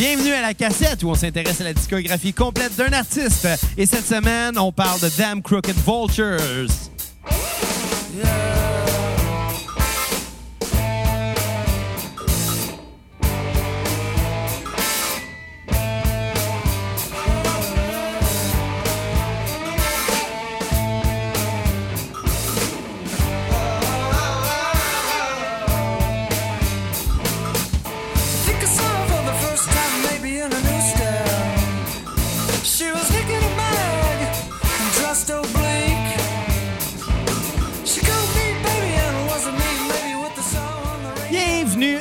Bienvenue 0.00 0.32
à 0.32 0.40
la 0.40 0.54
cassette 0.54 1.02
où 1.02 1.10
on 1.10 1.14
s'intéresse 1.14 1.60
à 1.60 1.64
la 1.64 1.74
discographie 1.74 2.32
complète 2.32 2.74
d'un 2.74 2.90
artiste. 2.90 3.46
Et 3.76 3.84
cette 3.84 4.06
semaine, 4.06 4.56
on 4.58 4.72
parle 4.72 4.98
de 4.98 5.10
Damn 5.18 5.42
Crooked 5.42 5.76
Vultures. 5.76 6.40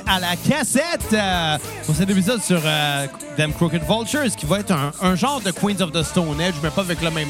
À 0.09 0.19
la 0.19 0.35
cassette 0.35 1.13
euh, 1.13 1.57
pour 1.85 1.95
cet 1.95 2.09
épisode 2.09 2.41
sur 2.41 2.59
euh, 2.65 3.05
Damn 3.37 3.53
Crooked 3.53 3.83
Vultures 3.87 4.35
qui 4.35 4.45
va 4.45 4.59
être 4.59 4.71
un, 4.71 4.91
un 5.01 5.15
genre 5.15 5.39
de 5.39 5.51
Queens 5.51 5.79
of 5.81 5.91
the 5.91 6.01
Stone 6.03 6.41
Age, 6.41 6.55
mais 6.63 6.69
pas 6.71 6.81
avec 6.81 7.01
le 7.01 7.11
même 7.11 7.27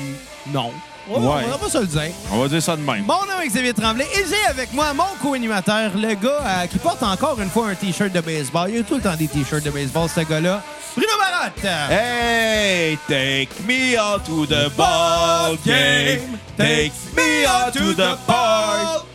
nom. 0.54 0.72
On 1.12 1.20
va- 1.20 1.30
Ouais. 1.38 1.44
On 1.48 1.50
va 1.50 1.58
pas 1.58 1.70
se 1.70 1.78
le 1.80 1.88
dire. 1.88 2.12
On 2.32 2.38
va 2.40 2.48
dire 2.48 2.62
ça 2.62 2.76
de 2.78 2.82
même. 2.82 3.02
Mon 3.06 3.26
nom 3.26 3.42
est 3.44 3.48
Xavier 3.48 3.74
Tremblay 3.74 4.06
et 4.14 4.26
j'ai 4.30 4.46
avec 4.50 4.72
moi 4.74 4.94
mon 4.94 5.04
co-animateur, 5.22 5.92
le 5.96 6.14
gars 6.14 6.30
euh, 6.46 6.68
qui 6.68 6.78
porte 6.78 7.02
encore 7.04 7.40
une 7.42 7.50
fois 7.50 7.68
un 7.70 7.76
T-shirt 7.76 8.12
de 8.14 8.22
baseball. 8.22 8.70
Il 8.72 8.80
a 8.80 8.84
tout 8.84 8.96
le 8.96 9.02
temps 9.02 9.16
des 9.16 9.28
T-shirts 9.28 9.64
de 9.64 9.72
baseball, 9.72 10.08
ce 10.08 10.22
gars-là. 10.22 10.62
Bruno 10.96 11.12
Barotte! 11.20 11.92
Hey, 11.92 12.98
take 13.08 13.50
me 13.68 13.98
out 14.00 14.24
to 14.26 14.46
the 14.46 14.70
ball 14.78 15.58
game. 15.66 16.38
Take 16.58 16.92
me 17.16 17.46
out 17.48 17.74
to 17.74 17.94
the 17.94 18.18
park. 18.28 19.06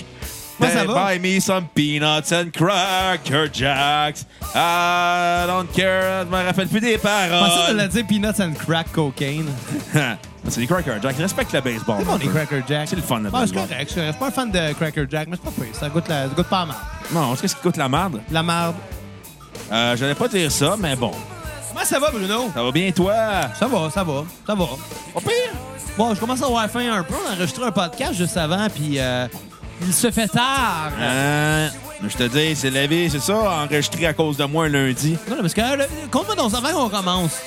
Moi, 0.61 0.71
ça 0.71 0.85
va? 0.85 0.95
Buy 1.15 1.19
me 1.19 1.41
some 1.41 1.67
peanuts 1.75 2.33
and 2.33 2.51
cracker 2.53 3.49
jacks. 3.53 4.25
I 4.55 5.45
don't 5.49 5.67
care. 5.75 6.25
Je 6.25 6.31
me 6.31 6.45
rappelle 6.47 6.69
plus 6.69 6.81
des 6.81 6.93
Je 6.93 6.99
pensais 6.99 7.29
de 7.29 7.31
paroles. 7.31 7.77
la 7.77 7.89
dire 7.89 8.07
Peanuts 8.07 8.41
and 8.41 8.53
Crack 8.65 8.93
Cocaine. 8.93 9.47
c'est 10.49 10.61
des 10.61 10.67
cracker 10.67 10.93
jacks. 11.03 11.17
Respecte 11.19 11.53
le 11.53 11.61
baseball. 11.61 11.97
C'est 11.99 12.05
bon, 12.05 12.17
les 12.17 12.29
Cracker 12.29 12.63
Jack. 12.69 12.89
C'est 12.89 12.97
le 12.97 13.03
fun, 13.03 13.19
le 13.19 13.31
Ah, 13.33 13.45
c'est 13.47 13.53
baseball. 13.55 13.69
correct. 13.69 13.93
Je 13.97 14.01
suis 14.01 14.13
pas 14.13 14.27
un 14.27 14.31
fan 14.31 14.51
de 14.51 14.73
Cracker 14.75 15.07
Jack, 15.11 15.29
mais 15.29 15.37
c'est 15.43 15.51
pas 15.51 15.63
pire. 15.65 15.75
Ça 15.75 15.89
goûte, 15.89 16.09
la, 16.09 16.29
ça 16.29 16.35
goûte 16.35 16.47
pas 16.47 16.65
mal. 16.67 16.77
Non, 17.13 17.35
est-ce 17.35 17.43
que 17.43 17.49
ça 17.49 17.57
coûte 17.61 17.77
la 17.77 17.89
merde? 17.89 18.21
La 18.31 18.43
merde. 18.43 18.75
Euh, 19.73 19.97
J'allais 19.97 20.15
pas 20.15 20.29
dire 20.29 20.53
ça, 20.53 20.77
mais 20.79 20.95
bon. 20.95 21.11
Comment 21.73 21.85
ça 21.85 21.99
va, 21.99 22.11
Bruno? 22.13 22.51
Ça 22.55 22.63
va 22.63 22.71
bien, 22.71 22.93
toi? 22.93 23.15
Ça 23.59 23.67
va, 23.67 23.91
ça 23.91 24.05
va, 24.05 24.25
ça 24.47 24.55
va. 24.55 24.65
Pas 25.15 25.21
pire? 25.21 25.53
Bon, 25.99 26.15
je 26.15 26.21
commence 26.21 26.43
à 26.43 26.47
avoir 26.47 26.69
faim 26.71 26.93
un 26.93 27.03
peu. 27.03 27.15
On 27.27 27.31
a 27.31 27.35
enregistré 27.35 27.65
un 27.65 27.73
podcast 27.73 28.15
juste 28.15 28.37
avant, 28.37 28.69
puis 28.69 28.99
euh, 28.99 29.27
il 29.83 29.93
se 29.93 30.11
fait 30.11 30.29
tard. 30.29 30.93
Hein? 31.01 31.71
Je 32.07 32.17
te 32.17 32.25
dis, 32.25 32.55
c'est 32.55 32.71
la 32.71 32.87
vie, 32.87 33.09
c'est 33.11 33.21
ça, 33.21 33.63
enregistré 33.65 34.07
à 34.07 34.13
cause 34.13 34.37
de 34.37 34.45
moi 34.45 34.67
un 34.67 34.69
lundi. 34.69 35.17
Non, 35.29 35.37
non, 35.37 35.43
parce 35.43 35.55
que 35.55 35.61
euh, 35.61 35.87
compte-moi 36.11 36.37
donc 36.37 36.53
avant 36.55 36.89
qu'on 36.89 36.97
commence. 36.97 37.41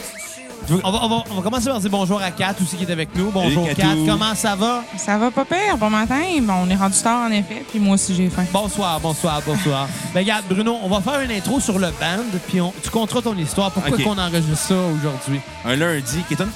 On 0.69 0.91
va, 0.91 0.99
on, 1.03 1.07
va, 1.09 1.23
on 1.31 1.35
va 1.35 1.41
commencer 1.41 1.67
par 1.69 1.79
dire 1.79 1.89
bonjour 1.89 2.21
à 2.21 2.29
Kat 2.29 2.53
aussi 2.61 2.75
qui 2.75 2.83
est 2.83 2.91
avec 2.91 3.15
nous. 3.15 3.31
Bonjour 3.31 3.63
Salut, 3.63 3.75
Kat, 3.75 3.95
comment 4.05 4.35
ça 4.35 4.55
va? 4.55 4.83
Ça 4.97 5.17
va 5.17 5.31
pas 5.31 5.45
pire, 5.45 5.77
bon 5.77 5.89
matin. 5.89 6.21
Bon, 6.41 6.53
on 6.65 6.69
est 6.69 6.75
rendu 6.75 6.97
tard 7.01 7.27
en 7.29 7.31
effet, 7.31 7.63
puis 7.69 7.79
moi 7.79 7.95
aussi 7.95 8.13
j'ai 8.13 8.29
faim. 8.29 8.43
Bonsoir, 8.51 8.99
bonsoir, 8.99 9.41
bonsoir. 9.45 9.87
ben 10.13 10.19
regarde, 10.19 10.43
Bruno, 10.49 10.75
on 10.83 10.89
va 10.89 10.99
faire 10.99 11.21
une 11.21 11.31
intro 11.31 11.59
sur 11.61 11.79
le 11.79 11.87
band, 11.87 12.37
puis 12.47 12.59
on- 12.59 12.73
tu 12.83 12.89
compteras 12.89 13.21
ton 13.21 13.37
histoire. 13.37 13.71
Pourquoi 13.71 13.93
Ok. 13.97 14.03
qu'on 14.03 14.17
enregistre 14.17 14.57
ça 14.57 14.75
aujourd'hui? 14.75 15.39
Un 15.63 15.75
lundi, 15.77 16.23
qui 16.27 16.33
est 16.33 16.41
une, 16.41 16.49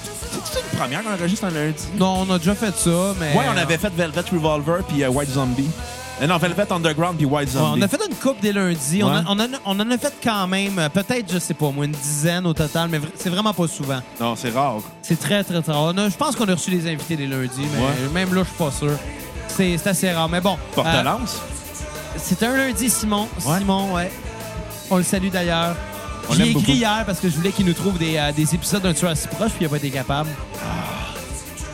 c'est 0.43 0.59
une 0.59 0.77
première 0.77 1.03
qu'on 1.03 1.13
enregistre 1.13 1.45
un 1.45 1.51
lundi. 1.51 1.83
Non, 1.97 2.25
on 2.27 2.33
a 2.33 2.37
déjà 2.37 2.55
fait 2.55 2.75
ça, 2.75 3.13
mais... 3.19 3.33
Ouais, 3.37 3.45
on 3.53 3.57
avait 3.57 3.77
fait 3.77 3.91
Velvet 3.95 4.21
Revolver 4.31 4.83
puis 4.89 5.03
euh, 5.03 5.09
White 5.09 5.29
Zombie. 5.31 5.69
Euh, 6.21 6.27
non, 6.27 6.37
Velvet 6.37 6.71
Underground 6.71 7.17
puis 7.17 7.25
White 7.25 7.47
Ouais, 7.49 7.53
Zombie. 7.59 7.79
on 7.79 7.81
a 7.81 7.87
fait 7.87 7.99
une 8.07 8.15
coupe 8.15 8.39
des 8.41 8.53
lundis. 8.53 9.01
On, 9.03 9.07
a- 9.07 9.17
Ouais. 9.19 9.23
on, 9.27 9.31
en 9.31 9.39
a- 9.39 9.47
on 9.65 9.79
en 9.79 9.89
a 9.91 9.97
fait 9.97 10.13
quand 10.23 10.45
même, 10.47 10.77
euh, 10.77 10.87
peut-être, 10.89 11.33
je 11.33 11.39
sais 11.39 11.55
pas, 11.55 11.71
moi, 11.71 11.85
une 11.85 11.91
dizaine 11.93 12.45
au 12.45 12.53
total, 12.53 12.89
mais 12.89 12.99
c'est 13.15 13.29
vraiment 13.31 13.53
pas 13.53 13.67
souvent. 13.67 13.99
Non, 14.19 14.35
c'est 14.35 14.51
rare. 14.51 14.77
C'est 15.01 15.19
très, 15.19 15.43
très, 15.43 15.61
très 15.61 15.71
rare. 15.71 15.93
Je 15.97 16.15
pense 16.17 16.35
qu'on 16.35 16.47
a 16.47 16.53
reçu 16.53 16.69
des 16.69 16.87
invités 16.91 17.15
les 17.15 17.25
lundis, 17.27 17.49
mais 17.73 17.79
Ouais. 17.79 18.09
même 18.13 18.33
là, 18.35 18.43
je 18.43 18.47
suis 18.49 18.57
pas 18.57 18.71
sûr. 18.71 18.97
C'est 19.47 19.77
c'est 19.77 19.89
assez 19.89 20.11
rare. 20.11 20.29
Mais 20.29 20.41
bon, 20.41 20.53
euh, 20.53 20.75
Porte-lance. 20.75 21.41
c'était 22.17 22.45
un 22.45 22.55
lundi, 22.55 22.89
Simon. 22.89 23.27
Simon, 23.39 23.93
ouais. 23.95 24.11
On 24.91 24.97
le 24.97 25.03
salue 25.03 25.29
d'ailleurs. 25.29 25.75
J'ai 26.29 26.43
écrit 26.43 26.53
beaucoup. 26.53 26.71
hier 26.71 27.03
parce 27.05 27.19
que 27.19 27.29
je 27.29 27.35
voulais 27.35 27.51
qu'il 27.51 27.65
nous 27.65 27.73
trouve 27.73 27.97
des, 27.97 28.17
euh, 28.17 28.31
des 28.31 28.53
épisodes 28.53 28.83
d'un 28.83 28.93
tueur 28.93 29.11
assez 29.11 29.27
proche, 29.27 29.49
puis 29.53 29.61
il 29.61 29.65
a 29.65 29.69
pas 29.69 29.77
été 29.77 29.89
capable. 29.89 30.29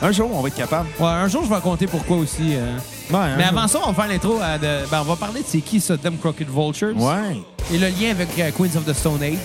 Un 0.02 0.12
jour, 0.12 0.30
on 0.34 0.42
va 0.42 0.48
être 0.48 0.56
capable. 0.56 0.88
Ouais, 1.00 1.08
un 1.08 1.28
jour, 1.28 1.44
je 1.44 1.50
vais 1.50 1.56
raconter 1.56 1.86
pourquoi 1.88 2.18
aussi. 2.18 2.56
euh. 2.56 2.78
Ouais, 3.10 3.18
un 3.18 3.38
Mais 3.38 3.44
avant 3.46 3.68
ça, 3.68 3.80
on 3.86 3.92
va 3.92 4.04
faire 4.04 4.12
l'intro. 4.12 4.40
euh, 4.42 4.58
de... 4.58 4.90
ben, 4.90 5.00
on 5.02 5.06
va 5.06 5.16
parler 5.16 5.42
de 5.42 5.46
c'est 5.48 5.62
qui 5.62 5.80
ça, 5.80 5.98
Them 5.98 6.18
Crooked 6.18 6.48
Vultures. 6.50 6.96
Ouais. 6.98 7.42
Et 7.74 7.78
le 7.78 7.88
lien 7.88 8.12
avec 8.12 8.30
euh, 8.40 8.52
Queens 8.58 8.76
of 8.78 8.86
the 8.86 8.94
Stone 8.94 9.22
Age. 9.24 9.38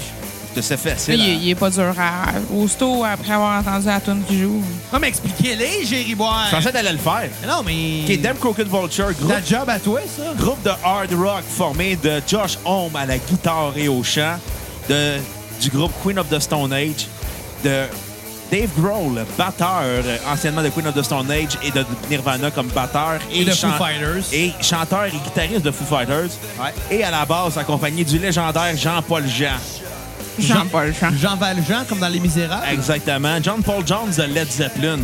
Sais 0.61 0.75
Là, 0.75 0.77
facile. 0.77 1.15
il, 1.15 1.21
est- 1.21 1.33
hein. 1.34 1.39
il 1.43 1.49
est 1.50 1.55
pas 1.55 1.71
dur 1.71 1.95
à. 1.99 2.25
Aussitôt 2.55 3.03
après 3.05 3.33
avoir 3.33 3.59
entendu 3.61 3.87
la 3.87 4.00
tune 4.00 4.23
qui 4.28 4.39
joue. 4.39 4.62
Non, 4.93 4.99
mais 5.00 5.09
expliquez-les, 5.09 5.87
Jerry 5.87 6.15
Boire. 6.15 6.47
Je 6.50 6.56
pensais 6.56 6.71
d'aller 6.73 6.93
le 6.93 6.99
faire. 6.99 7.31
Mais 7.41 7.49
Non, 7.49 7.62
mais. 7.65 8.03
OK, 8.17 8.21
Damn 8.21 8.37
Crooked 8.37 8.69
Vulture, 8.69 9.12
groupe, 9.19 9.33
Ta 9.33 9.41
job 9.43 9.67
à 9.71 9.79
toi, 9.79 10.00
ça? 10.15 10.34
groupe 10.37 10.62
de 10.62 10.69
hard 10.84 11.11
rock 11.15 11.43
formé 11.49 11.97
de 11.97 12.21
Josh 12.29 12.59
Homme 12.67 12.94
à 12.97 13.06
la 13.06 13.17
guitare 13.17 13.73
et 13.77 13.89
au 13.89 14.03
chant, 14.03 14.37
de, 14.91 15.15
du 15.59 15.71
groupe 15.71 15.93
Queen 16.05 16.19
of 16.19 16.29
the 16.29 16.39
Stone 16.39 16.73
Age, 16.75 17.06
de 17.65 17.84
Dave 18.53 18.69
Grohl, 18.79 19.25
batteur 19.39 19.83
anciennement 20.31 20.63
de 20.63 20.69
Queen 20.69 20.87
of 20.87 20.95
the 20.95 21.03
Stone 21.03 21.31
Age 21.31 21.57
et 21.63 21.71
de 21.71 21.87
Nirvana 22.11 22.51
comme 22.51 22.67
batteur 22.69 23.19
Et 23.33 23.47
de 23.47 23.51
Foo 23.51 23.69
Fighters. 23.79 24.25
et 24.31 24.53
chanteur 24.61 25.07
et 25.07 25.11
guitariste 25.11 25.63
de 25.63 25.71
Foo 25.71 25.85
Fighters. 25.87 26.29
Ouais. 26.61 26.75
Et 26.91 27.03
à 27.03 27.11
la 27.11 27.25
base, 27.25 27.57
accompagné 27.57 28.05
du 28.05 28.19
légendaire 28.19 28.77
Jean-Paul 28.77 29.27
Jean. 29.27 29.57
Jean-Paul 30.39 30.93
Jean. 31.01 31.11
Jean 31.17 31.37
Valjean, 31.37 31.85
comme 31.89 31.99
dans 31.99 32.09
Les 32.09 32.21
Misérables. 32.21 32.67
Exactement. 32.71 33.39
John 33.43 33.62
Paul 33.62 33.87
Jones 33.87 34.12
de 34.17 34.23
Led 34.25 34.51
Zeppelin. 34.51 34.99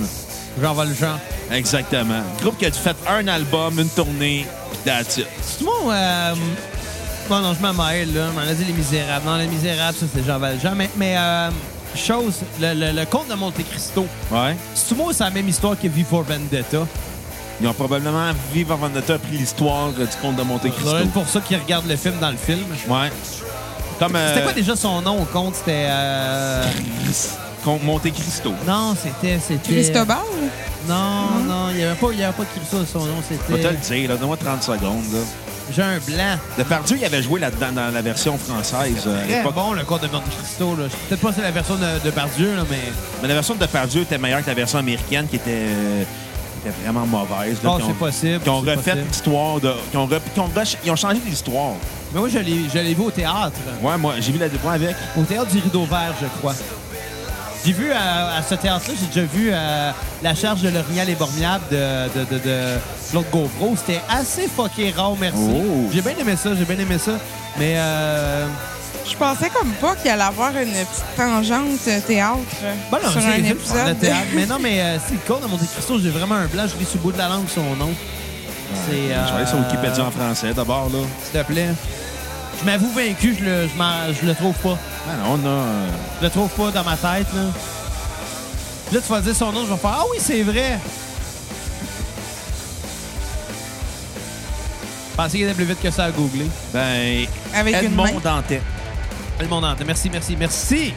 Jean 0.60 0.74
Valjean. 0.74 1.18
Exactement. 1.50 2.22
Groupe 2.42 2.58
qui 2.58 2.66
a 2.66 2.70
fait 2.72 2.96
un 3.08 3.26
album, 3.28 3.78
une 3.78 3.88
tournée, 3.88 4.46
pis 4.72 4.78
that's 4.84 5.16
it. 5.16 5.26
C'est 5.40 5.64
moi, 5.64 5.72
euh. 5.90 6.34
Bon, 7.30 7.40
non, 7.40 7.54
je 7.54 7.60
m'en 7.66 7.72
mêle, 7.72 8.12
là. 8.14 8.26
On 8.36 8.38
a 8.50 8.52
dit 8.54 8.64
Les 8.64 8.72
Misérables. 8.74 9.24
Non, 9.26 9.36
Les 9.36 9.46
Misérables, 9.46 9.96
ça, 9.98 10.06
c'est 10.14 10.24
Jean 10.26 10.38
Valjean. 10.38 10.74
Mais, 10.74 10.90
mais 10.96 11.14
euh, 11.16 11.50
chose, 11.98 12.40
le, 12.60 12.74
le, 12.74 12.92
le 12.98 13.06
conte 13.06 13.28
de 13.28 13.34
Monte 13.34 13.62
Cristo. 13.70 14.06
Ouais. 14.30 14.56
C'est 14.74 14.96
moi, 14.96 15.12
c'est 15.12 15.24
la 15.24 15.30
même 15.30 15.48
histoire 15.48 15.78
que 15.78 15.88
V 15.88 16.04
for 16.08 16.22
Vendetta? 16.22 16.86
Ils 17.60 17.66
ont 17.66 17.72
probablement, 17.74 18.30
Viva 18.52 18.76
Vendetta, 18.76 19.14
a 19.14 19.18
pris 19.18 19.36
l'histoire 19.36 19.88
euh, 19.98 20.04
du 20.06 20.16
conte 20.22 20.36
de 20.36 20.42
Monte 20.42 20.62
Cristo. 20.70 20.96
C'est 21.00 21.10
pour 21.12 21.28
ça 21.28 21.40
qu'ils 21.40 21.58
regardent 21.58 21.88
le 21.88 21.96
film 21.96 22.14
dans 22.20 22.30
le 22.30 22.36
film. 22.36 22.64
Ouais. 22.88 23.10
Comme. 23.98 24.14
euh, 24.14 24.28
C'était 24.32 24.44
quoi 24.44 24.52
déjà 24.52 24.76
son 24.76 25.02
nom 25.02 25.22
au 25.22 25.24
conte? 25.24 25.56
C'était. 25.56 25.86
Euh... 25.88 26.64
Monte 27.82 28.10
Cristo. 28.12 28.54
Non, 28.66 28.94
c'était. 29.00 29.38
c'était... 29.46 29.72
Cristobal? 29.74 30.18
Non, 30.88 31.28
non, 31.46 31.68
il 31.70 31.76
n'y 31.78 31.82
avait 31.84 31.96
pas, 31.96 32.06
il 32.12 32.18
y 32.18 32.22
avait 32.22 32.32
pas 32.32 32.44
Cristo 32.44 32.78
son 32.90 33.00
nom. 33.00 33.16
Je 33.28 33.34
vais 33.34 33.62
te 33.62 33.66
le 33.68 33.76
C'était. 33.82 33.98
dire, 34.00 34.08
là. 34.10 34.16
Donne-moi 34.16 34.36
30 34.38 34.62
secondes, 34.62 35.04
là. 35.12 35.18
J'ai 35.74 35.82
un 35.82 35.98
blanc. 35.98 36.38
Depardieu, 36.56 36.96
il 36.98 37.04
avait 37.04 37.22
joué 37.22 37.40
là-dedans 37.40 37.72
dans 37.72 37.90
la 37.92 38.00
version 38.02 38.38
française. 38.38 39.04
euh, 39.06 39.20
à 39.22 39.24
Très 39.26 39.36
l'époque. 39.38 39.54
bon, 39.54 39.72
le 39.74 39.84
conte 39.84 40.02
de 40.02 40.08
Monte 40.08 40.24
Cristo. 40.38 40.74
Là. 40.76 40.84
Peut-être 41.08 41.20
pas 41.20 41.32
c'est 41.34 41.42
la 41.42 41.50
version 41.50 41.74
de, 41.76 42.04
de 42.04 42.10
Bardieu, 42.10 42.56
là, 42.56 42.62
mais. 42.70 42.78
Mais 43.22 43.28
la 43.28 43.34
version 43.34 43.54
de 43.54 43.60
Depardieu 43.60 44.02
était 44.02 44.18
meilleure 44.18 44.42
que 44.42 44.48
la 44.48 44.54
version 44.54 44.78
américaine 44.78 45.26
qui 45.28 45.36
était, 45.36 45.50
euh, 45.50 46.02
qui 46.62 46.68
était 46.68 46.76
vraiment 46.82 47.06
mauvaise. 47.06 47.58
là, 47.62 47.70
Oh, 47.72 47.76
qui 47.76 47.82
ont- 47.82 47.86
c'est 47.88 47.94
possible. 47.98 48.40
Qui 48.40 48.48
ont 48.48 48.64
c'est 48.64 48.70
refait 48.74 48.90
possible. 48.92 49.08
l'histoire 49.08 49.60
de. 49.60 49.72
Qui 49.90 49.96
ont, 49.98 50.06
re- 50.06 50.20
qui 50.34 50.40
ont 50.40 50.48
re- 50.48 50.76
ils 50.84 50.90
ont 50.90 50.96
changé 50.96 51.18
l'histoire. 51.26 51.72
Mais 52.14 52.20
moi, 52.20 52.28
je 52.30 52.38
l'ai 52.38 52.62
je 52.72 52.78
l'ai 52.78 52.94
vu 52.94 53.02
au 53.02 53.10
théâtre. 53.10 53.52
Ouais, 53.82 53.98
moi, 53.98 54.14
j'ai 54.20 54.32
vu 54.32 54.38
la 54.38 54.46
moi 54.64 54.72
avec. 54.72 54.96
Au 55.18 55.22
théâtre 55.24 55.50
du 55.50 55.58
Rideau 55.58 55.84
Vert, 55.84 56.14
je 56.20 56.26
crois. 56.38 56.54
J'ai 57.64 57.72
vu 57.72 57.92
à, 57.92 58.36
à 58.36 58.42
ce 58.42 58.54
théâtre-là, 58.54 58.94
j'ai 58.98 59.06
déjà 59.20 59.26
vu 59.26 59.50
euh, 59.52 59.90
la 60.22 60.34
charge 60.34 60.62
de 60.62 60.70
l'Orignal 60.70 61.10
et 61.10 61.14
Bormiable 61.16 61.64
de, 61.70 61.76
de, 61.76 62.24
de, 62.38 62.38
de 62.42 62.60
Claude 63.10 63.26
Gauvreau. 63.32 63.74
C'était 63.76 64.00
assez 64.08 64.48
fucké 64.48 64.90
rare, 64.96 65.14
merci. 65.20 65.38
Oh. 65.40 65.88
J'ai 65.92 66.00
bien 66.02 66.12
aimé 66.18 66.34
ça, 66.36 66.50
j'ai 66.54 66.64
bien 66.64 66.78
aimé 66.78 66.98
ça. 66.98 67.12
Mais 67.58 67.74
euh, 67.76 68.46
Je 69.10 69.16
pensais 69.16 69.48
comme 69.50 69.70
pas 69.72 69.94
qu'il 69.96 70.10
allait 70.10 70.22
avoir 70.22 70.50
une 70.50 70.70
petite 70.70 71.16
tangente 71.16 71.78
euh, 71.88 72.00
théâtre 72.06 72.38
euh, 72.62 72.74
bon, 72.90 72.98
non, 73.02 73.10
sur 73.10 73.20
un 73.26 73.32
épisode. 73.44 73.98
théâtre. 73.98 74.26
mais 74.34 74.46
non, 74.46 74.58
mais 74.60 74.80
euh, 74.80 74.98
c'est 75.06 75.14
le 75.14 75.20
con 75.26 75.40
de 75.40 75.46
Monte 75.50 75.60
Cristo, 75.74 75.98
j'ai 75.98 76.10
vraiment 76.10 76.34
un 76.36 76.46
blanc, 76.46 76.64
je 76.66 76.78
lis 76.78 76.84
sur 76.84 76.96
le 76.98 77.02
bout 77.02 77.12
de 77.12 77.18
la 77.18 77.28
langue 77.28 77.48
son 77.48 77.62
nom. 77.76 77.90
C'est. 78.86 78.92
Je 78.92 78.96
vais 79.08 79.14
euh, 79.14 79.36
aller 79.36 79.46
sur 79.46 79.58
Wikipédia 79.58 80.04
en 80.04 80.10
français 80.10 80.52
d'abord, 80.54 80.90
là. 80.92 80.98
S'il 81.24 81.40
te 81.40 81.46
plaît. 81.46 81.68
Je 82.60 82.64
m'avoue 82.66 82.90
vaincu, 82.92 83.36
je 83.38 83.44
le, 83.44 83.68
je, 83.68 83.74
m'en- 83.78 84.12
je 84.20 84.26
le 84.26 84.34
trouve 84.34 84.54
pas. 84.56 84.76
Ah 85.08 85.12
non, 85.24 85.38
on 85.42 85.46
a. 85.46 85.50
euh, 85.50 85.86
Je 86.20 86.24
le 86.26 86.30
trouve 86.30 86.50
pas 86.50 86.70
dans 86.70 86.84
ma 86.84 86.96
tête, 86.96 87.26
là. 87.34 87.42
Là, 88.92 89.00
tu 89.00 89.08
vas 89.12 89.20
dire 89.20 89.34
son 89.36 89.52
nom, 89.52 89.64
je 89.66 89.72
vais 89.72 89.78
faire 89.78 89.96
Ah 89.98 90.04
oui, 90.10 90.18
c'est 90.20 90.42
vrai. 90.42 90.78
Je 95.18 95.22
pensais 95.24 95.38
qu'il 95.38 95.46
était 95.48 95.54
plus 95.56 95.64
vite 95.64 95.82
que 95.82 95.90
ça 95.90 96.04
à 96.04 96.10
googler. 96.12 96.46
Ben. 96.72 97.26
Avec 97.52 97.74
une 97.82 97.86
Edmond 97.86 98.04
main. 98.04 98.20
Dantet. 98.22 98.62
Le 99.40 99.48
monde 99.48 99.64
entier. 99.64 99.84
Merci, 99.84 100.08
merci, 100.10 100.36
merci. 100.36 100.94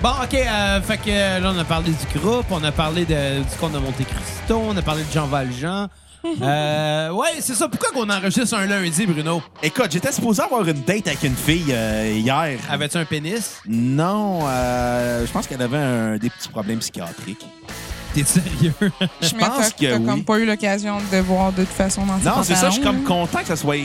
Bon, 0.00 0.10
OK. 0.22 0.34
euh, 0.34 0.80
fait 0.82 0.98
que 0.98 1.02
euh, 1.08 1.40
là, 1.40 1.52
on 1.52 1.58
a 1.58 1.64
parlé 1.64 1.90
du 1.90 2.18
groupe, 2.18 2.46
on 2.48 2.62
a 2.62 2.70
parlé 2.70 3.04
de, 3.04 3.40
du 3.42 3.56
compte 3.58 3.72
de 3.72 3.78
Monte 3.78 3.96
Cristo, 3.96 4.62
on 4.68 4.76
a 4.76 4.82
parlé 4.82 5.02
de 5.02 5.12
Jean 5.12 5.26
Valjean. 5.26 5.88
euh, 6.42 7.10
ouais, 7.10 7.26
c'est 7.40 7.54
ça. 7.56 7.68
Pourquoi 7.68 7.90
qu'on 7.90 8.08
enregistre 8.08 8.56
un 8.56 8.66
lundi, 8.66 9.04
Bruno? 9.04 9.42
Écoute, 9.64 9.88
j'étais 9.90 10.12
supposé 10.12 10.42
avoir 10.42 10.64
une 10.68 10.82
date 10.82 11.08
avec 11.08 11.24
une 11.24 11.34
fille 11.34 11.72
euh, 11.72 12.12
hier. 12.16 12.56
Avais-tu 12.70 12.98
un 12.98 13.04
pénis? 13.04 13.62
Non, 13.66 14.42
euh, 14.46 15.26
je 15.26 15.32
pense 15.32 15.48
qu'elle 15.48 15.62
avait 15.62 15.76
un- 15.76 16.18
des 16.18 16.30
petits 16.30 16.48
problèmes 16.50 16.78
psychiatriques. 16.78 17.46
T'es 18.16 18.24
sérieux? 18.24 18.72
Je 18.80 19.28
pense 19.38 19.38
t'as- 19.38 19.70
que 19.70 19.86
t'as 19.90 19.96
oui. 19.98 20.06
comme 20.06 20.24
pas 20.24 20.38
eu 20.38 20.46
l'occasion 20.46 20.96
de 21.12 21.18
voir 21.18 21.52
de 21.52 21.64
toute 21.64 21.72
façon 21.74 22.04
dans 22.06 22.16
Non, 22.18 22.42
c'est 22.42 22.54
ça, 22.54 22.68
je 22.68 22.74
suis 22.74 22.82
comme 22.82 23.02
content 23.04 23.40
que 23.40 23.46
ça 23.48 23.56
soit. 23.56 23.76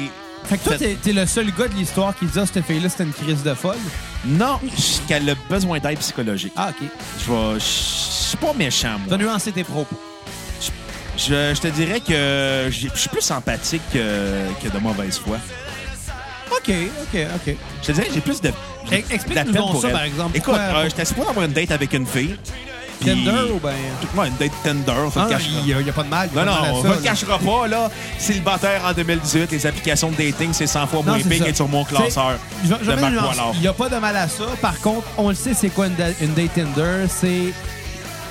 fait 0.46 0.58
que 0.58 0.64
toi, 0.64 0.78
t'es, 0.78 0.96
t'es 1.02 1.12
le 1.14 1.26
seul 1.26 1.48
gars 1.52 1.68
de 1.68 1.74
l'histoire 1.76 2.16
qui 2.16 2.26
dit 2.26 2.40
ah, 2.40 2.46
cette 2.46 2.64
fille-là, 2.66 2.88
c'était 2.90 3.04
une 3.04 3.12
crise 3.14 3.44
de 3.44 3.54
folle. 3.54 3.76
Non, 4.26 4.60
je- 4.64 5.06
qu'elle 5.08 5.30
a 5.30 5.34
besoin 5.50 5.80
d'aide 5.80 6.00
psychologique. 6.00 6.54
Ah, 6.56 6.70
OK. 6.70 6.88
Je 7.20 7.32
vais. 7.32 7.60
Je 7.60 7.66
suis 7.66 8.38
pas 8.38 8.54
méchant, 8.54 8.98
T'as 9.10 9.18
moi. 9.18 9.26
nuancé 9.26 9.52
tes 9.52 9.64
propos. 9.66 10.00
Je, 11.18 11.54
je 11.54 11.60
te 11.60 11.68
dirais 11.68 12.00
que 12.00 12.70
je 12.72 12.88
suis 12.96 13.10
plus 13.10 13.30
empathique 13.32 13.82
que, 13.94 14.00
que 14.64 14.70
de 14.74 14.80
mauvaise 14.80 15.18
foi. 15.20 15.38
OK, 16.52 16.70
OK, 17.04 17.20
OK. 17.36 17.56
Je 17.82 17.88
te 17.88 17.92
dirais 17.92 18.08
que 18.08 18.14
j'ai 18.14 18.22
plus 18.22 18.40
de. 18.42 18.52
Explique-nous 19.12 19.82
ça, 19.82 19.88
elle. 19.88 19.94
par 19.94 20.04
exemple. 20.04 20.38
Écoute, 20.38 20.54
euh, 20.58 20.84
j'étais 20.86 21.06
supposé 21.06 21.28
avoir 21.30 21.46
une 21.46 21.52
date 21.54 21.72
avec 21.72 21.94
une 21.94 22.06
fille. 22.06 22.38
Tinder 23.06 23.52
ou 23.54 23.60
ben... 23.60 23.74
Ouais, 24.16 24.28
une 24.28 24.36
date 24.38 24.52
Tinder, 24.64 24.94
on 25.06 25.12
se 25.12 25.20
Ah, 25.20 25.28
le 25.30 25.38
il 25.68 25.84
n'y 25.84 25.90
a, 25.90 25.94
pas 25.94 26.04
de 26.04 26.10
mal. 26.10 26.30
Non, 26.36 26.46
non, 26.46 26.52
on 26.74 26.82
ça, 26.84 26.90
ne 26.90 26.94
le 26.96 27.00
cachera 27.02 27.40
pas, 27.40 27.68
là. 27.68 27.90
Célibataire 28.18 28.82
en 28.86 28.94
2018, 28.94 29.52
les 29.52 29.66
applications 29.68 30.10
de 30.12 30.16
dating, 30.16 30.50
c'est 30.54 30.68
100 30.68 30.88
fois 30.88 31.00
Non, 31.06 31.14
moins 31.14 31.20
ça. 31.22 31.46
qu'être 31.46 31.56
sur 31.56 31.68
mon 31.68 31.84
classeur 31.84 32.38
Je 32.64 32.70
je 32.82 32.92
de 32.92 32.96
Marc. 32.96 33.14
Il 33.56 33.62
n'y 33.62 33.68
a 33.68 33.74
pas 33.74 33.90
de 33.90 33.98
mal 33.98 34.16
à 34.16 34.28
ça. 34.28 34.44
Par 34.62 34.80
contre, 34.80 35.08
on 35.18 35.30
le 35.30 35.36
sait, 35.36 35.54
c'est 35.54 35.70
quoi 35.70 35.88
une, 35.88 35.96
da- 35.96 36.10
une 36.22 36.34
date 36.34 36.54
Tinder? 36.54 37.06
C'est. 37.10 37.54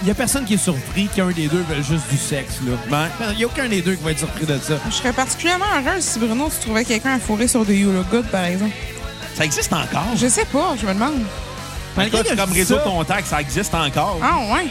Il 0.03 0.07
n'y 0.07 0.11
a 0.13 0.15
personne 0.15 0.47
qui 0.47 0.55
est 0.55 0.57
surpris 0.57 1.09
qu'un 1.15 1.29
des 1.29 1.47
deux 1.47 1.63
veut 1.69 1.77
juste 1.83 2.09
du 2.11 2.17
sexe, 2.17 2.55
là. 2.67 2.73
Ben, 2.89 3.09
Il 3.33 3.37
n'y 3.37 3.45
a 3.45 3.47
aucun 3.47 3.69
des 3.69 3.83
deux 3.83 3.97
qui 3.97 4.03
va 4.03 4.13
être 4.13 4.19
surpris 4.21 4.47
de 4.47 4.57
ça. 4.59 4.75
Je 4.89 4.95
serais 4.95 5.13
particulièrement 5.13 5.67
heureuse 5.77 6.03
si 6.03 6.19
Bruno, 6.19 6.49
tu 6.49 6.65
trouvais 6.65 6.87
quelqu'un 6.87 7.17
à 7.17 7.19
fourrer 7.19 7.47
sur 7.47 7.67
des 7.67 7.77
You 7.77 7.93
Look 7.93 8.09
Good, 8.11 8.27
par 8.29 8.45
exemple. 8.47 8.73
ça 9.35 9.45
existe 9.45 9.71
encore? 9.75 10.07
Je 10.17 10.27
sais 10.27 10.47
pas, 10.47 10.75
je 10.81 10.87
me 10.87 10.95
demande. 10.95 11.21
Malgré 11.97 12.19
Écoute, 12.21 12.31
que 12.31 12.37
je 12.37 12.41
comme 12.43 12.53
réseau 12.53 12.77
ça- 12.77 12.83
contact, 12.83 13.27
ça 13.27 13.41
existe 13.41 13.75
encore. 13.75 14.19
Ah 14.23 14.39
ouais? 14.55 14.67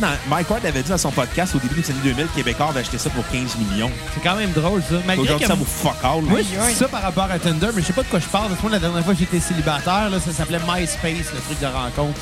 Dans- 0.00 0.08
Mike 0.28 0.50
Ward 0.50 0.66
avait 0.66 0.82
dit 0.82 0.90
dans 0.90 0.98
son 0.98 1.12
podcast 1.12 1.54
au 1.54 1.58
début 1.60 1.80
des 1.80 1.88
années 1.90 2.00
2000, 2.02 2.26
Québécois 2.34 2.66
avait 2.70 2.80
acheté 2.80 2.98
ça 2.98 3.10
pour 3.10 3.24
15 3.28 3.56
millions. 3.56 3.90
C'est 4.12 4.20
quand 4.28 4.34
même 4.34 4.50
drôle, 4.50 4.82
ça. 4.82 4.96
Malgré 5.06 5.22
Aujourd'hui, 5.22 5.46
que 5.46 5.52
ça 5.52 5.54
vaut 5.56 5.64
fuck 5.64 5.94
all. 6.02 6.22
Moi, 6.22 6.40
là. 6.40 6.44
je 6.66 6.70
dis 6.72 6.74
ça 6.76 6.88
par 6.88 7.02
rapport 7.02 7.28
à 7.30 7.38
Tinder, 7.38 7.68
mais 7.74 7.80
je 7.80 7.86
sais 7.86 7.92
pas 7.92 8.02
de 8.02 8.08
quoi 8.08 8.18
je 8.18 8.26
parle. 8.26 8.48
Parce 8.48 8.56
que 8.56 8.62
moi, 8.62 8.72
la 8.72 8.80
dernière 8.80 9.04
fois 9.04 9.12
que 9.14 9.20
j'étais 9.20 9.38
célibataire, 9.38 10.10
là, 10.10 10.18
ça 10.18 10.32
s'appelait 10.32 10.58
MySpace, 10.58 11.32
le 11.32 11.40
truc 11.40 11.60
de 11.60 11.66
rencontre. 11.66 12.18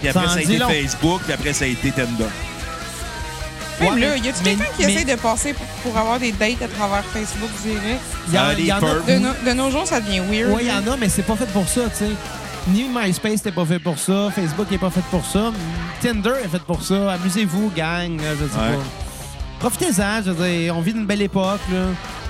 Puis 0.00 0.08
après, 0.08 0.26
ça 0.26 0.34
a 0.36 0.40
été 0.40 0.56
long. 0.56 0.68
Facebook, 0.70 1.20
puis 1.24 1.32
après, 1.34 1.52
ça 1.52 1.64
a 1.66 1.68
été 1.68 1.90
Tinder. 1.90 2.24
Même 3.80 3.92
Ouais, 3.94 4.00
là, 4.00 4.16
y 4.16 4.28
a-tu 4.28 4.42
quelqu'un 4.44 4.64
qui 4.76 4.86
mais- 4.86 4.94
essaie 4.94 5.04
de 5.04 5.16
passer 5.20 5.52
pour, 5.52 5.66
pour 5.82 5.98
avoir 5.98 6.18
des 6.18 6.32
dates 6.32 6.62
à 6.62 6.68
travers 6.68 7.04
Facebook 7.12 7.50
direct? 7.62 8.00
Y, 8.32 8.54
il 8.60 8.66
y 8.66 8.72
en 8.72 8.76
a. 8.76 8.80
De, 9.06 9.18
no- 9.18 9.34
de 9.44 9.52
nos 9.52 9.70
jours, 9.70 9.86
ça 9.86 10.00
devient 10.00 10.20
weird. 10.20 10.50
Oui, 10.54 10.62
il 10.62 10.68
y 10.68 10.72
en 10.72 10.92
a, 10.92 10.96
mais 10.96 11.08
c'est 11.08 11.22
pas 11.24 11.34
fait 11.36 11.46
pour 11.46 11.68
ça, 11.68 11.82
tu 11.90 12.04
sais. 12.06 12.10
Ni 12.68 12.84
MySpace 12.88 13.32
n'était 13.44 13.52
pas 13.52 13.64
fait 13.66 13.78
pour 13.78 13.98
ça, 13.98 14.30
Facebook 14.34 14.70
n'est 14.70 14.78
pas 14.78 14.90
fait 14.90 15.04
pour 15.10 15.24
ça, 15.24 15.52
Tinder 16.00 16.32
est 16.42 16.48
fait 16.48 16.62
pour 16.62 16.82
ça. 16.82 17.12
Amusez-vous, 17.12 17.70
gang, 17.76 18.16
là, 18.16 18.30
je 18.40 18.46
sais 18.48 18.58
Ouais. 18.58 18.76
pas. 18.76 18.82
Profitez-en, 19.60 20.22
je 20.24 20.30
veux 20.30 20.48
dire, 20.48 20.76
on 20.76 20.80
vit 20.80 20.94
d'une 20.94 21.06
belle 21.06 21.22
époque, 21.22 21.60
là. 21.72 21.86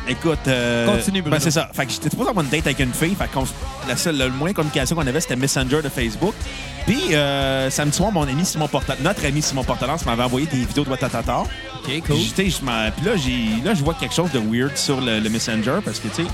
Écoute, 0.07 0.39
euh, 0.49 0.87
Continue, 0.87 1.23
Bruno. 1.23 1.37
ben, 1.37 1.41
c'est 1.43 1.51
ça. 1.51 1.71
Fait 1.73 1.87
que 1.87 1.93
j'étais 1.93 2.11
supposé 2.11 2.29
avoir 2.31 2.45
une 2.45 2.51
date 2.51 2.67
avec 2.67 2.79
une 2.81 2.93
fille. 2.93 3.15
Fait 3.15 3.29
la 3.89 3.97
seule, 3.97 4.19
le 4.19 4.29
moyen 4.29 4.53
de 4.53 4.57
communication 4.57 4.97
qu'on 4.97 5.07
avait, 5.07 5.21
c'était 5.21 5.37
Messenger 5.37 5.81
de 5.83 5.89
Facebook. 5.89 6.35
Puis, 6.85 7.15
euh, 7.15 7.71
samedi 7.71 7.97
soir, 7.97 8.13
mon 8.13 8.29
ami 8.29 8.45
Simon 8.45 8.69
notre 9.03 9.25
ami 9.25 9.41
Simon 9.41 9.65
Portalance 9.65 10.05
m'avait 10.05 10.25
envoyé 10.25 10.47
des 10.47 10.59
vidéos 10.59 10.85
de 10.85 10.91
Watatata. 10.91 11.39
OK, 11.41 12.03
Puis, 12.05 12.33
je 12.51 12.65
m'en- 12.65 12.91
Puis 12.95 13.07
là, 13.07 13.13
j'ai, 13.17 13.63
là, 13.65 13.73
je 13.75 13.83
vois 13.83 13.95
quelque 13.95 14.15
chose 14.15 14.31
de 14.33 14.39
weird 14.41 14.77
sur 14.77 15.01
le, 15.01 15.21
le 15.21 15.31
Messenger 15.31 15.77
parce 15.83 16.01
que, 16.01 16.09
tu 16.09 16.17
sais, 16.25 16.29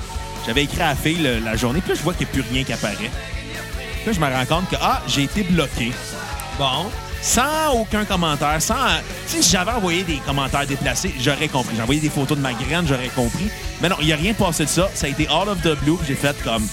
j'avais 0.47 0.65
écrit 0.65 0.81
à 0.83 0.89
la 0.89 0.95
fille 0.97 1.19
le- 1.23 1.39
la 1.39 1.55
journée. 1.55 1.81
Puis 1.81 1.91
là, 1.91 1.95
je 1.97 2.03
vois 2.03 2.15
qu'il 2.15 2.27
n'y 2.27 2.31
a 2.33 2.35
plus 2.43 2.53
rien 2.53 2.65
qui 2.65 2.73
apparaît. 2.73 3.11
Là, 4.07 4.13
je 4.13 4.21
me 4.21 4.27
rends 4.27 4.47
compte 4.47 4.71
que, 4.71 4.77
ah, 4.81 5.03
j'ai 5.07 5.25
été 5.25 5.43
bloqué. 5.43 5.93
Bon. 6.59 6.91
Sans 7.23 7.75
aucun 7.75 8.07
commentaire, 8.07 8.63
sans. 8.63 8.75
Tu 9.29 9.37
sais, 9.37 9.43
si 9.43 9.51
j'avais 9.51 9.73
envoyé 9.73 10.05
des 10.05 10.17
commentaires 10.25 10.67
déplacés, 10.67 11.15
j'aurais 11.21 11.49
compris. 11.49 11.75
J'ai 11.77 11.83
envoyé 11.83 12.01
des 12.01 12.09
photos 12.09 12.39
de 12.39 12.43
ma 12.43 12.55
graine, 12.55 12.87
j'aurais 12.89 13.09
compris. 13.09 13.51
Mais 13.83 13.91
non, 13.91 13.97
il 14.01 14.07
n'y 14.07 14.13
a 14.15 14.17
rien 14.17 14.33
passé 14.33 14.65
de 14.65 14.71
ça. 14.71 14.89
Ça 14.95 15.07
a 15.07 15.11
été 15.11 15.27
all 15.29 15.49
of 15.51 15.61
the 15.61 15.77
blue. 15.83 15.99
J'ai 16.09 16.15
fait 16.15 16.35
comme. 16.43 16.67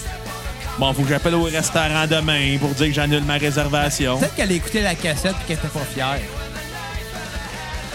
Bon, 0.78 0.92
faut 0.94 1.02
que 1.02 1.08
j'appelle 1.08 1.34
au 1.34 1.42
restaurant 1.42 2.06
demain 2.08 2.56
pour 2.58 2.70
dire 2.70 2.86
que 2.86 2.92
j'annule 2.94 3.24
ma 3.24 3.34
réservation. 3.34 4.16
Peut-être 4.18 4.34
qu'elle 4.36 4.50
a 4.50 4.54
écouté 4.54 4.80
la 4.80 4.94
cassette 4.94 5.34
et 5.42 5.46
qu'elle 5.48 5.58
était 5.58 5.68
pas 5.68 5.84
fière. 5.92 6.18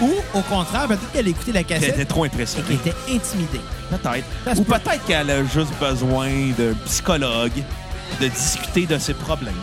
Ou, 0.01 0.11
au 0.33 0.41
contraire, 0.41 0.87
peut-être 0.87 1.11
qu'elle 1.11 1.27
a 1.27 1.29
écouté 1.29 1.51
la 1.53 1.59
Elle 1.61 1.65
était 1.77 1.87
cassette 1.91 2.07
trop 2.07 2.25
et 2.25 2.27
impressionnée. 2.27 2.65
qu'elle 2.67 2.91
était 2.93 3.15
intimidée. 3.15 3.61
Peut-être. 3.89 4.59
Ou 4.59 4.63
peut. 4.63 4.73
peut-être 4.79 5.05
qu'elle 5.05 5.29
a 5.29 5.43
juste 5.45 5.71
besoin 5.79 6.29
d'un 6.57 6.73
psychologue, 6.85 7.51
de 8.21 8.27
discuter 8.27 8.85
de 8.85 8.97
ses 8.97 9.13
problèmes. 9.13 9.53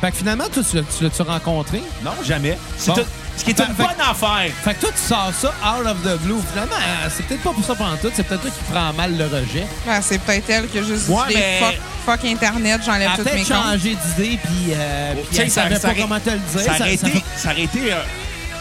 Fait 0.00 0.10
que 0.10 0.16
finalement, 0.18 0.44
toi, 0.52 0.62
tu 0.68 0.76
l'as- 0.76 0.82
tu 0.82 1.04
l'as-tu 1.04 1.22
rencontré? 1.22 1.82
Non, 2.04 2.10
jamais. 2.24 2.58
C'est 2.76 2.88
Bon. 2.90 2.96
tout- 2.96 3.06
Ce 3.36 3.44
qui 3.44 3.50
est 3.50 3.54
Fait- 3.54 3.64
une 3.68 3.74
fait- 3.74 3.82
bonne 3.82 4.00
affaire. 4.00 4.50
Fait 4.64 4.72
que 4.74 4.80
toi, 4.80 4.88
tu 4.92 5.08
sors 5.08 5.30
ça 5.38 5.48
out 5.48 5.86
of 5.86 6.02
the 6.02 6.18
blue. 6.22 6.38
Finalement, 6.52 6.74
euh, 6.74 7.08
c'est 7.14 7.22
peut-être 7.26 7.42
pas 7.42 7.52
pour 7.52 7.62
ça 7.64 7.74
pendant 7.74 7.96
tout, 7.98 8.10
c'est 8.14 8.22
peut-être 8.22 8.40
toi 8.40 8.50
qui 8.50 8.72
prends 8.72 8.92
mal 8.94 9.14
le 9.16 9.24
rejet. 9.24 9.66
Ben, 9.84 10.00
c'est 10.00 10.18
peut-être 10.18 10.48
elle 10.48 10.68
qui 10.68 10.78
a 10.78 10.82
juste 10.82 11.06
Ouais, 11.10 11.28
dit 11.28 11.34
mais- 11.34 11.60
fuck, 11.60 11.74
fuck 12.18 12.24
Internet, 12.24 12.80
Elle 12.80 12.86
j'enlève 12.86 13.10
a 13.10 13.16
mes 13.18 13.22
peut-être 13.24 13.36
comptes. 13.36 13.46
changé 13.46 13.94
d'idée, 14.06 14.38
puis, 14.42 14.72
euh, 14.72 15.14
Tu 15.16 15.20
puis 15.26 15.36
sais, 15.36 15.42
elle 15.42 15.50
ça- 15.50 15.62
savait 15.64 15.78
ça 15.78 15.88
pas 15.88 15.94
comment 16.00 16.18
te 16.20 16.30
le 16.30 16.38
dire. 16.38 16.60
Ça 16.60 16.70
aurait 16.70 16.78
ça 16.78 16.88
été, 16.88 17.10
fait- 17.10 17.24
ça 17.36 17.50
aurait 17.52 17.62
été, 17.64 17.92
euh, 17.92 17.96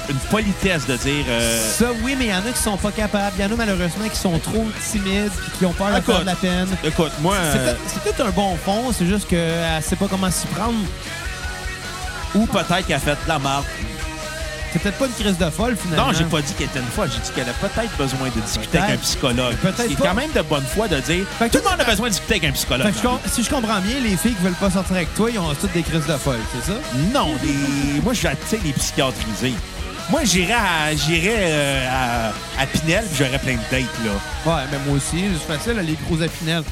une 0.10 0.18
politesse 0.30 0.86
de 0.88 0.96
dire. 0.98 1.26
euh, 1.28 1.60
Ça, 1.78 1.86
oui, 2.04 2.16
mais 2.18 2.26
il 2.26 2.32
y 2.32 2.34
en 2.34 2.38
a 2.40 2.52
qui 2.52 2.62
sont 2.62 2.78
pas 2.78 2.92
capables. 2.92 3.34
Il 3.38 3.44
y 3.44 3.48
en 3.48 3.52
a 3.52 3.56
malheureusement 3.56 4.08
qui 4.12 4.18
sont 4.20 4.38
trop 4.40 4.66
timides 4.92 5.32
qui 5.58 5.66
ont 5.66 5.74
peur 5.74 5.88
de 5.96 6.02
faire 6.02 6.20
de 6.22 6.26
la 6.26 6.36
peine. 6.36 6.68
Écoute, 6.84 7.12
moi. 7.22 7.36
C'est 7.88 8.04
peut-être- 8.04 8.26
un 8.26 8.32
bon 8.32 8.58
fond, 8.64 8.92
c'est 8.98 9.06
juste 9.06 9.28
qu'elle 9.28 9.82
sait 9.84 9.96
pas 9.96 10.08
comment 10.10 10.32
s'y 10.32 10.48
prendre. 10.48 10.74
Ou 12.34 12.46
peut-être 12.48 12.86
qu'elle 12.86 12.96
a 12.96 13.00
fait 13.00 13.12
de 13.12 13.28
la 13.28 13.40
marque. 13.40 13.66
C'est 14.74 14.82
peut-être 14.82 14.98
pas 14.98 15.06
une 15.06 15.14
crise 15.14 15.38
de 15.38 15.50
folle, 15.50 15.78
finalement. 15.82 16.08
Non, 16.08 16.14
j'ai 16.18 16.26
pas 16.26 16.42
dit 16.42 16.52
qu'elle 16.54 16.68
était 16.68 16.80
une 16.80 16.86
fois. 16.88 17.06
J'ai 17.08 17.20
dit 17.20 17.30
qu'elle 17.34 17.48
a 17.48 17.54
peut-être 17.54 17.96
besoin 17.98 18.28
de 18.36 18.42
discuter 18.42 18.78
avec 18.78 18.96
un 18.96 18.98
psychologue. 18.98 19.56
Peut-être 19.62 19.86
C'est 19.88 19.96
quand 19.96 20.14
même 20.14 20.32
de 20.36 20.42
bonne 20.42 20.66
foi 20.66 20.90
de 20.90 21.00
dire 21.00 21.26
Fait 21.40 21.48
tout 21.50 21.60
le 21.64 21.70
monde 21.70 21.80
a 21.80 21.86
besoin 21.86 22.08
de 22.08 22.12
discuter 22.12 22.34
avec 22.34 22.50
un 22.50 22.52
psychologue. 22.52 22.88
Fait 22.88 22.92
que 23.02 23.08
je 23.26 23.30
si 23.32 23.44
je 23.44 23.50
comprends 23.50 23.80
bien, 23.80 24.02
les 24.04 24.18
filles 24.18 24.34
qui 24.34 24.44
veulent 24.44 24.52
pas 24.54 24.70
sortir 24.70 24.98
avec 24.98 25.14
toi, 25.16 25.30
ils 25.32 25.40
ont 25.40 25.54
toutes 25.54 25.72
des 25.72 25.82
crises 25.82 26.06
de 26.06 26.18
folle, 26.18 26.40
c'est 26.54 26.74
ça? 26.74 26.78
Non, 27.14 27.30
les... 27.42 28.02
moi, 28.02 28.12
j'attire 28.14 28.60
les 28.66 28.74
psychiatrisés. 28.74 29.54
Moi, 30.10 30.24
j'irais 30.24 30.54
à, 30.54 30.96
j'irais, 30.96 31.36
euh, 31.40 31.90
à, 31.90 32.62
à 32.62 32.66
Pinel 32.68 33.04
puis 33.06 33.16
j'aurais 33.18 33.40
plein 33.40 33.54
de 33.54 33.72
dates, 33.72 34.06
là. 34.06 34.12
Ouais, 34.46 34.64
mais 34.72 34.78
moi 34.86 34.98
aussi, 34.98 35.24
c'est 35.34 35.54
facile, 35.54 35.78
les 35.80 35.94
gros 36.06 36.22
épinels. 36.22 36.64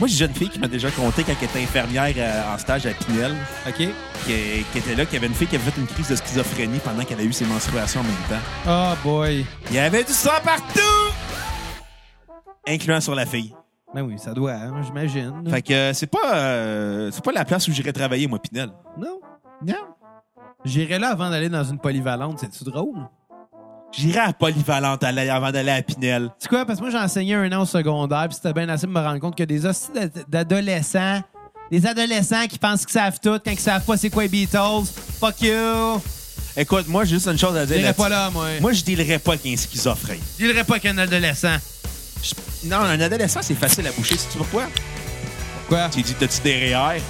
Moi, 0.00 0.08
j'ai 0.08 0.14
une 0.14 0.18
jeune 0.18 0.34
fille 0.34 0.48
qui 0.48 0.58
m'a 0.58 0.66
déjà 0.68 0.90
conté 0.90 1.22
quand 1.22 1.32
elle 1.40 1.48
était 1.48 1.62
infirmière 1.62 2.12
euh, 2.16 2.54
en 2.54 2.58
stage 2.58 2.86
à 2.86 2.90
Pinel, 2.90 3.36
OK? 3.68 3.88
qui, 4.24 4.64
qui 4.72 4.78
était 4.78 4.94
là, 4.94 5.04
qui 5.04 5.16
avait 5.16 5.26
une 5.26 5.34
fille 5.34 5.46
qui 5.46 5.56
avait 5.56 5.70
fait 5.70 5.80
une 5.80 5.86
crise 5.86 6.08
de 6.08 6.16
schizophrénie 6.16 6.78
pendant 6.84 7.04
qu'elle 7.04 7.20
a 7.20 7.24
eu 7.24 7.32
ses 7.32 7.44
menstruations 7.44 8.00
en 8.00 8.04
même 8.04 8.12
temps. 8.28 8.44
Oh 8.68 8.94
boy. 9.04 9.44
Il 9.70 9.76
y 9.76 9.78
avait 9.78 10.04
du 10.04 10.12
sang 10.12 10.30
partout! 10.44 10.80
Incluant 12.66 13.00
sur 13.00 13.14
la 13.14 13.26
fille. 13.26 13.54
Ben 13.94 14.02
oui, 14.02 14.14
ça 14.18 14.32
doit, 14.32 14.52
hein, 14.52 14.82
j'imagine. 14.84 15.44
Fait 15.50 15.62
que 15.62 15.72
euh, 15.72 15.92
c'est 15.92 16.06
pas, 16.06 16.34
euh, 16.36 17.10
c'est 17.12 17.22
pas 17.22 17.32
la 17.32 17.44
place 17.44 17.68
où 17.68 17.72
j'irais 17.72 17.92
travailler, 17.92 18.26
moi, 18.26 18.38
Pinel. 18.40 18.70
Non. 18.98 19.20
Non. 19.64 19.74
J'irai 20.64 20.98
là 20.98 21.10
avant 21.10 21.30
d'aller 21.30 21.48
dans 21.48 21.64
une 21.64 21.78
polyvalente, 21.78 22.38
c'est-tu 22.40 22.64
drôle? 22.64 22.96
J'irais 23.96 24.20
à 24.20 24.32
Polyvalente 24.32 25.02
avant 25.04 25.50
d'aller 25.50 25.70
à 25.70 25.82
Pinel. 25.82 26.30
C'est 26.38 26.48
quoi? 26.48 26.64
Parce 26.64 26.78
que 26.78 26.84
moi, 26.84 26.90
j'ai 26.90 26.98
enseigné 26.98 27.34
un 27.34 27.52
an 27.52 27.62
au 27.62 27.66
secondaire, 27.66 28.26
puis 28.28 28.36
c'était 28.36 28.54
bien 28.54 28.68
assez 28.70 28.86
de 28.86 28.92
me 28.92 29.00
rendre 29.00 29.18
compte 29.18 29.36
que 29.36 29.42
des 29.42 29.66
hosties 29.66 29.92
d'ad- 29.92 30.24
d'adolescents, 30.28 31.20
des 31.70 31.84
adolescents 31.86 32.46
qui 32.48 32.58
pensent 32.58 32.86
qu'ils 32.86 32.92
savent 32.94 33.18
tout 33.20 33.38
quand 33.44 33.50
ils 33.50 33.58
savent 33.58 33.84
pas 33.84 33.96
c'est 33.98 34.08
quoi 34.08 34.22
les 34.22 34.28
Beatles, 34.30 34.86
fuck 35.20 35.42
you! 35.42 36.00
Écoute, 36.56 36.86
moi, 36.88 37.04
j'ai 37.04 37.16
juste 37.16 37.28
une 37.28 37.38
chose 37.38 37.56
à 37.56 37.62
Je 37.62 37.66
dire. 37.66 37.76
dirais 37.76 37.82
là-dessus. 37.88 38.02
pas 38.02 38.08
là, 38.08 38.30
moi. 38.30 38.46
Moi, 38.60 38.72
je 38.72 38.84
dealerais 38.84 39.18
pas 39.18 39.32
avec 39.32 39.46
un 39.46 39.56
schizophrène. 39.56 40.20
Je 40.38 40.46
dirais 40.46 40.64
pas 40.64 40.78
qu'un 40.78 40.96
adolescent. 40.96 41.56
Je- 42.22 42.68
Non, 42.68 42.76
un 42.78 43.00
adolescent, 43.00 43.40
c'est 43.42 43.54
facile 43.54 43.86
à 43.88 43.92
boucher. 43.92 44.16
Sais-tu 44.16 44.38
pourquoi? 44.38 44.64
Quoi? 45.68 45.88
Tu 45.90 46.00
dis, 46.02 46.14
t'as-tu 46.14 46.40
des 46.42 46.74
REER? 46.74 47.00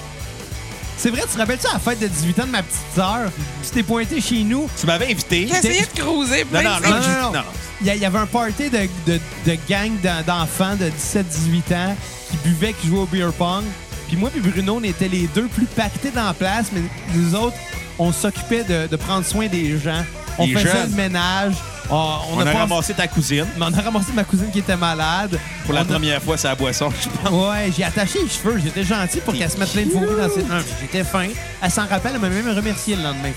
C'est 0.96 1.10
vrai, 1.10 1.22
tu 1.22 1.28
te 1.34 1.38
rappelles-tu 1.38 1.66
à 1.66 1.72
la 1.74 1.78
fête 1.78 1.98
de 2.00 2.06
18 2.06 2.40
ans 2.40 2.46
de 2.46 2.50
ma 2.52 2.62
petite 2.62 2.80
sœur? 2.94 3.30
Tu 3.64 3.70
t'es 3.70 3.82
pointé 3.82 4.20
chez 4.20 4.42
nous. 4.44 4.68
Tu 4.78 4.86
m'avais 4.86 5.06
invité. 5.10 5.48
J'ai 5.50 5.56
essayé 5.58 5.80
de 5.82 6.00
cruiser 6.00 6.44
Non, 6.44 6.60
plein 6.60 6.62
non, 6.62 6.78
de 6.80 6.86
non, 6.86 7.22
non, 7.22 7.32
non. 7.32 7.44
Il 7.80 7.86
y, 7.96 8.04
avait 8.04 8.18
un 8.18 8.26
party 8.26 8.70
de, 8.70 8.88
de, 9.06 9.20
de 9.44 9.58
gang 9.68 9.90
d'en- 10.00 10.22
d'enfants 10.24 10.76
de 10.76 10.86
17-18 10.86 11.74
ans 11.74 11.96
qui 12.30 12.36
buvaient, 12.48 12.72
qui 12.74 12.86
jouaient 12.86 13.00
au 13.00 13.06
beer 13.06 13.32
pong. 13.36 13.64
Puis 14.06 14.16
moi 14.16 14.30
puis 14.30 14.40
Bruno, 14.40 14.76
on 14.80 14.84
était 14.84 15.08
les 15.08 15.26
deux 15.34 15.48
plus 15.48 15.66
pactés 15.66 16.10
dans 16.12 16.26
la 16.26 16.34
place, 16.34 16.66
mais 16.72 16.82
nous 17.14 17.34
autres, 17.34 17.56
on 17.98 18.12
s'occupait 18.12 18.62
de, 18.62 18.86
de 18.86 18.96
prendre 18.96 19.24
soin 19.26 19.48
des 19.48 19.76
gens. 19.78 20.04
On 20.38 20.46
faisait 20.46 20.60
jeunes. 20.60 20.90
le 20.90 20.96
ménage. 20.96 21.54
On, 21.94 22.36
On, 22.36 22.40
a, 22.46 22.52
ramassé 22.52 22.94
ta 22.94 23.06
cousine 23.06 23.46
mais 23.58 23.66
on 23.68 23.74
a 23.78 23.80
ramassé 23.82 24.12
ma 24.14 24.24
cousine 24.24 24.50
qui 24.50 24.60
était 24.60 24.76
malade. 24.76 25.38
pour 25.66 25.74
la 25.74 25.80
On 25.80 25.84
a- 25.84 25.86
première 25.86 26.22
fois 26.22 26.38
sa 26.38 26.54
boisson, 26.54 26.90
je 27.02 27.08
pense. 27.08 27.30
Ouais, 27.50 27.70
j'ai 27.76 27.84
attaché 27.84 28.20
les 28.22 28.28
cheveux. 28.30 28.58
J'étais 28.64 28.82
gentil 28.84 29.20
pour 29.20 29.34
qu'elle 29.34 29.50
se 29.50 29.58
mette 29.58 29.70
plein 29.72 29.84
de 29.84 29.90
fourmis 29.90 30.06
dans 30.16 30.28
ses... 30.30 30.42
Non, 30.42 30.60
j'étais 30.80 31.04
fin. 31.04 31.28
Elle 31.60 31.70
s'en 31.70 31.86
rappelle, 31.86 32.12
elle 32.14 32.20
m'a 32.20 32.28
même 32.30 32.48
remercié 32.56 32.96
le 32.96 33.02
lendemain. 33.02 33.32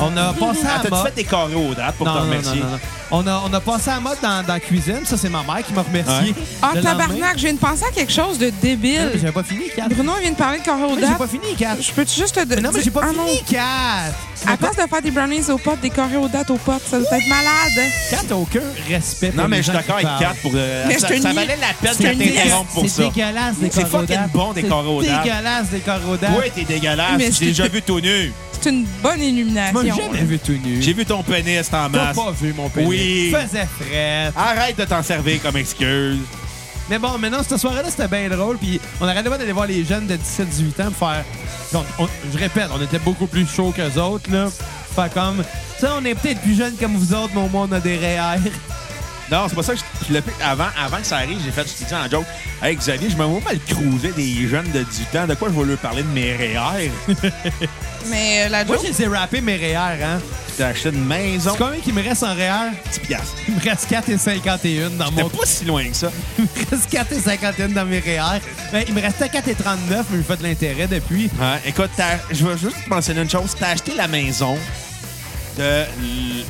On 0.00 0.16
a 0.16 0.32
passé 0.32 0.66
à 0.66 0.80
Ah, 0.84 0.88
mode. 0.90 1.04
fait 1.06 1.14
des 1.16 1.24
carrés 1.24 1.54
aux 1.54 1.74
dates 1.74 1.94
pour 1.96 2.06
Non, 2.06 2.12
te 2.14 2.18
non, 2.18 2.24
non, 2.24 2.30
remercier? 2.30 2.60
non, 2.60 2.66
non. 2.70 2.78
On 3.10 3.26
a, 3.26 3.42
on 3.48 3.52
a 3.52 3.60
passé 3.60 3.90
à 3.90 4.00
mode 4.00 4.16
dans, 4.22 4.42
dans 4.46 4.54
la 4.54 4.60
cuisine. 4.60 5.00
Ça, 5.04 5.16
c'est 5.16 5.28
ma 5.28 5.42
mère 5.42 5.64
qui 5.66 5.72
m'a 5.72 5.82
remercié. 5.82 6.30
Ouais. 6.32 6.34
Ah, 6.62 6.72
tabarnak, 6.80 7.34
je 7.36 7.42
viens 7.42 7.52
de 7.54 7.58
penser 7.58 7.84
à 7.88 7.92
quelque 7.92 8.12
chose 8.12 8.38
de 8.38 8.46
mais 8.46 8.52
débile. 8.62 9.10
J'avais 9.14 9.32
pas 9.32 9.42
fini, 9.42 9.64
Kat. 9.74 9.86
Bruno 9.90 10.12
vient 10.20 10.30
de 10.30 10.36
parler 10.36 10.58
de 10.60 10.64
carré 10.64 10.82
aux 10.84 10.94
Mais 10.94 11.02
J'ai 11.02 11.08
dates. 11.08 11.18
pas 11.18 11.26
fini, 11.26 11.54
Kat. 11.58 11.76
Je 11.80 11.90
peux-tu 11.92 12.14
juste 12.20 12.34
te 12.34 12.54
Mais 12.54 12.60
non, 12.60 12.70
mais 12.72 12.82
j'ai 12.82 12.90
pas 12.90 13.00
Ah 13.04 13.12
non. 13.14 13.26
fini, 13.26 13.42
Kat. 13.44 14.12
À 14.46 14.56
place 14.56 14.76
de 14.76 14.82
faire 14.88 15.02
des 15.02 15.10
brownies 15.10 15.50
aux 15.50 15.58
potes, 15.58 15.80
des 15.80 15.90
carrés 15.90 16.16
aux 16.16 16.28
dates 16.28 16.50
aux 16.50 16.56
potes, 16.56 16.82
ça 16.88 16.98
doit 16.98 17.08
être 17.18 17.28
malade. 17.28 17.90
Kat, 18.10 18.16
t'as 18.28 18.34
aucun 18.34 18.60
respect 18.88 19.28
pour 19.30 19.42
Non, 19.42 19.48
mais 19.48 19.56
les 19.58 19.62
je 19.62 19.70
suis 19.70 19.78
d'accord 19.78 19.96
avec. 19.96 20.06
Kat 20.18 20.34
pour. 20.42 20.52
euh, 20.54 20.84
Mais 20.88 20.98
ça, 20.98 21.08
je 21.08 21.14
te 21.14 21.22
ça 21.22 21.32
valait 21.32 21.56
la 21.60 21.92
peine 21.92 22.18
nie. 22.18 22.32
t'interrompre 22.32 22.70
pour 22.72 22.88
ça. 22.88 22.94
C'est 22.96 23.02
dégueulasse, 23.10 23.56
des 23.58 23.70
C'est 23.70 23.82
carreaux 23.82 23.98
fucking 24.00 24.16
d'âme. 24.16 24.30
bon, 24.34 24.52
des 24.52 24.62
C'est 24.62 24.68
carreaux 24.68 25.02
d'âme. 25.02 25.22
dégueulasse, 25.22 25.66
des 25.70 25.80
carreaux 25.80 26.16
d'âme. 26.16 26.34
Ouais, 26.36 26.52
t'es 26.54 26.64
dégueulasse. 26.64 27.10
Mais 27.18 27.30
J'ai 27.32 27.46
déjà 27.46 27.64
c'est- 27.64 27.68
vu 27.72 27.82
tout 27.82 28.00
nu. 28.00 28.32
C'est 28.64 28.70
une 28.70 28.86
bonne 29.02 29.18
Tu 29.18 29.24
illumination. 29.26 29.82
m'as 29.82 29.94
jamais 29.94 30.22
vu 30.22 30.38
tout 30.38 30.52
nu. 30.52 30.80
J'ai 30.80 30.94
vu 30.94 31.04
ton 31.04 31.22
pénis 31.22 31.66
en 31.68 31.70
T'as 31.70 31.88
masse. 31.90 32.16
pas 32.16 32.30
vu 32.32 32.54
mon 32.54 32.70
pénis. 32.70 32.88
Oui. 32.88 33.30
Faisait 33.30 33.66
frais. 33.78 34.32
Arrête 34.34 34.78
de 34.78 34.84
t'en 34.86 35.02
servir 35.02 35.42
comme 35.42 35.58
excuse. 35.58 36.20
Mais 36.88 36.98
bon, 36.98 37.18
maintenant, 37.18 37.42
cette 37.46 37.58
soirée-là, 37.58 37.90
c'était 37.90 38.08
bien 38.08 38.28
drôle. 38.34 38.56
Puis 38.56 38.80
on 39.02 39.06
arrêtait 39.06 39.28
pas 39.28 39.36
d'aller 39.36 39.52
voir 39.52 39.66
les 39.66 39.84
jeunes 39.84 40.06
de 40.06 40.16
17-18 40.16 40.80
ans 40.82 40.90
pour 40.98 41.08
faire. 41.10 41.24
Donc, 41.74 41.84
on- 41.98 42.08
je 42.32 42.38
répète, 42.38 42.68
on 42.74 42.82
était 42.82 42.98
beaucoup 43.00 43.26
plus 43.26 43.46
chauds 43.46 43.70
qu'eux 43.76 44.00
autres, 44.00 44.30
là. 44.32 44.48
Fait 44.96 45.12
comme. 45.12 45.44
Ça, 45.78 45.96
on 46.00 46.04
est 46.06 46.14
peut-être 46.14 46.40
plus 46.40 46.56
jeunes 46.56 46.76
comme 46.80 46.96
vous 46.96 47.12
autres, 47.12 47.32
mais 47.34 47.42
au 47.42 47.48
moins, 47.48 47.68
on 47.70 47.72
a 47.72 47.80
des 47.80 47.98
REER. 47.98 48.38
Non, 49.30 49.46
c'est 49.48 49.56
pas 49.56 49.62
ça 49.62 49.72
que 49.74 49.80
je, 50.08 50.12
fait 50.14 50.22
avant, 50.42 50.66
avant 50.82 50.98
que 50.98 51.06
ça 51.06 51.16
arrive, 51.16 51.38
j'ai 51.44 51.50
fait, 51.50 51.66
je 51.66 51.84
dit 51.86 51.94
en 51.94 52.08
joke, 52.10 52.26
Hey 52.62 52.76
Xavier, 52.76 53.08
je 53.10 53.16
me 53.16 53.24
vois 53.24 53.40
mal 53.40 53.58
cruiser 53.66 54.12
des 54.12 54.46
jeunes 54.48 54.70
de 54.72 54.82
18 54.82 55.16
ans. 55.18 55.26
De 55.26 55.34
quoi 55.34 55.48
je 55.52 55.58
vais 55.60 55.66
leur 55.66 55.78
parler 55.78 56.02
de 56.02 56.08
mes 56.08 56.34
REER? 56.36 56.90
Mais 58.06 58.44
euh, 58.44 58.48
la 58.48 58.64
Moi, 58.64 58.76
joke, 58.76 58.86
je 58.86 58.92
les 58.92 59.02
ai 59.02 59.06
rappés, 59.08 59.40
mes 59.40 59.56
REER, 59.56 60.02
hein. 60.04 60.20
J'ai 60.56 60.62
acheté 60.64 60.90
une 60.90 61.04
maison, 61.04 61.50
C'est 61.52 61.58
combien 61.64 61.80
qu'il 61.80 61.94
me 61.94 62.02
reste 62.02 62.22
en 62.22 62.32
REER? 62.34 62.70
10 62.92 62.98
piastres. 63.00 63.34
Il 63.48 63.54
me 63.56 63.60
reste 63.60 63.90
4,51 63.90 64.96
dans 64.96 65.10
mon. 65.10 65.24
C'était 65.24 65.36
pas 65.38 65.46
si 65.46 65.64
loin 65.64 65.84
que 65.88 65.96
ça. 65.96 66.12
Il 66.38 66.44
me 66.44 66.70
reste 66.70 66.92
4,51 66.92 67.72
dans 67.72 67.84
mes 67.84 67.98
REER. 67.98 68.40
Ben, 68.72 68.84
il 68.86 68.94
me 68.94 69.00
restait 69.00 69.26
4,39, 69.26 70.04
mais 70.10 70.18
je 70.18 70.22
fais 70.22 70.36
de 70.36 70.42
l'intérêt 70.44 70.86
depuis. 70.86 71.24
Ouais, 71.40 71.60
écoute, 71.66 71.90
t'as- 71.96 72.18
je 72.30 72.44
veux 72.44 72.56
juste 72.56 72.76
te 72.84 72.88
mentionner 72.88 73.22
une 73.22 73.30
chose. 73.30 73.54
T'as 73.58 73.70
acheté 73.70 73.94
la 73.96 74.06
maison 74.06 74.56
de 75.58 75.84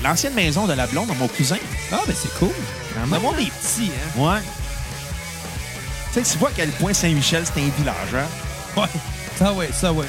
l'ancienne 0.03 0.35
maison 0.35 0.67
de 0.67 0.73
la 0.75 0.87
blonde 0.87 1.09
de 1.09 1.15
mon 1.15 1.29
cousin. 1.29 1.57
Ah, 1.93 2.01
ben 2.07 2.15
c'est 2.21 2.33
cool. 2.39 2.51
Vraiment? 2.97 3.17
Le 3.17 3.23
monde 3.23 3.37
est 3.41 3.51
petit, 3.51 3.91
hein. 3.91 4.21
Ouais. 4.21 4.41
Tu 6.13 6.23
sais, 6.23 6.31
tu 6.33 6.39
vois 6.39 6.51
à 6.51 6.53
quel 6.55 6.71
point 6.71 6.93
Saint-Michel, 6.93 7.45
c'est 7.47 7.61
un 7.61 7.71
village, 7.79 8.15
hein? 8.15 8.27
Ouais, 8.81 8.89
ça 9.39 9.53
ouais, 9.53 9.71
ça 9.73 9.93
ouais. 9.93 10.07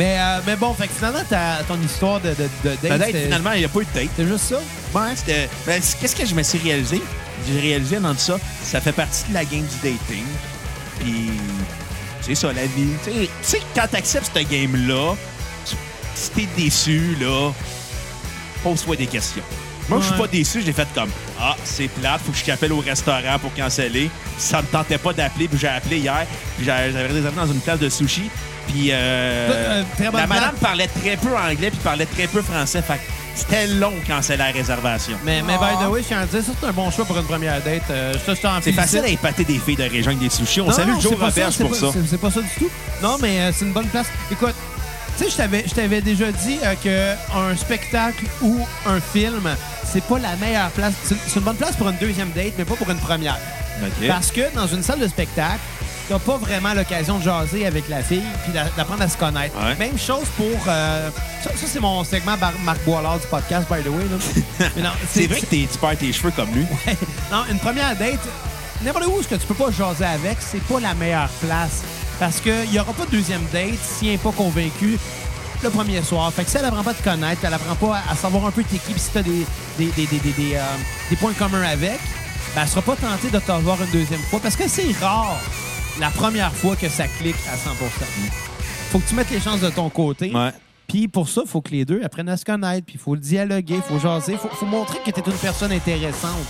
Mais, 0.00 0.16
euh, 0.18 0.40
mais 0.46 0.56
bon, 0.56 0.72
fait 0.72 0.88
que 0.88 0.94
finalement, 0.94 1.22
ta- 1.28 1.58
ton 1.68 1.78
histoire 1.84 2.20
de, 2.20 2.30
de, 2.30 2.34
de 2.34 2.70
date, 2.70 2.80
Ta 2.80 2.96
date, 2.96 3.06
c'était- 3.08 3.24
finalement, 3.24 3.52
il 3.52 3.58
n'y 3.58 3.64
a 3.66 3.68
pas 3.68 3.80
eu 3.80 3.84
de 3.84 3.90
date. 4.00 4.08
c'était 4.16 4.26
juste 4.30 4.44
ça? 4.46 4.56
Ouais, 4.98 5.10
c'était. 5.14 5.46
ben, 5.66 5.82
Qu'est-ce 6.00 6.16
que 6.16 6.24
je 6.24 6.34
me 6.34 6.42
suis 6.42 6.58
réalisé? 6.58 7.02
J'ai 7.46 7.60
réalisé 7.60 8.00
dans 8.00 8.14
tout 8.14 8.20
ça, 8.20 8.38
ça 8.64 8.80
fait 8.80 8.92
partie 8.92 9.28
de 9.28 9.34
la 9.34 9.44
game 9.44 9.60
du 9.60 9.76
dating. 9.90 10.24
Puis, 11.00 11.30
c'est 12.22 12.34
ça, 12.34 12.50
la 12.50 12.64
vie. 12.64 12.92
Tu 13.04 13.10
sais- 13.42 13.60
quand 13.74 13.86
t'acceptes 13.90 14.30
cette 14.34 14.48
game-là, 14.50 15.14
tu- 15.68 15.76
si 16.14 16.30
t'es 16.30 16.48
déçu, 16.56 17.14
là, 17.20 17.50
pose-toi 18.62 18.96
des 18.96 19.06
questions. 19.06 19.42
Moi, 19.90 19.98
je 20.00 20.04
suis 20.04 20.12
Ouais. 20.14 20.18
pas 20.20 20.26
déçu, 20.28 20.62
j'ai 20.64 20.72
fait 20.72 20.88
comme 20.94 21.10
Ah, 21.38 21.56
c'est 21.64 21.88
plate, 21.88 22.20
faut 22.24 22.32
que 22.32 22.38
je 22.38 22.44
t'appelle 22.44 22.72
au 22.72 22.80
restaurant 22.80 23.38
pour 23.38 23.52
canceller. 23.54 24.10
Ça 24.38 24.62
me 24.62 24.66
tentait 24.66 24.98
pas 24.98 25.12
d'appeler, 25.12 25.46
puis 25.48 25.58
j'ai 25.58 25.68
appelé 25.68 25.98
hier, 25.98 26.26
puis 26.56 26.64
j'avais 26.64 26.90
j'avais 26.92 27.06
réservé 27.08 27.36
dans 27.36 27.52
une 27.52 27.60
place 27.60 27.78
de 27.78 27.88
sushi. 27.90 28.30
Puis 28.70 28.88
euh, 28.92 28.94
Euh, 29.50 29.82
la 30.00 30.10
madame 30.26 30.28
place. 30.50 30.60
parlait 30.60 30.86
très 30.88 31.16
peu 31.16 31.36
anglais, 31.36 31.70
puis 31.70 31.80
parlait 31.82 32.06
très 32.06 32.26
peu 32.26 32.40
français. 32.42 32.82
Fait 32.82 32.94
que 32.94 33.00
c'était 33.34 33.66
long 33.66 33.92
quand 34.06 34.20
c'est 34.22 34.36
la 34.36 34.46
réservation. 34.46 35.16
Mais, 35.24 35.42
mais 35.42 35.54
Ah. 35.60 35.70
by 35.78 35.84
the 35.84 35.88
way, 35.88 36.02
je 36.02 36.08
tiens 36.08 36.20
à 36.20 36.26
dire, 36.26 36.42
ça, 36.42 36.52
c'est 36.60 36.66
un 36.66 36.72
bon 36.72 36.90
choix 36.90 37.04
pour 37.04 37.16
une 37.18 37.24
première 37.24 37.60
date. 37.62 37.82
Euh, 37.90 38.12
ça, 38.24 38.34
je 38.34 38.40
t'en 38.40 38.60
C'est 38.62 38.72
facile 38.72 39.00
à 39.00 39.08
épater 39.08 39.44
des 39.44 39.58
filles 39.58 39.76
de 39.76 39.82
région 39.84 40.08
avec 40.12 40.18
des 40.18 40.30
sushis. 40.30 40.60
On 40.60 40.66
Non, 40.66 40.72
salue 40.72 40.90
non, 40.90 41.00
Joe 41.00 41.12
c'est 41.12 41.18
pas 41.18 41.26
Roberge 41.26 41.58
pour 41.58 41.70
pas- 41.70 41.76
ça. 41.76 41.86
c'est- 42.08 42.18
pas 42.18 42.30
ça 42.30 42.40
du 42.42 42.48
tout. 42.58 42.70
Non, 43.02 43.16
mais 43.20 43.40
euh, 43.40 43.50
c'est 43.54 43.64
une 43.64 43.72
bonne 43.72 43.86
place. 43.88 44.06
Écoute, 44.30 44.54
tu 45.18 45.24
sais, 45.24 45.30
je 45.30 45.74
t'avais- 45.74 46.00
déjà 46.00 46.30
dit 46.32 46.58
euh, 46.64 46.74
qu'un 46.82 47.56
spectacle 47.56 48.24
ou 48.42 48.58
un 48.86 49.00
film, 49.00 49.48
c'est 49.84 50.04
pas 50.04 50.18
la 50.18 50.36
meilleure 50.36 50.70
place. 50.70 50.92
C'est 51.04 51.36
une 51.40 51.44
bonne 51.44 51.56
place 51.56 51.74
pour 51.76 51.88
une 51.88 51.96
deuxième 51.96 52.30
date, 52.30 52.52
mais 52.56 52.64
pas 52.64 52.74
pour 52.76 52.88
une 52.90 52.98
première. 52.98 53.36
Parce 54.08 54.30
que 54.30 54.42
dans 54.54 54.66
une 54.66 54.82
salle 54.82 54.98
de 55.00 55.08
spectacle, 55.08 55.58
t'as 56.10 56.18
pas 56.18 56.36
vraiment 56.38 56.74
l'occasion 56.74 57.18
de 57.18 57.22
jaser 57.22 57.66
avec 57.66 57.88
la 57.88 58.02
fille 58.02 58.24
puis 58.42 58.52
d'a- 58.52 58.64
d'apprendre 58.76 59.02
à 59.02 59.08
se 59.08 59.16
connaître. 59.16 59.54
Ouais. 59.64 59.76
Même 59.76 59.96
chose 59.96 60.26
pour... 60.36 60.46
euh, 60.66 61.08
ça, 61.44 61.50
ça, 61.50 61.66
c'est 61.72 61.78
mon 61.78 62.02
segment 62.02 62.36
Bar- 62.36 62.58
Marc 62.64 62.84
Boilard 62.84 63.20
du 63.20 63.26
podcast, 63.28 63.66
by 63.70 63.80
the 63.82 63.86
way. 63.92 64.04
là. 64.82 64.92
C'est 65.08 65.28
vrai 65.28 65.40
que 65.40 65.46
t'es- 65.46 65.68
tu 65.70 65.78
perds 65.78 65.96
tes 65.98 66.12
cheveux 66.12 66.32
comme 66.32 66.50
lui. 66.52 66.66
non, 67.30 67.44
une 67.48 67.60
première 67.60 67.94
date, 67.96 68.18
n'importe 68.82 69.06
où 69.06 69.22
ce 69.22 69.28
que 69.28 69.36
tu 69.36 69.46
peux 69.46 69.54
pas 69.54 69.70
jaser 69.70 70.04
avec, 70.04 70.38
c'est 70.40 70.62
pas 70.64 70.80
la 70.80 70.94
meilleure 70.94 71.28
place. 71.46 71.82
Parce 72.18 72.40
qu'il 72.40 72.72
y 72.72 72.78
aura 72.80 72.92
pas 72.92 73.06
de 73.06 73.12
deuxième 73.12 73.44
date 73.52 73.78
s'il 73.98 74.08
n'est 74.10 74.18
pas 74.18 74.32
convaincu 74.32 74.98
le 75.62 75.70
premier 75.70 76.02
soir. 76.02 76.32
Fait 76.32 76.42
que 76.44 76.50
si 76.50 76.56
elle 76.56 76.64
apprend 76.64 76.82
pas 76.82 76.90
à 76.90 76.94
te 76.94 77.02
connaître, 77.04 77.40
elle 77.44 77.54
apprend 77.54 77.76
pas 77.76 78.02
à 78.10 78.16
savoir 78.16 78.46
un 78.46 78.50
peu 78.50 78.64
t'es 78.64 78.78
qui, 78.78 78.98
si 78.98 79.10
t'as 79.14 79.22
des, 79.22 79.46
des, 79.78 79.86
des, 79.92 80.06
des, 80.06 80.18
des, 80.18 80.32
des, 80.32 80.54
euh, 80.56 80.62
des 81.08 81.16
points 81.16 81.32
communs 81.34 81.62
avec, 81.62 82.00
ben, 82.54 82.62
elle 82.62 82.68
sera 82.68 82.82
pas 82.82 82.96
tentée 82.96 83.30
de 83.30 83.38
te 83.38 83.52
revoir 83.52 83.78
une 83.82 83.90
deuxième 83.90 84.20
fois. 84.22 84.40
Parce 84.42 84.56
que 84.56 84.66
c'est 84.68 84.92
rare 85.00 85.36
la 85.98 86.10
première 86.10 86.52
fois 86.52 86.76
que 86.76 86.88
ça 86.88 87.06
clique 87.08 87.36
à 87.50 87.56
100% 87.56 87.72
Faut 88.90 88.98
que 88.98 89.08
tu 89.08 89.14
mettes 89.14 89.30
les 89.30 89.40
chances 89.40 89.60
de 89.60 89.70
ton 89.70 89.88
côté. 89.90 90.32
Ouais. 90.32 90.50
Puis 90.86 91.08
pour 91.08 91.28
ça, 91.28 91.42
faut 91.46 91.60
que 91.60 91.70
les 91.70 91.84
deux 91.84 92.02
apprennent 92.02 92.28
à 92.28 92.36
se 92.36 92.44
connaître, 92.44 92.84
puis 92.84 92.96
il 92.96 93.00
faut 93.00 93.14
le 93.14 93.20
dialoguer, 93.20 93.76
il 93.76 93.82
faut 93.82 93.98
jaser, 93.98 94.32
il 94.32 94.38
faut, 94.38 94.48
faut 94.48 94.66
montrer 94.66 94.98
que 95.04 95.10
tu 95.10 95.20
es 95.20 95.22
une 95.24 95.38
personne 95.38 95.72
intéressante. 95.72 96.46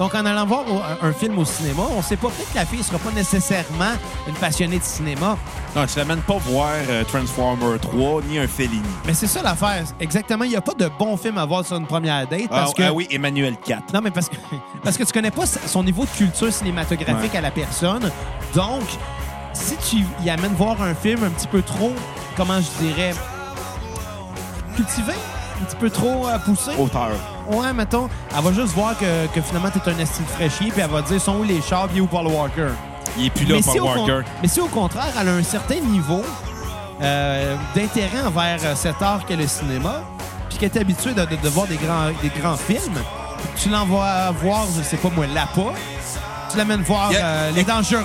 Donc, 0.00 0.14
en 0.14 0.24
allant 0.24 0.46
voir 0.46 0.64
un, 1.02 1.12
film 1.12 1.38
au 1.38 1.44
cinéma, 1.44 1.82
on 1.94 2.00
sait 2.00 2.16
pas 2.16 2.28
peut-être 2.28 2.50
que 2.52 2.56
la 2.56 2.64
fille 2.64 2.82
sera 2.82 2.98
pas 2.98 3.10
nécessairement 3.10 3.92
une 4.26 4.32
passionnée 4.32 4.78
de 4.78 4.82
cinéma. 4.82 5.36
Non, 5.76 5.84
tu 5.84 5.98
l'amènes 5.98 6.22
pas 6.22 6.38
voir 6.38 6.70
euh, 6.88 7.04
Transformer 7.04 7.78
3 7.78 8.22
ni 8.22 8.38
un 8.38 8.48
Fellini. 8.48 8.80
Mais 9.04 9.12
c'est 9.12 9.26
ça 9.26 9.42
l'affaire. 9.42 9.84
Exactement, 10.00 10.44
il 10.44 10.50
n'y 10.52 10.56
a 10.56 10.62
pas 10.62 10.72
de 10.72 10.88
bon 10.98 11.18
film 11.18 11.36
à 11.36 11.44
voir 11.44 11.66
sur 11.66 11.76
une 11.76 11.86
première 11.86 12.26
date 12.26 12.44
Ah, 12.44 12.60
parce 12.60 12.72
que... 12.72 12.82
ah 12.82 12.94
oui, 12.94 13.08
Emmanuel 13.10 13.58
4. 13.62 13.92
Non, 13.92 14.00
mais 14.02 14.10
parce 14.10 14.30
que, 14.30 14.36
parce 14.82 14.96
que 14.96 15.04
tu 15.04 15.12
connais 15.12 15.30
pas 15.30 15.44
son 15.44 15.84
niveau 15.84 16.06
de 16.06 16.10
culture 16.16 16.50
cinématographique 16.50 17.32
Ouais. 17.32 17.38
à 17.38 17.42
la 17.42 17.50
personne. 17.50 18.10
Donc, 18.54 18.84
si 19.52 19.76
tu 19.76 19.96
y 20.24 20.30
amènes 20.30 20.54
voir 20.54 20.80
un 20.80 20.94
film 20.94 21.24
un 21.24 21.30
petit 21.30 21.48
peu 21.48 21.60
trop, 21.60 21.92
comment 22.38 22.58
je 22.58 22.86
dirais, 22.86 23.12
cultivé, 24.76 25.12
un 25.60 25.64
petit 25.66 25.76
peu 25.76 25.90
trop 25.90 26.26
euh, 26.26 26.38
poussé? 26.38 26.70
Auteur. 26.78 27.10
Ouais, 27.50 27.72
mettons, 27.72 28.08
elle 28.36 28.42
va 28.44 28.52
juste 28.52 28.74
voir 28.74 28.96
que, 28.98 29.26
que 29.34 29.40
finalement, 29.40 29.70
t'es 29.70 29.90
un 29.90 29.98
esti 29.98 30.22
de 30.22 30.28
fraîchier, 30.28 30.70
puis 30.70 30.80
elle 30.80 30.90
va 30.90 31.02
dire, 31.02 31.20
sont 31.20 31.36
où 31.36 31.42
les 31.42 31.60
chars, 31.62 31.88
puis 31.88 32.00
où 32.00 32.06
Paul 32.06 32.26
Walker? 32.28 32.68
Il 33.18 33.26
est 33.26 33.30
plus 33.30 33.44
là, 33.44 33.56
mais, 33.56 33.62
Paul 33.62 33.72
si 33.74 33.80
au 33.80 33.84
Walker. 33.86 34.20
mais 34.42 34.48
si 34.48 34.60
au 34.60 34.66
contraire, 34.68 35.12
elle 35.20 35.28
a 35.28 35.32
un 35.32 35.42
certain 35.42 35.80
niveau 35.80 36.22
euh, 37.02 37.56
d'intérêt 37.74 38.20
envers 38.26 38.58
euh, 38.64 38.74
cet 38.74 39.00
art 39.02 39.24
qu'est 39.26 39.36
le 39.36 39.46
cinéma, 39.48 40.02
puis 40.48 40.58
qu'elle 40.58 40.70
est 40.74 40.78
habituée 40.80 41.12
de, 41.14 41.24
de- 41.24 41.36
de 41.36 41.48
voir 41.48 41.66
des 41.66 41.76
grands, 41.76 42.08
des 42.22 42.28
grands 42.40 42.56
films, 42.56 42.98
tu 43.56 43.68
l'envoies 43.70 44.30
voir, 44.42 44.64
je 44.76 44.82
sais 44.82 44.96
pas 44.96 45.08
moi, 45.14 45.26
Lapa, 45.26 45.72
tu 46.50 46.56
l'amènes 46.58 46.82
voir 46.82 47.10
Yeah. 47.10 47.24
euh, 47.24 47.50
Les 47.52 47.64
Dangereux, 47.64 48.04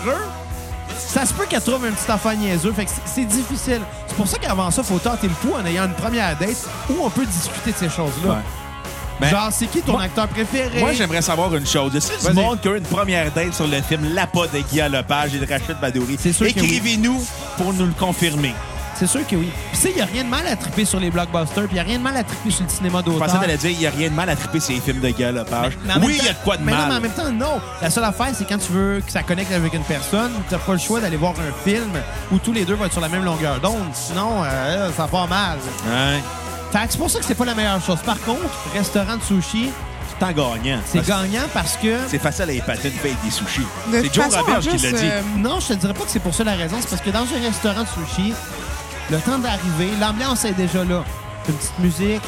ça 0.98 1.26
se 1.26 1.34
peut 1.34 1.46
qu'elle 1.46 1.62
trouve 1.62 1.86
un 1.86 1.92
petit 1.92 2.12
enfant 2.12 2.34
niaiseux, 2.34 2.72
fait 2.72 2.86
que 2.86 2.92
c'est- 2.92 3.02
c'est 3.22 3.26
difficile. 3.26 3.82
C'est 4.08 4.16
pour 4.16 4.28
ça 4.28 4.38
qu'avant 4.40 4.72
ça, 4.72 4.82
faut 4.82 4.98
tenter 4.98 5.28
le 5.28 5.34
coup 5.34 5.54
en 5.56 5.66
ayant 5.66 5.86
une 5.86 5.94
première 5.94 6.36
date 6.38 6.66
où 6.90 6.94
on 7.04 7.10
peut 7.10 7.26
discuter 7.26 7.72
de 7.74 7.78
ces 7.78 7.90
choses-là. 7.90 8.30
Ouais. 8.32 8.38
Ben, 9.20 9.30
Genre, 9.30 9.50
c'est 9.52 9.68
qui 9.68 9.82
ton 9.82 9.94
moi- 9.94 10.04
acteur 10.04 10.28
préféré? 10.28 10.80
Moi, 10.80 10.92
j'aimerais 10.94 11.22
savoir 11.22 11.56
une 11.56 11.66
chose. 11.66 11.94
Vas-y. 11.94 12.34
du 12.36 12.42
monde 12.42 12.60
qui 12.60 12.68
a 12.68 12.72
eu 12.72 12.78
une 12.78 12.84
première 12.84 13.32
date 13.32 13.54
sur 13.54 13.66
le 13.68 13.82
film 13.82 14.14
La 14.14 14.28
Pas 14.28 14.48
de 14.48 14.60
Guy 14.60 14.82
Lepage 14.90 15.36
et 15.36 15.40
de 15.40 15.46
Rachid 15.52 15.78
Badouri? 15.82 16.18
C'est 16.20 16.40
oui. 16.42 16.48
Écrivez-nous 16.50 17.24
pour 17.58 17.74
nous 17.74 17.86
le 17.86 17.94
confirmer. 17.94 18.54
C'est 18.98 19.08
sûr 19.08 19.28
que 19.28 19.36
oui. 19.36 19.50
Puis, 19.72 19.78
tu 19.78 19.78
sais, 19.78 19.90
il 19.90 19.96
n'y 19.98 20.02
a 20.02 20.06
rien 20.06 20.24
de 20.24 20.30
mal 20.30 20.48
à 20.48 20.56
triper 20.56 20.86
sur 20.86 21.02
les 21.02 21.12
blockbusters, 21.12 21.64
puis 21.68 21.72
il 21.72 21.74
n'y 21.74 21.80
a 21.82 21.84
rien 21.84 21.98
de 21.98 22.04
mal 22.04 22.16
à 22.16 22.24
triper 22.24 22.50
sur 22.50 22.64
le 22.64 22.70
cinéma 22.70 23.00
Je 23.00 23.12
d'auteur. 23.12 23.28
pensais 23.28 23.40
d'aller 23.40 23.58
dire, 23.58 23.72
il 23.72 23.78
n'y 23.80 23.88
a 23.88 23.90
rien 23.90 24.10
de 24.10 24.14
mal 24.16 24.30
à 24.30 24.38
triper 24.38 24.62
ces 24.62 24.76
films 24.80 25.02
de 25.02 25.10
Guy 25.10 25.24
Lepage. 25.24 25.78
Mais 25.86 25.94
Oui, 26.02 26.16
il 26.18 26.26
y 26.26 26.30
a 26.30 26.32
de 26.32 26.38
quoi 26.46 26.56
de 26.56 26.64
mais 26.64 26.72
Non, 26.72 26.78
mais 26.78 26.84
en 26.86 26.88
mal. 26.88 27.02
même 27.02 27.12
temps, 27.12 27.30
non. 27.32 27.60
La 27.82 27.90
seule 27.90 28.06
affaire, 28.06 28.30
c'est 28.34 28.48
quand 28.48 28.58
tu 28.58 28.72
veux 28.72 29.02
que 29.06 29.12
ça 29.12 29.22
connecte 29.24 29.52
avec 29.52 29.74
une 29.74 29.84
personne, 29.84 30.32
tu 30.48 30.54
n'as 30.56 30.60
pas 30.62 30.72
le 30.72 30.78
choix 30.80 31.02
d'aller 31.02 31.18
voir 31.18 31.34
un 31.34 31.70
film 31.70 31.92
où 32.32 32.38
tous 32.40 32.54
les 32.54 32.64
deux 32.64 32.76
vont 32.76 32.86
être 32.86 32.94
sur 32.94 33.02
la 33.02 33.10
même 33.10 33.26
longueur 33.26 33.60
d'onde. 33.60 33.84
Sinon, 33.94 34.44
euh, 34.46 34.90
ça 34.96 35.08
part 35.08 35.28
mal. 35.28 35.58
Ouais. 35.88 36.22
Fait 36.72 36.86
que 36.88 36.92
c'est 36.92 36.98
pour 36.98 37.10
ça 37.10 37.20
que 37.20 37.26
c'est 37.26 37.36
pas 37.36 37.46
la 37.46 37.56
meilleure 37.56 37.82
chose. 37.84 38.00
Par 38.06 38.20
contre, 38.22 38.42
restaurant 38.74 39.16
de 39.18 39.22
sushi, 39.24 39.70
C'est 40.20 40.26
en 40.26 40.32
gagnant. 40.32 40.80
c'est 40.86 41.00
Parce 41.00 41.08
que 41.08 41.28
gagnant 41.28 41.48
parce 41.54 41.78
que... 41.78 41.98
C'est 42.08 42.20
facile 42.20 42.50
à 42.50 42.54
épater 42.54 42.90
une 42.90 43.00
avec 43.00 43.22
des 43.24 43.32
sushis. 43.32 43.62
De 43.92 44.02
C'est 44.02 44.14
Joe 44.14 44.36
Roberge 44.36 44.68
qui 44.68 44.78
l'a 44.78 44.92
dit. 44.92 44.98
euh, 45.06 45.22
Non, 45.38 45.60
je 45.60 45.68
te 45.70 45.74
dirais 45.74 45.94
pas 45.94 46.04
que 46.04 46.10
c'est 46.12 46.20
pour 46.20 46.34
ça 46.34 46.44
la 46.44 46.54
raison. 46.56 46.78
C'est 46.82 46.90
parce 46.90 47.02
que 47.02 47.10
dans 47.12 47.20
un 47.22 47.42
restaurant 47.48 47.82
de 47.84 47.88
sushi, 47.88 48.34
le 49.12 49.18
temps 49.20 49.38
d'arriver, 49.38 49.92
l'ambiance 50.00 50.44
est 50.46 50.54
déjà 50.54 50.84
là. 50.84 51.04
Une 51.48 51.54
petite 51.54 51.80
musique, 51.80 52.22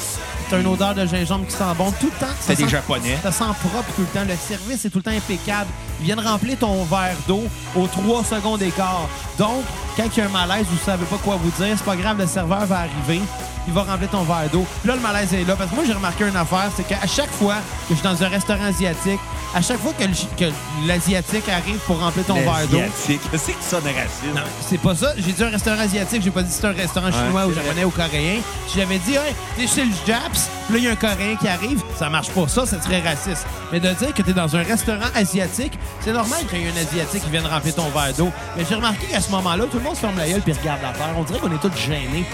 t'as 0.49 0.59
une 0.59 0.67
odeur 0.67 0.93
de 0.93 1.03
gingembre 1.07 1.47
qui 1.47 1.53
sent 1.53 1.63
bon 1.75 1.91
tout 1.99 2.05
le 2.05 2.19
temps. 2.27 2.31
C'est 2.39 2.55
des 2.55 2.63
sent- 2.65 2.69
Japonais. 2.69 3.17
Ça 3.23 3.31
sent 3.31 3.45
propre 3.67 3.91
tout 3.95 4.01
le 4.01 4.07
temps. 4.07 4.25
Le 4.27 4.35
service 4.37 4.85
est 4.85 4.89
tout 4.91 4.99
le 4.99 5.03
temps 5.03 5.11
impeccable. 5.11 5.65
Ils 5.99 6.05
viennent 6.05 6.19
remplir 6.19 6.55
ton 6.59 6.83
verre 6.83 7.15
d'eau 7.27 7.43
aux 7.75 7.87
3 7.87 8.23
secondes 8.25 8.59
d'écart. 8.59 9.07
Donc, 9.39 9.63
quand 9.95 10.03
il 10.05 10.17
y 10.19 10.21
a 10.21 10.25
un 10.25 10.29
malaise, 10.29 10.67
vous 10.69 10.77
savez 10.85 11.05
pas 11.05 11.17
quoi 11.23 11.37
vous 11.41 11.49
dire, 11.63 11.73
c'est 11.75 11.83
pas 11.83 11.95
grave, 11.95 12.19
le 12.19 12.27
serveur 12.27 12.65
va 12.67 12.81
arriver. 12.81 13.21
Il 13.67 13.73
va 13.73 13.83
remplir 13.83 14.09
ton 14.09 14.23
verre 14.23 14.49
d'eau. 14.51 14.65
Puis 14.81 14.87
Là, 14.89 14.95
le 14.95 15.01
malaise 15.01 15.33
est 15.33 15.43
là. 15.45 15.55
Parce 15.57 15.69
que 15.69 15.75
moi, 15.75 15.83
j'ai 15.85 15.93
remarqué 15.93 16.23
une 16.27 16.35
affaire, 16.35 16.69
c'est 16.75 16.87
qu'à 16.87 17.05
chaque 17.07 17.31
fois 17.31 17.55
que 17.87 17.93
je 17.93 17.99
suis 17.99 18.03
dans 18.03 18.23
un 18.23 18.27
restaurant 18.29 18.63
asiatique, 18.65 19.19
à 19.55 19.61
chaque 19.61 19.79
fois 19.79 19.93
que 19.97 20.03
le- 20.03 20.35
que 20.37 20.51
l'asiatique 20.85 21.47
arrive 21.49 21.77
pour 21.87 21.99
remplir 21.99 22.25
ton 22.25 22.35
verre 22.35 22.67
d'eau, 22.69 22.77
Asiatique. 22.77 23.21
C'est 23.35 23.53
que 23.53 23.63
ça 23.63 23.79
de 23.81 23.87
raciste? 23.87 24.35
non, 24.35 24.41
c'est 24.67 24.77
pas 24.79 24.95
ça. 24.95 25.13
J'ai 25.17 25.31
dit 25.31 25.43
un 25.43 25.49
restaurant 25.49 25.79
asiatique, 25.81 26.21
j'ai 26.21 26.31
pas 26.31 26.43
dit 26.43 26.51
c'est 26.51 26.65
un 26.67 26.71
restaurant 26.73 27.11
chinois 27.11 27.45
ou 27.47 27.53
c'est 27.53 27.63
japonais 27.63 27.85
ou 27.85 27.89
coréen. 27.89 28.39
Si 28.67 28.77
j'avais 28.79 28.99
dit, 28.99 29.13
hey, 29.15 29.33
t'es 29.57 29.67
chez 29.67 29.85
le 29.85 29.91
Japs, 30.05 30.49
puis 30.67 30.73
là, 30.73 30.77
il 30.79 30.83
y 30.83 30.87
a 30.87 30.91
un 30.91 30.95
coréen 30.95 31.35
qui 31.37 31.47
arrive, 31.47 31.81
ça 31.97 32.09
marche 32.09 32.29
pas. 32.29 32.47
Ça, 32.47 32.65
ça 32.65 32.81
serait 32.81 33.01
raciste. 33.01 33.45
Mais 33.71 33.79
de 33.79 33.89
dire 33.93 34.13
que 34.13 34.21
t'es 34.21 34.33
dans 34.33 34.53
un 34.55 34.63
restaurant 34.63 35.09
asiatique, 35.15 35.77
c'est 36.01 36.13
normal 36.13 36.39
qu'il 36.49 36.59
y 36.61 36.65
ait 36.65 36.67
un 36.71 36.81
asiatique 36.81 37.23
qui 37.23 37.29
vienne 37.29 37.45
remplir 37.47 37.75
ton 37.75 37.89
verre 37.89 38.13
d'eau. 38.17 38.31
Mais 38.57 38.63
j'ai 38.67 38.75
remarqué 38.75 39.07
qu'à 39.07 39.21
ce 39.21 39.31
moment-là, 39.31 39.63
tout 39.71 39.77
le 39.77 39.83
monde 39.83 39.95
se 39.95 40.01
ferme 40.01 40.17
la 40.17 40.27
gueule 40.27 40.41
puis 40.41 40.53
regarde 40.53 40.81
l'affaire. 40.81 41.09
On 41.17 41.23
dirait 41.23 41.39
qu'on 41.39 41.51
est 41.51 41.59
tous 41.61 41.75
gênés. 41.77 42.25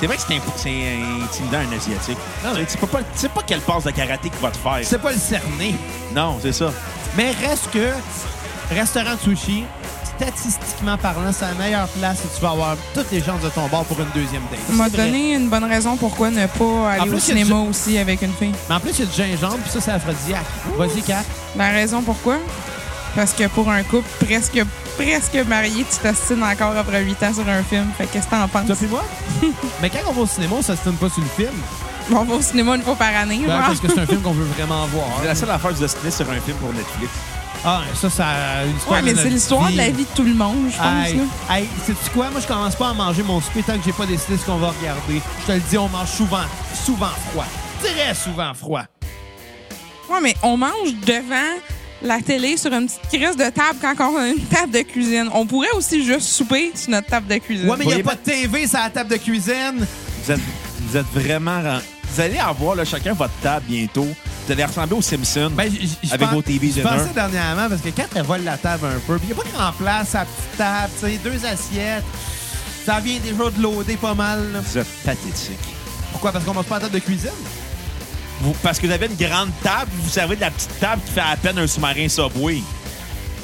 C'est 0.00 0.06
vrai 0.06 0.16
que 0.16 0.22
c'est 0.26 0.34
imp- 0.34 0.42
c'est 0.56 0.98
intimidant 1.24 1.58
un 1.58 1.76
Asiatique. 1.76 2.18
Non, 2.42 2.50
mais- 2.54 2.64
Tu 2.64 2.72
sais 2.72 2.78
pas, 2.78 2.98
tu 2.98 3.04
sais 3.16 3.28
pas 3.28 3.42
quelle 3.46 3.60
passe 3.60 3.84
de 3.84 3.90
karaté 3.90 4.30
qu'il 4.30 4.40
va 4.40 4.50
te 4.50 4.56
faire. 4.56 4.80
C'est 4.82 5.00
pas 5.00 5.12
le 5.12 5.18
cerner. 5.18 5.74
Non, 6.14 6.38
c'est 6.42 6.52
ça. 6.52 6.72
Mais 7.16 7.32
reste 7.32 7.70
que 7.70 7.90
restaurant 8.74 9.14
de 9.14 9.20
sushi, 9.20 9.64
statistiquement 10.16 10.96
parlant, 10.98 11.32
c'est 11.32 11.44
la 11.46 11.54
meilleure 11.54 11.88
place 11.88 12.18
et 12.24 12.28
tu 12.34 12.40
vas 12.42 12.50
avoir 12.50 12.76
toutes 12.94 13.10
les 13.10 13.22
chances 13.22 13.42
de 13.42 13.48
ton 13.50 13.66
bord 13.68 13.84
pour 13.84 13.98
une 14.00 14.08
deuxième 14.14 14.42
date. 14.50 14.60
Ça 14.68 14.72
m'a 14.74 14.84
C'est 14.84 14.96
vrai. 14.96 15.06
donné 15.06 15.34
une 15.34 15.48
bonne 15.48 15.64
raison 15.64 15.96
pourquoi 15.96 16.30
ne 16.30 16.46
pas 16.46 16.90
aller 16.92 17.00
plus, 17.02 17.10
au 17.10 17.12
il 17.12 17.12
y 17.12 17.16
a 17.16 17.20
cinéma 17.20 17.56
aussi 17.68 17.98
avec 17.98 18.22
une 18.22 18.32
fille. 18.32 18.52
Mais 18.68 18.74
en 18.76 18.80
plus, 18.80 18.90
il 18.98 19.00
y 19.00 19.02
a 19.02 19.06
du 19.06 19.12
gingembre, 19.36 19.58
puis 19.62 19.70
ça, 19.70 19.80
c'est 19.80 19.90
aphrodisiaque. 19.92 20.44
Vas-y, 20.76 21.02
Kat. 21.02 21.24
La 21.56 21.70
raison 21.70 22.02
pourquoi? 22.02 22.36
Parce 23.16 23.32
que 23.32 23.46
pour 23.48 23.68
un 23.70 23.82
couple 23.82 24.08
presque 24.24 24.62
presque 25.04 25.48
marié, 25.48 25.84
tu 25.90 25.98
t'astines 25.98 26.42
encore 26.42 26.76
après 26.76 27.02
8 27.02 27.22
ans 27.22 27.34
sur 27.34 27.48
un 27.48 27.62
film. 27.62 27.86
Fait 27.96 28.06
que 28.06 28.12
qu'est-ce 28.12 28.26
que 28.26 28.30
t'en 28.30 28.48
penses? 28.48 28.78
Puis 28.78 28.86
moi? 28.86 29.04
Mais 29.82 29.90
quand 29.90 29.98
on 30.08 30.12
va 30.12 30.20
au 30.22 30.26
cinéma, 30.26 30.56
on 30.58 30.62
s'astine 30.62 30.94
pas 30.94 31.08
sur 31.08 31.22
le 31.22 31.28
film. 31.28 31.54
On 32.12 32.24
va 32.24 32.34
au 32.34 32.42
cinéma 32.42 32.76
une 32.76 32.82
fois 32.82 32.96
par 32.96 33.14
année. 33.14 33.42
Ben, 33.46 33.56
genre. 33.56 33.66
parce 33.66 33.80
que 33.80 33.88
c'est 33.88 34.00
un 34.00 34.06
film 34.06 34.20
qu'on 34.20 34.32
veut 34.32 34.44
vraiment 34.44 34.86
voir. 34.86 35.06
C'est 35.20 35.26
la 35.26 35.34
seule 35.34 35.50
affaire 35.50 35.70
je 35.74 35.80
destiné 35.80 36.10
sur 36.10 36.30
un 36.30 36.40
film 36.40 36.56
pour 36.58 36.72
Netflix. 36.72 37.12
Ah, 37.64 37.82
ça, 37.94 38.08
ça 38.08 38.26
a 38.26 38.64
une 38.64 38.76
histoire 38.76 38.94
Ouais, 38.94 39.02
mais 39.02 39.14
c'est 39.14 39.28
l'histoire 39.28 39.70
de 39.70 39.76
la 39.76 39.90
vie 39.90 40.04
de 40.04 40.16
tout 40.16 40.22
le 40.22 40.34
monde, 40.34 40.70
je 40.70 40.78
pense. 40.78 41.50
Hey, 41.50 41.68
sais-tu 41.84 42.10
quoi? 42.10 42.30
Moi, 42.30 42.40
je 42.40 42.46
commence 42.46 42.74
pas 42.74 42.88
à 42.88 42.94
manger 42.94 43.22
mon 43.22 43.40
souper 43.40 43.62
tant 43.62 43.76
que 43.76 43.84
j'ai 43.84 43.92
pas 43.92 44.06
décidé 44.06 44.38
ce 44.38 44.46
qu'on 44.46 44.56
va 44.56 44.72
regarder. 44.80 45.20
Je 45.42 45.46
te 45.46 45.52
le 45.52 45.60
dis, 45.60 45.76
on 45.76 45.88
mange 45.88 46.08
souvent, 46.08 46.38
souvent 46.74 47.10
froid. 47.30 47.44
Très 47.82 48.14
souvent 48.14 48.54
froid. 48.54 48.84
Ouais, 50.08 50.20
mais 50.22 50.34
on 50.42 50.56
mange 50.56 50.94
devant 51.06 51.58
la 52.02 52.20
télé 52.20 52.56
sur 52.56 52.72
une 52.72 52.86
petite 52.86 53.08
crise 53.22 53.36
de 53.36 53.50
table 53.50 53.78
quand 53.80 53.94
on 54.12 54.16
a 54.16 54.28
une 54.28 54.40
table 54.46 54.72
de 54.72 54.80
cuisine. 54.80 55.28
On 55.34 55.46
pourrait 55.46 55.70
aussi 55.76 56.04
juste 56.04 56.28
souper 56.28 56.72
sur 56.74 56.90
notre 56.90 57.08
table 57.08 57.26
de 57.26 57.36
cuisine. 57.38 57.68
Ouais, 57.68 57.76
mais 57.78 57.84
il 57.84 57.94
n'y 57.94 58.00
a 58.00 58.04
pas 58.04 58.14
de 58.14 58.20
TV 58.20 58.66
sur 58.66 58.78
la 58.78 58.90
table 58.90 59.10
de 59.10 59.16
cuisine. 59.16 59.86
Vous 60.24 60.32
êtes, 60.32 60.40
vous 60.88 60.96
êtes 60.96 61.06
vraiment... 61.14 61.60
Vous 62.12 62.20
allez 62.20 62.38
avoir 62.38 62.74
là, 62.74 62.84
chacun 62.84 63.12
votre 63.12 63.34
table 63.42 63.66
bientôt. 63.68 64.06
Vous 64.46 64.52
allez 64.52 64.64
ressembler 64.64 64.96
aux 64.96 65.02
Simpsons. 65.02 65.50
Ben, 65.54 65.70
j- 65.70 65.88
j- 66.02 66.10
Avec 66.12 66.28
vos 66.30 66.42
TV 66.42 66.72
Je 66.74 66.80
pensais 66.82 67.12
dernièrement, 67.14 67.68
parce 67.68 67.80
que 67.82 67.90
quand 67.90 68.06
elle 68.16 68.24
vole 68.24 68.42
la 68.42 68.56
table 68.58 68.86
un 68.86 68.98
peu, 69.06 69.16
puis 69.18 69.28
il 69.30 69.34
n'y 69.34 69.40
a 69.40 69.44
pas 69.44 69.48
grand 69.56 69.72
place, 69.74 70.08
sa 70.08 70.20
petite 70.24 70.56
table, 70.58 70.90
tu 71.00 71.06
sais, 71.06 71.18
deux 71.22 71.46
assiettes. 71.46 72.02
Ça 72.84 72.98
vient 72.98 73.18
déjà 73.22 73.48
de 73.50 73.62
loader 73.62 73.96
pas 73.96 74.14
mal. 74.14 74.52
là. 74.52 74.60
vous 74.60 74.78
êtes 74.78 74.88
pathétique. 75.04 75.58
Pourquoi? 76.10 76.32
Parce 76.32 76.44
qu'on 76.44 76.54
mange 76.54 76.64
pas 76.64 76.76
à 76.76 76.78
la 76.80 76.86
table 76.86 76.94
de 76.98 77.04
cuisine? 77.04 77.30
Vous- 78.40 78.54
parce 78.62 78.78
que 78.78 78.86
vous 78.86 78.92
avez 78.92 79.06
une 79.06 79.16
grande 79.16 79.50
table, 79.62 79.90
vous 79.94 80.08
servez 80.10 80.36
de 80.36 80.40
la 80.40 80.50
petite 80.50 80.78
table 80.80 81.02
qui 81.04 81.12
fait 81.12 81.20
à 81.20 81.36
peine 81.36 81.58
un 81.58 81.66
sous-marin 81.66 82.08
Subway. 82.08 82.58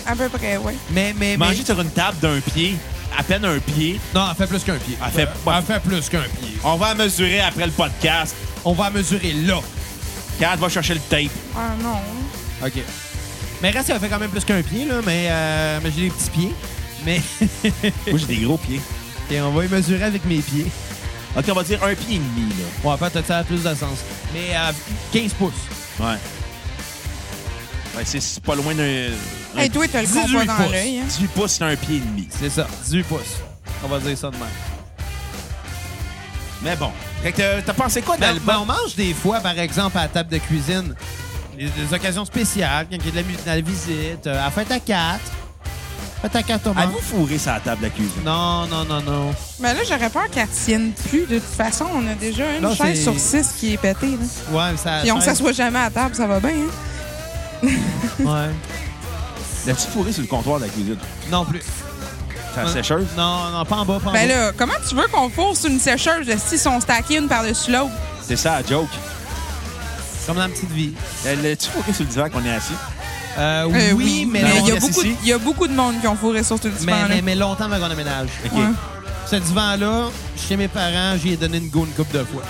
À 0.07 0.15
peu 0.15 0.29
près, 0.29 0.57
oui. 0.57 0.73
Mais, 0.91 1.15
mais, 1.19 1.37
mais... 1.37 1.47
Manger 1.49 1.65
sur 1.65 1.81
une 1.81 1.91
table 1.91 2.17
d'un 2.21 2.41
pied, 2.41 2.77
à 3.19 3.23
peine 3.23 3.45
un 3.45 3.59
pied, 3.59 4.01
Non, 4.15 4.27
elle 4.31 4.37
fait 4.37 4.47
plus 4.47 4.63
qu'un 4.65 4.77
pied. 4.79 4.97
Elle 5.05 5.13
fait- 5.13 5.29
elle 5.57 5.63
fait 5.63 5.81
plus 5.81 6.09
qu'un 6.09 6.21
pied. 6.23 6.57
on 6.65 6.77
va 6.77 6.95
mesurer 6.95 7.41
après 7.41 7.67
le 7.67 7.73
podcast. 7.73 8.35
On 8.65 8.73
va 8.73 8.91
mesurer 8.91 9.33
là. 9.33 9.61
Kat 10.39 10.57
va 10.57 10.69
chercher 10.69 10.95
le 10.95 11.01
tape. 11.01 11.31
Ah 11.57 11.71
non. 11.83 11.99
OK. 12.67 12.73
Mais 13.63 13.71
reste, 13.71 13.89
elle 13.91 13.99
fait 13.99 14.09
quand 14.09 14.19
même 14.19 14.31
plus 14.31 14.45
qu'un 14.45 14.63
pied, 14.63 14.85
là, 14.85 14.97
mais, 15.05 15.27
euh, 15.31 15.79
mais 15.83 15.91
j'ai 15.95 16.03
des 16.03 16.11
petits 16.11 16.31
pieds. 16.31 16.55
Mais 17.05 17.21
Moi, 18.09 18.19
j'ai 18.19 18.27
des 18.27 18.37
gros 18.37 18.59
pieds. 18.59 18.81
Et 19.31 19.41
on 19.41 19.51
va 19.51 19.65
y 19.65 19.69
mesurer 19.69 20.05
avec 20.05 20.25
mes 20.25 20.39
pieds. 20.39 20.67
OK, 21.37 21.45
on 21.51 21.55
va 21.55 21.63
dire 21.65 21.83
un 21.85 21.95
pied 21.95 22.17
et 22.17 22.19
demi, 22.19 22.49
là. 22.51 22.91
En 22.91 22.97
fait, 22.97 23.27
ça 23.27 23.39
a 23.39 23.45
plus 23.45 23.63
de 23.63 23.75
sens. 23.75 23.99
Mais 24.33 24.57
euh, 24.57 24.73
15 25.13 25.33
pouces. 25.35 25.53
Ouais. 26.01 26.07
Ouais, 27.97 28.03
c'est- 28.05 28.41
pas 28.41 28.55
loin 28.55 28.75
d'un... 28.75 28.83
un- 29.57 29.59
Hey, 29.61 29.71
toi, 29.71 29.87
t'as 29.91 30.03
le 30.03 30.07
18 30.07 30.33
compas 30.33 30.45
dans 30.45 30.57
pouces. 30.65 30.73
l'œil. 30.73 30.99
Hein? 30.99 31.05
18 31.09 31.29
pouces, 31.29 31.53
c'est 31.53 31.65
un 31.65 31.77
pied 31.77 31.97
et 31.97 32.01
demi. 32.01 32.29
C'est 32.31 32.51
ça, 32.51 32.67
18 32.85 33.03
pouces. 33.05 33.21
On 33.85 33.89
va 33.89 33.99
dire 34.01 34.17
ça 34.17 34.29
de 34.31 34.37
même. 34.37 34.47
Mais 36.63 36.77
bon. 36.77 36.91
Fait 37.23 37.33
que 37.33 37.37
t'as- 37.39 37.63
t'as 37.63 37.73
pensé 37.75 38.03
quoi 38.03 38.17
Ben, 38.17 38.29
d'album? 38.35 38.45
ben, 38.47 38.59
on 38.61 38.65
mange 38.67 38.95
des 38.97 39.13
fois, 39.15 39.41
par 39.41 39.59
exemple, 39.59 39.97
à 39.99 40.03
la 40.03 40.09
table 40.09 40.31
de 40.31 40.39
cuisine, 40.39 40.95
des, 41.57 41.67
des 41.69 41.95
occasions 41.95 42.25
spéciales, 42.25 42.87
quand 42.91 42.97
il 42.99 43.05
y 43.07 43.09
a 43.09 43.11
de 43.11 43.17
la, 43.17 43.23
de 43.23 43.47
la 43.47 43.61
visite, 43.61 44.27
euh, 44.27 44.47
à 44.47 44.51
fête 44.51 44.71
à 44.71 44.81
4. 44.81 45.21
Fête 46.23 46.37
à 46.37 46.43
4, 46.43 46.67
on 46.67 46.75
mange. 46.75 46.85
Avez-vous 46.85 46.99
fourré 47.01 47.39
la 47.47 47.61
table 47.61 47.83
de 47.85 47.89
cuisine? 47.89 48.23
Non, 48.25 48.67
non, 48.67 48.85
non, 48.85 49.01
non. 49.03 49.35
Mais 49.61 49.75
là, 49.75 49.81
j'aurais 49.89 50.09
peur 50.11 50.29
qu'elle 50.31 50.49
tienne 50.49 50.93
plus. 51.09 51.27
De 51.27 51.39
toute 51.39 51.45
façon, 51.45 51.87
on 51.95 52.07
a 52.11 52.15
déjà 52.15 52.45
une 52.57 52.63
Là, 52.63 52.75
chaise 52.75 52.97
c'est- 52.97 53.03
sur 53.03 53.19
six 53.19 53.55
qui 53.59 53.75
est 53.75 53.77
pétée. 53.77 54.13
Là. 54.13 54.17
Ouais, 54.59 54.71
mais 54.73 54.77
ça. 54.79 55.01
Puis 55.03 55.13
on 55.13 55.21
ça- 55.21 55.27
s'assoit 55.27 55.53
jamais 55.53 55.79
à 55.79 55.91
table, 55.91 56.15
ça 56.15 56.27
va 56.27 56.41
bien. 56.41 56.51
Hein? 56.51 57.69
Ouais. 58.21 58.51
L'as-tu 59.67 59.87
fourré 59.89 60.13
sur 60.13 60.23
le 60.23 60.29
comptoir 60.29 60.59
de 60.61 60.65
la 60.65 60.71
cuisine? 60.71 60.97
Non 61.31 61.45
plus. 61.45 61.63
C'est 62.55 62.63
la 62.63 62.69
sécheuse? 62.73 63.07
Non, 63.17 63.51
non, 63.51 63.65
pas 63.67 63.77
en 63.77 63.85
bas, 63.85 63.99
pas 64.03 64.11
en 64.11 64.13
Ben 64.13 64.29
bas. 64.29 64.35
là, 64.35 64.53
comment 64.57 64.73
tu 64.89 64.95
veux 64.95 65.07
qu'on 65.09 65.29
fourre 65.29 65.57
sur 65.57 65.69
une 65.71 65.81
sécheuse 65.81 66.27
s'ils 66.47 66.59
sont 66.59 66.81
stackés 66.81 67.17
une 67.19 67.29
par-dessus 67.29 67.71
l'autre? 67.73 67.91
C'est 68.27 68.37
ça, 68.37 68.61
la 68.63 68.67
joke. 68.67 68.89
Comme 70.27 70.37
dans 70.37 70.43
la 70.43 70.49
petite 70.49 70.71
vie. 70.71 70.93
Euh, 71.27 71.37
L'as-tu 71.43 71.69
fourré 71.69 71.93
sur 71.93 72.05
le 72.05 72.11
divan 72.11 72.31
qu'on 72.31 72.45
est 72.45 72.51
assis? 72.55 72.73
Euh, 73.39 73.69
Euh, 73.73 73.93
oui, 73.93 74.27
mais, 74.31 74.43
Ben, 74.43 74.51
il 74.63 74.69
y, 74.69 74.73
a 74.73 74.81
beaucoup, 74.81 75.03
de- 75.03 75.09
il 75.23 75.29
y 75.29 75.33
a 75.33 75.39
beaucoup 75.39 75.67
de 75.69 75.75
monde 75.75 76.01
qui 76.01 76.07
ont 76.07 76.17
fourré 76.17 76.43
sur 76.43 76.57
ce 76.61 76.69
mais, 76.69 76.75
divan-là. 76.79 77.07
mais, 77.09 77.23
mais 77.23 77.35
longtemps 77.35 77.65
avant 77.71 77.79
qu'on 77.87 77.93
aménage. 77.93 78.29
OK. 78.47 78.53
Ouais. 78.53 78.65
Ce 79.31 79.37
divan-là, 79.37 80.07
chez 80.49 80.57
mes 80.57 80.69
parents, 80.69 81.17
j'y 81.23 81.33
ai 81.33 81.37
donné 81.37 81.59
une 81.59 81.69
go 81.69 81.85
une 81.85 81.93
couple 81.93 82.17
de 82.19 82.25
fois. 82.25 82.43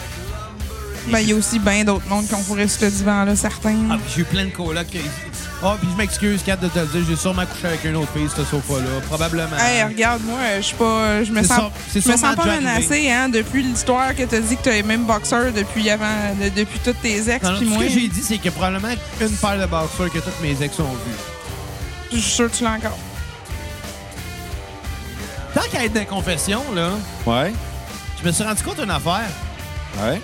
Ben, 1.08 1.20
il 1.20 1.28
y 1.28 1.32
a 1.32 1.36
aussi 1.36 1.58
bien 1.58 1.84
d'autres 1.84 2.08
mondes 2.08 2.26
qui 2.26 2.34
ont 2.34 2.42
fourré 2.42 2.66
sur 2.68 2.80
ce 2.80 2.86
divan-là, 2.86 3.34
certains. 3.36 3.76
Ah, 3.90 3.96
j'ai 4.14 4.20
eu 4.22 4.24
plein 4.24 4.44
de 4.44 4.50
colocs. 4.50 4.86
Ah, 5.62 5.74
puis 5.80 5.88
je 5.90 5.96
m'excuse, 5.96 6.42
Kat, 6.44 6.56
de 6.56 6.68
te 6.68 6.78
le 6.78 6.86
dire, 6.86 7.00
j'ai 7.08 7.16
sûrement 7.16 7.46
couché 7.46 7.66
avec 7.68 7.82
une 7.84 7.96
autre 7.96 8.12
fille, 8.14 8.28
ce 8.28 8.44
sofa-là. 8.44 9.00
Probablement. 9.06 9.56
Hey, 9.58 9.82
regarde, 9.84 10.22
moi, 10.22 10.38
je 10.58 10.62
suis 10.62 10.76
pas. 10.76 11.24
Je 11.24 11.32
me 11.32 11.40
C'est 11.42 11.48
sens, 11.48 11.72
c'est 11.90 12.02
je 12.04 12.08
me 12.10 12.16
sens 12.16 12.36
pas 12.36 12.44
menacée, 12.44 13.10
hein, 13.10 13.30
depuis 13.30 13.62
l'histoire 13.62 14.14
que 14.14 14.22
t'as 14.24 14.40
dit 14.40 14.56
que 14.58 14.62
t'as 14.62 14.72
les 14.72 14.82
mêmes 14.82 15.04
boxeurs 15.06 15.52
depuis 15.52 15.88
avant, 15.88 16.34
de- 16.38 16.50
depuis 16.50 16.78
toutes 16.80 17.00
tes 17.00 17.30
ex, 17.30 17.42
Non, 17.42 17.52
non, 17.52 17.58
tout 17.58 17.64
ce 17.64 17.70
moi. 17.70 17.82
que 17.84 17.88
j'ai 17.88 18.06
dit, 18.08 18.22
c'est 18.22 18.36
que 18.36 18.50
probablement 18.50 18.88
une 19.20 19.30
paire 19.30 19.58
de 19.58 19.66
boxers 19.66 20.10
que 20.12 20.18
toutes 20.18 20.40
mes 20.42 20.62
ex 20.62 20.78
ont 20.78 20.84
vu. 20.84 21.12
Je 22.12 22.18
suis 22.18 22.30
sûr 22.32 22.50
que 22.50 22.56
tu 22.56 22.62
l'as 22.64 22.72
encore. 22.72 22.98
Tant 25.54 25.62
qu'à 25.72 25.84
être 25.86 25.94
dans 25.94 26.00
la 26.00 26.06
confession, 26.06 26.62
là, 26.74 26.90
Ouais. 27.24 27.52
je 28.22 28.26
me 28.26 28.32
suis 28.32 28.44
rendu 28.44 28.62
compte 28.62 28.78
d'une 28.78 28.90
affaire. 28.90 29.24
Ouais. 30.02 30.20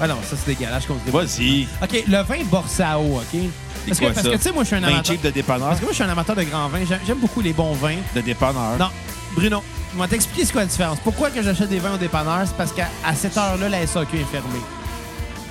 Ah 0.00 0.08
non, 0.08 0.16
ça 0.28 0.36
c'est 0.36 0.54
dégueulasse 0.56 0.84
qu'on 0.86 0.98
se. 1.06 1.10
Vas-y. 1.10 1.68
OK, 1.82 2.04
le 2.08 2.22
vin 2.22 2.44
Borsao, 2.50 3.18
OK? 3.20 3.40
Parce 3.88 3.98
que, 4.00 4.04
quoi, 4.04 4.14
parce 4.14 4.26
ça? 4.26 4.32
que 4.32 4.36
tu 4.36 4.42
sais, 4.42 4.52
moi, 4.52 4.62
je 4.64 4.66
suis 4.68 4.76
un 4.76 4.82
amateur. 4.84 5.04
cheap 5.04 5.22
de 5.22 5.30
dépanneur. 5.30 5.68
Parce 5.68 5.80
que 5.80 5.84
moi, 5.84 5.92
je 5.92 5.96
suis 5.96 6.04
un 6.04 6.08
amateur 6.08 6.36
de 6.36 6.42
grands 6.44 6.68
vins. 6.68 6.84
J'aime- 6.88 7.00
J'aime 7.06 7.18
beaucoup 7.18 7.40
les 7.40 7.52
bons 7.52 7.72
vins. 7.74 7.96
De 8.14 8.20
dépanneur. 8.20 8.76
Non, 8.78 8.88
Bruno, 9.34 9.62
je 9.94 10.00
vais 10.02 10.08
t'expliquer 10.08 10.44
c'est 10.46 10.52
quoi 10.52 10.62
la 10.62 10.66
différence. 10.68 10.98
Pourquoi 11.04 11.30
que 11.30 11.42
j'achète 11.42 11.68
des 11.68 11.78
vins 11.78 11.94
au 11.94 11.98
dépanneur? 11.98 12.40
C'est 12.46 12.56
parce 12.56 12.72
qu'à 12.72 12.88
à 13.04 13.14
cette 13.14 13.36
heure-là, 13.36 13.68
la 13.68 13.86
SAQ 13.86 14.16
est 14.18 14.24
fermée. 14.24 14.60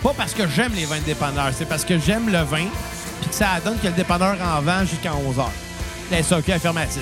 Pas 0.04 0.14
parce 0.16 0.34
que 0.34 0.48
j'aime 0.48 0.74
les 0.76 0.86
vins 0.86 1.00
de 1.00 1.04
dépanneur, 1.06 1.50
c'est 1.58 1.66
parce 1.68 1.84
que 1.84 1.98
j'aime 1.98 2.30
le 2.32 2.40
vin 2.44 2.66
puis 3.22 3.30
que 3.30 3.36
ça 3.36 3.48
donne 3.64 3.78
que 3.80 3.88
le 3.88 3.94
dépanneur 3.94 4.36
en 4.42 4.62
vend 4.62 4.86
jusqu'à 4.86 5.14
11 5.16 5.38
h. 5.38 5.46
La 6.12 6.22
SAQ 6.22 6.52
est 6.52 6.60
fermée 6.60 6.82
à 6.82 6.88
6. 6.88 7.00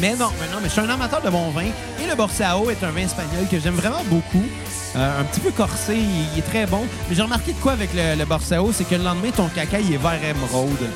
Mais 0.00 0.14
non, 0.16 0.30
mais 0.40 0.46
non, 0.48 0.58
mais 0.62 0.68
je 0.68 0.72
suis 0.72 0.80
un 0.80 0.88
amateur 0.88 1.20
de 1.20 1.28
bon 1.30 1.50
vin. 1.50 1.66
Et 2.02 2.06
le 2.08 2.14
Borsao 2.16 2.70
est 2.70 2.82
un 2.82 2.90
vin 2.90 3.02
espagnol 3.02 3.46
que 3.50 3.60
j'aime 3.60 3.74
vraiment 3.74 4.02
beaucoup. 4.06 4.44
Euh, 4.94 5.20
un 5.20 5.24
petit 5.24 5.40
peu 5.40 5.50
corsé, 5.50 5.94
il, 5.96 6.32
il 6.34 6.38
est 6.38 6.42
très 6.42 6.66
bon. 6.66 6.84
Mais 7.08 7.16
j'ai 7.16 7.22
remarqué 7.22 7.52
de 7.52 7.58
quoi 7.58 7.72
avec 7.72 7.90
le, 7.94 8.16
le 8.16 8.24
Borsao, 8.24 8.72
c'est 8.72 8.84
que 8.84 8.94
le 8.94 9.02
lendemain, 9.04 9.30
ton 9.34 9.48
caca, 9.48 9.80
il 9.80 9.94
est 9.94 9.96
vert 9.96 10.20
émeraude. 10.22 10.88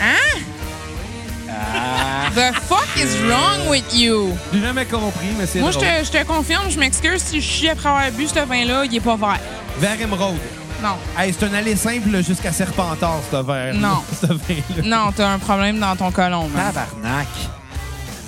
Hein? 0.00 0.38
The 2.34 2.54
fuck 2.68 2.86
is 2.96 3.16
wrong 3.26 3.68
with 3.68 3.92
you? 3.92 4.36
J'ai 4.52 4.60
jamais 4.60 4.86
compris, 4.86 5.26
mais 5.36 5.46
c'est 5.46 5.58
Moi, 5.60 5.72
je 5.72 5.78
drôle. 5.78 5.88
te, 5.88 6.04
je 6.04 6.10
te 6.10 6.24
confirme, 6.24 6.70
je 6.70 6.78
m'excuse 6.78 7.20
si 7.22 7.40
je 7.40 7.46
chie 7.46 7.68
après 7.68 7.88
avoir 7.88 8.10
bu 8.12 8.26
ce 8.28 8.38
vin-là, 8.38 8.84
il 8.84 8.94
est 8.96 9.00
pas 9.00 9.16
vert. 9.16 9.40
Vert 9.78 10.00
émeraude. 10.00 10.36
Non. 10.82 10.94
Hey, 11.18 11.34
c'est 11.38 11.44
un 11.46 11.52
aller 11.52 11.76
simple 11.76 12.08
là, 12.10 12.22
jusqu'à 12.22 12.52
Serpentard, 12.52 13.20
ce 13.30 13.36
verre. 13.44 13.74
Non. 13.74 14.02
ce 14.20 14.26
vin-là. 14.26 14.82
Non, 14.84 15.12
t'as 15.14 15.28
un 15.32 15.38
problème 15.38 15.78
dans 15.80 15.96
ton 15.96 16.10
colon. 16.12 16.48
Tabarnak. 16.54 17.26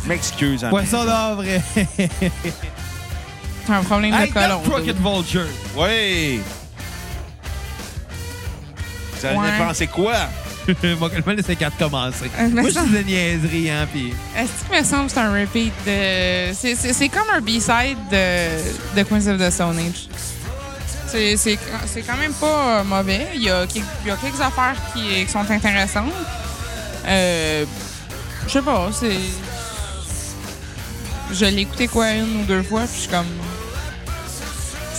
M'excuse, 0.04 0.64
hein. 0.64 0.70
Poisson 0.70 1.04
d'or, 1.04 1.37
vrai. 1.37 1.62
T'as 3.66 3.77
un 3.79 3.83
problème 3.83 4.12
de 4.12 4.33
colon. 4.33 4.61
Dude. 4.85 4.96
Vulture. 5.01 5.46
Oui. 5.77 6.40
Vous 9.20 9.27
allez 9.27 9.38
Ouais. 9.38 9.59
penser 9.59 9.87
quoi? 9.87 10.14
Moi, 10.98 11.11
je 11.14 11.20
vais 11.22 11.35
laisser 11.37 11.57
quatre 11.57 11.77
commencer. 11.77 12.31
Euh, 12.38 12.48
mais 12.53 12.62
Moi, 12.62 12.70
je 12.70 12.75
ça- 12.75 12.83
suis 12.83 12.90
de 12.92 12.98
niaiserie, 13.03 13.70
hein, 13.70 13.87
puis... 13.92 14.14
Est-ce 14.37 14.64
qu'il 14.68 14.79
me 14.79 14.85
semble 14.85 15.07
que 15.07 15.12
c'est 15.12 15.18
un 15.20 15.33
repeat 15.33 15.72
de. 15.87 16.53
C'est, 16.55 16.75
c'est, 16.77 16.92
c'est 16.92 17.09
comme 17.09 17.29
un 17.35 17.40
B-side 17.40 17.98
de, 18.11 18.96
de 18.96 19.03
Queens 19.03 19.27
of 19.27 19.38
the 19.40 19.51
Stone 19.51 19.79
Age. 19.79 20.09
C'est, 21.09 21.37
c'est, 21.37 21.59
c'est 21.87 22.03
quand 22.03 22.16
même 22.16 22.33
pas 22.33 22.81
euh, 22.81 22.85
mauvais. 22.85 23.27
Il 23.35 23.42
y, 23.42 23.51
a, 23.51 23.66
quelques- 23.66 23.85
il 24.05 24.09
y 24.09 24.11
a 24.12 24.16
quelques 24.16 24.40
affaires 24.40 24.77
qui, 24.94 25.25
qui 25.25 25.31
sont 25.31 25.48
intéressantes. 25.51 26.12
Euh, 27.07 27.64
je 28.46 28.53
sais 28.53 28.62
pas, 28.62 28.88
c'est. 28.92 29.16
Je 31.33 31.44
l'ai 31.46 31.62
écouté 31.62 31.88
quoi 31.88 32.11
une 32.12 32.42
ou 32.42 32.44
deux 32.44 32.62
fois, 32.62 32.83
puis 32.83 32.94
je 32.94 33.01
suis 33.01 33.11
comme. 33.11 33.27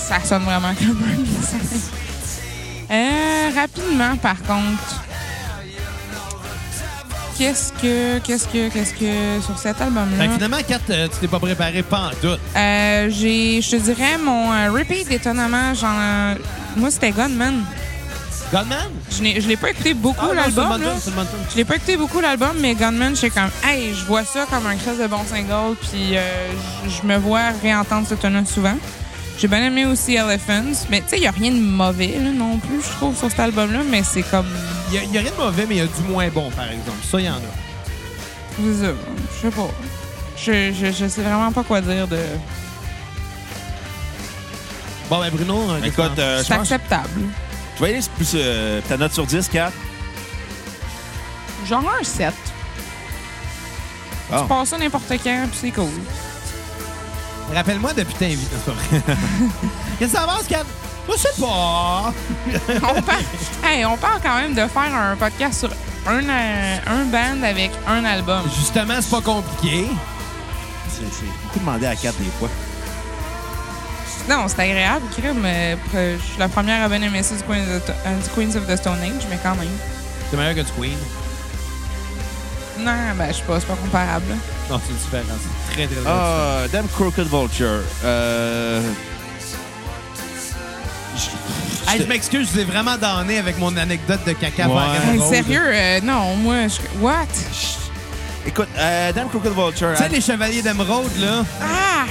Ça 0.08 0.20
sonne 0.24 0.44
vraiment 0.44 0.74
comme 0.76 1.02
un. 1.04 2.94
Euh, 2.94 3.50
rapidement, 3.56 4.16
par 4.18 4.38
contre. 4.44 5.02
Qu'est-ce 7.38 7.74
que, 7.74 8.20
qu'est-ce 8.20 8.48
que, 8.48 8.70
qu'est-ce 8.70 8.94
que, 8.94 9.44
sur 9.44 9.58
cet 9.58 9.82
album-là? 9.82 10.18
Fait 10.18 10.28
que 10.28 10.34
finalement, 10.34 10.58
Kat, 10.68 10.80
euh, 10.92 11.08
tu 11.08 11.18
t'es 11.20 11.28
pas 11.28 11.40
préparé 11.40 11.82
pas 11.82 12.12
en 12.12 12.12
doute. 12.22 12.40
Euh, 12.56 13.10
j'ai, 13.10 13.60
je 13.60 13.72
te 13.72 13.76
dirais, 13.78 14.20
mon 14.24 14.54
euh, 14.54 14.70
repeat, 14.72 15.10
étonnamment, 15.12 15.74
genre, 15.74 16.36
moi, 16.76 16.92
c'était 16.92 17.10
Gunman. 17.12 17.64
Gunman? 18.52 18.78
Je 19.10 19.24
n'ai, 19.24 19.42
je 19.42 19.48
l'ai 19.48 19.58
pas 19.58 19.72
écouté 19.72 19.96
beaucoup, 19.96 20.28
Ah, 20.32 20.36
non, 20.36 20.42
c'est 20.46 20.50
une 20.52 20.56
l'album, 20.58 20.82
là. 20.84 20.94
c'est. 21.00 21.12
Je 21.52 21.56
l'ai 21.58 21.66
pas 21.66 21.76
écouté 21.78 21.98
beaucoup, 21.98 22.20
l'album, 22.20 22.56
mais 22.60 22.76
Gunman, 22.76 23.16
j'étais 23.16 23.32
comme, 23.32 23.50
hey, 23.68 23.96
je 23.96 24.06
vois 24.06 24.26
ça 24.26 24.46
comme 24.48 24.68
un 24.68 24.76
crise 24.76 25.00
de 25.00 25.08
bon 25.08 25.24
single, 25.28 25.76
puis 25.90 26.16
euh, 26.16 26.22
je 26.86 26.92
je 27.02 27.08
me 27.08 27.18
vois 27.18 27.50
réentendre 27.64 28.08
ce 28.08 28.14
tune 28.14 28.46
souvent. 28.46 28.76
J'ai 29.44 29.50
bien 29.50 29.62
aimé 29.66 29.86
aussi 29.86 30.16
Elephants, 30.16 30.86
mais 30.90 31.02
tu 31.02 31.10
sais, 31.10 31.18
il 31.18 31.24
y 31.24 31.28
a 31.28 31.32
rien 31.32 31.52
de 31.52 31.60
mauvais, 31.60 32.18
là, 32.18 32.32
non 32.32 32.60
plus, 32.60 32.82
je 32.82 32.88
trouve, 32.92 33.14
sur 33.18 33.30
cet 33.30 33.42
album-là, 33.42 33.80
mais 33.90 34.02
c'est 34.02 34.22
comme, 34.24 34.46
Il 34.90 34.94
y, 34.94 35.18
a- 35.18 35.20
rien 35.20 35.32
de 35.32 35.36
mauvais, 35.36 35.66
mais 35.68 35.76
il 35.76 35.78
y 35.80 35.82
a 35.82 35.86
du 35.86 36.02
moins 36.08 36.30
bon, 36.30 36.50
par 36.52 36.64
exemple. 36.72 36.98
Ça, 37.12 37.20
il 37.20 37.26
y 37.26 37.30
en 37.30 37.34
a. 37.34 37.40
c'est 38.56 38.86
ça, 38.86 38.92
je 39.36 39.42
sais 39.42 39.54
pas. 39.54 39.70
Je, 40.38 40.72
je, 40.72 40.92
je 40.94 41.08
sais 41.10 41.22
vraiment 41.22 41.52
pas 41.52 41.62
quoi 41.62 41.82
dire 41.82 42.08
de. 42.08 42.20
Bon, 45.10 45.20
ben 45.20 45.30
Bruno, 45.30 45.76
Écoute, 45.84 46.18
euh, 46.20 46.38
je 46.40 46.44
C'est 46.46 46.56
pense 46.56 46.72
acceptable. 46.72 47.24
je 47.78 47.84
vais 47.84 47.92
y 47.92 47.94
aller 47.96 48.04
plus 48.16 48.32
euh, 48.36 48.80
ta 48.88 48.96
note 48.96 49.12
sur 49.12 49.26
10, 49.26 49.50
4. 49.50 49.74
Genre 51.68 51.84
un 52.00 52.04
7. 52.06 52.34
Ah. 54.32 54.40
Tu 54.40 54.48
passes 54.48 54.70
ça 54.70 54.78
n'importe 54.78 55.10
quand, 55.22 55.48
puis 55.52 55.60
c'est 55.60 55.72
cool. 55.72 55.90
Rappelle-moi 57.54 57.94
depuis 57.94 58.14
pas 58.66 58.72
vrai. 58.72 59.02
Qu'est-ce 60.00 60.12
que 60.12 60.18
ça 60.18 60.24
avance, 60.24 60.44
Kat? 60.48 60.64
Je 61.10 61.18
sais 61.18 61.42
pas. 61.42 62.14
on, 62.96 63.02
parle, 63.02 63.24
hey, 63.66 63.86
on 63.86 63.98
parle 63.98 64.20
quand 64.24 64.36
même 64.36 64.54
de 64.54 64.66
faire 64.68 64.94
un 64.96 65.16
podcast 65.18 65.60
sur 65.60 65.70
un, 66.08 66.24
euh, 66.30 66.78
un 66.88 67.04
band 67.06 67.44
avec 67.44 67.72
un 67.88 68.04
album. 68.06 68.42
Justement, 68.58 68.96
c'est 69.02 69.10
pas 69.12 69.22
compliqué. 69.22 69.88
C'est 70.90 71.04
beaucoup 71.44 71.60
demandé 71.60 71.86
à 71.88 71.96
4 71.96 72.16
des 72.20 72.30
fois. 72.40 72.50
Non, 74.30 74.46
c'est 74.48 74.60
agréable, 74.62 75.06
crime. 75.12 75.44
euh, 75.46 75.76
pre- 75.76 76.18
Je 76.18 76.24
suis 76.32 76.40
la 76.40 76.48
première 76.48 76.84
à 76.84 76.88
bien 76.88 77.02
aimer 77.02 77.22
ça 77.24 77.36
du 77.36 77.44
Queens, 77.44 77.76
of, 77.76 77.90
euh, 77.90 78.18
du 78.22 78.30
Queens 78.30 78.56
of 78.58 78.66
the 78.68 78.78
Stone 78.78 79.00
Age, 79.04 79.28
mais 79.30 79.38
quand 79.44 79.56
même. 79.56 79.68
C'est 80.32 80.38
meilleur 80.38 80.56
que 80.56 80.62
du 80.62 80.72
Queen. 80.80 80.98
Non, 82.80 82.92
ben, 83.18 83.28
je 83.30 83.34
sais 83.38 83.44
pas, 83.44 83.60
c'est 83.60 83.68
pas 83.68 83.76
comparable. 83.76 84.26
là. 84.30 84.36
Non, 84.70 84.82
c'est 84.86 84.94
différent. 84.94 85.24
C'est 85.68 85.74
très, 85.76 85.86
très, 85.88 85.96
très 86.02 86.10
Ah, 86.10 86.62
Damn 86.72 86.88
Crooked 86.88 87.28
Vulture. 87.28 87.82
Euh... 88.04 88.82
je- 91.16 91.92
Hey, 91.92 92.02
je 92.02 92.08
m'excuse, 92.08 92.48
je 92.48 92.54
vous 92.54 92.60
ai 92.60 92.64
vraiment 92.64 92.96
donné 92.98 93.38
avec 93.38 93.60
mon 93.60 93.76
anecdote 93.78 94.22
de 94.26 94.32
caca 94.34 94.68
Ouais. 94.68 94.74
par 94.74 94.96
Hey, 94.96 95.16
Emerald. 95.16 95.34
sérieux, 95.34 95.62
euh, 95.66 96.00
non, 96.02 96.36
moi, 96.38 96.68
je. 96.68 96.78
What? 97.00 97.28
Écoute, 98.46 98.68
euh, 98.78 99.12
Damn 99.14 99.30
Crooked 99.30 99.54
Vulture. 99.54 99.90
Tu 99.96 100.04
sais, 100.04 100.10
les 100.10 100.22
chevaliers 100.22 100.62
d'Emerald, 100.62 101.10
là? 101.20 101.44
Ah! 101.62 102.06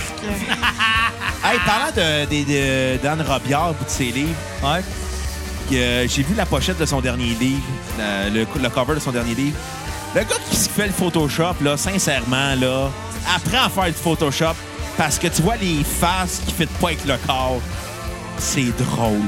Hey, 1.45 1.59
parlant 1.67 1.91
de, 1.95 2.25
de, 2.27 2.45
de- 2.45 3.03
d'Anne 3.03 3.23
Robillard 3.23 3.75
et 3.81 3.85
de 3.85 3.91
ses 3.91 4.05
livres, 4.13 4.35
Ouais. 4.63 4.83
que 5.71 6.07
j'ai 6.09 6.23
vu 6.23 6.35
la 6.37 6.47
pochette 6.47 6.79
de 6.79 6.87
son 6.87 7.01
dernier 7.01 7.35
livre, 7.35 7.63
la- 7.99 8.29
le, 8.31 8.47
le 8.63 8.69
cover 8.71 8.95
de 8.95 9.01
son 9.01 9.11
dernier 9.11 9.35
livre. 9.35 9.57
Le 10.15 10.21
gars 10.21 10.37
qui 10.51 10.57
fait 10.57 10.87
le 10.87 10.93
Photoshop, 10.93 11.55
là, 11.63 11.77
sincèrement, 11.77 12.55
là, 12.61 12.91
apprend 13.35 13.65
à 13.65 13.71
faire 13.71 13.87
du 13.87 13.93
Photoshop 13.93 14.55
parce 14.99 15.19
que 15.19 15.29
tu 15.29 15.41
vois 15.41 15.57
les 15.57 15.83
faces 15.85 16.43
qui 16.47 16.55
ne 16.61 16.67
pas 16.67 16.89
avec 16.89 17.05
le 17.07 17.17
corps. 17.27 17.61
C'est 18.39 18.77
drôle. 18.77 19.21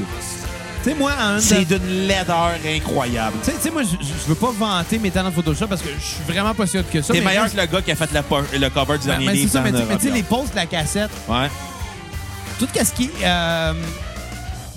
Tu 0.83 0.91
sais, 0.91 0.95
moi, 0.95 1.13
en 1.19 1.39
C'est 1.39 1.65
d'une 1.65 2.07
laideur 2.07 2.51
incroyable. 2.67 3.35
Tu 3.43 3.51
sais- 3.59 3.71
moi, 3.71 3.81
je, 3.81 4.27
veux 4.27 4.35
pas 4.35 4.51
vanter 4.51 4.99
mes 4.99 5.09
talents 5.09 5.29
de 5.29 5.33
Photoshop 5.33 5.65
parce 5.65 5.81
que 5.81 5.89
je 5.99 6.05
suis 6.05 6.23
vraiment 6.27 6.53
pas 6.53 6.67
sûr 6.67 6.83
que 6.87 7.01
ça. 7.01 7.13
T'es 7.13 7.21
meilleur 7.21 7.51
que 7.51 7.57
le 7.57 7.65
gars 7.65 7.81
qui 7.81 7.91
a 7.91 7.95
fait 7.95 8.11
la 8.13 8.21
le 8.21 8.69
cover 8.69 8.99
du 8.99 9.07
Ben, 9.07 9.13
dernier 9.13 9.25
ben, 9.25 9.31
livre. 9.33 9.61
mais 9.89 9.97
tu 9.97 10.07
sais, 10.07 10.13
les 10.13 10.21
posts 10.23 10.51
de 10.51 10.57
la 10.57 10.67
cassette, 10.67 11.09
Ouais. 11.27 11.49
tout 12.59 12.67
ce 12.75 12.91
qui 12.93 13.05
est 13.05 13.25
euh, 13.25 13.73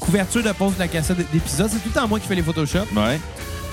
couverture 0.01 0.43
de 0.43 0.53
posts 0.53 0.77
de 0.77 0.81
la 0.81 0.89
cassette 0.89 1.19
d'épisode, 1.31 1.69
c'est 1.71 1.81
tout 1.81 1.91
le 1.95 2.01
temps 2.01 2.09
moi 2.09 2.19
qui 2.19 2.27
fais 2.27 2.35
les 2.35 2.43
Photoshop. 2.43 2.87
Ouais. 2.97 3.21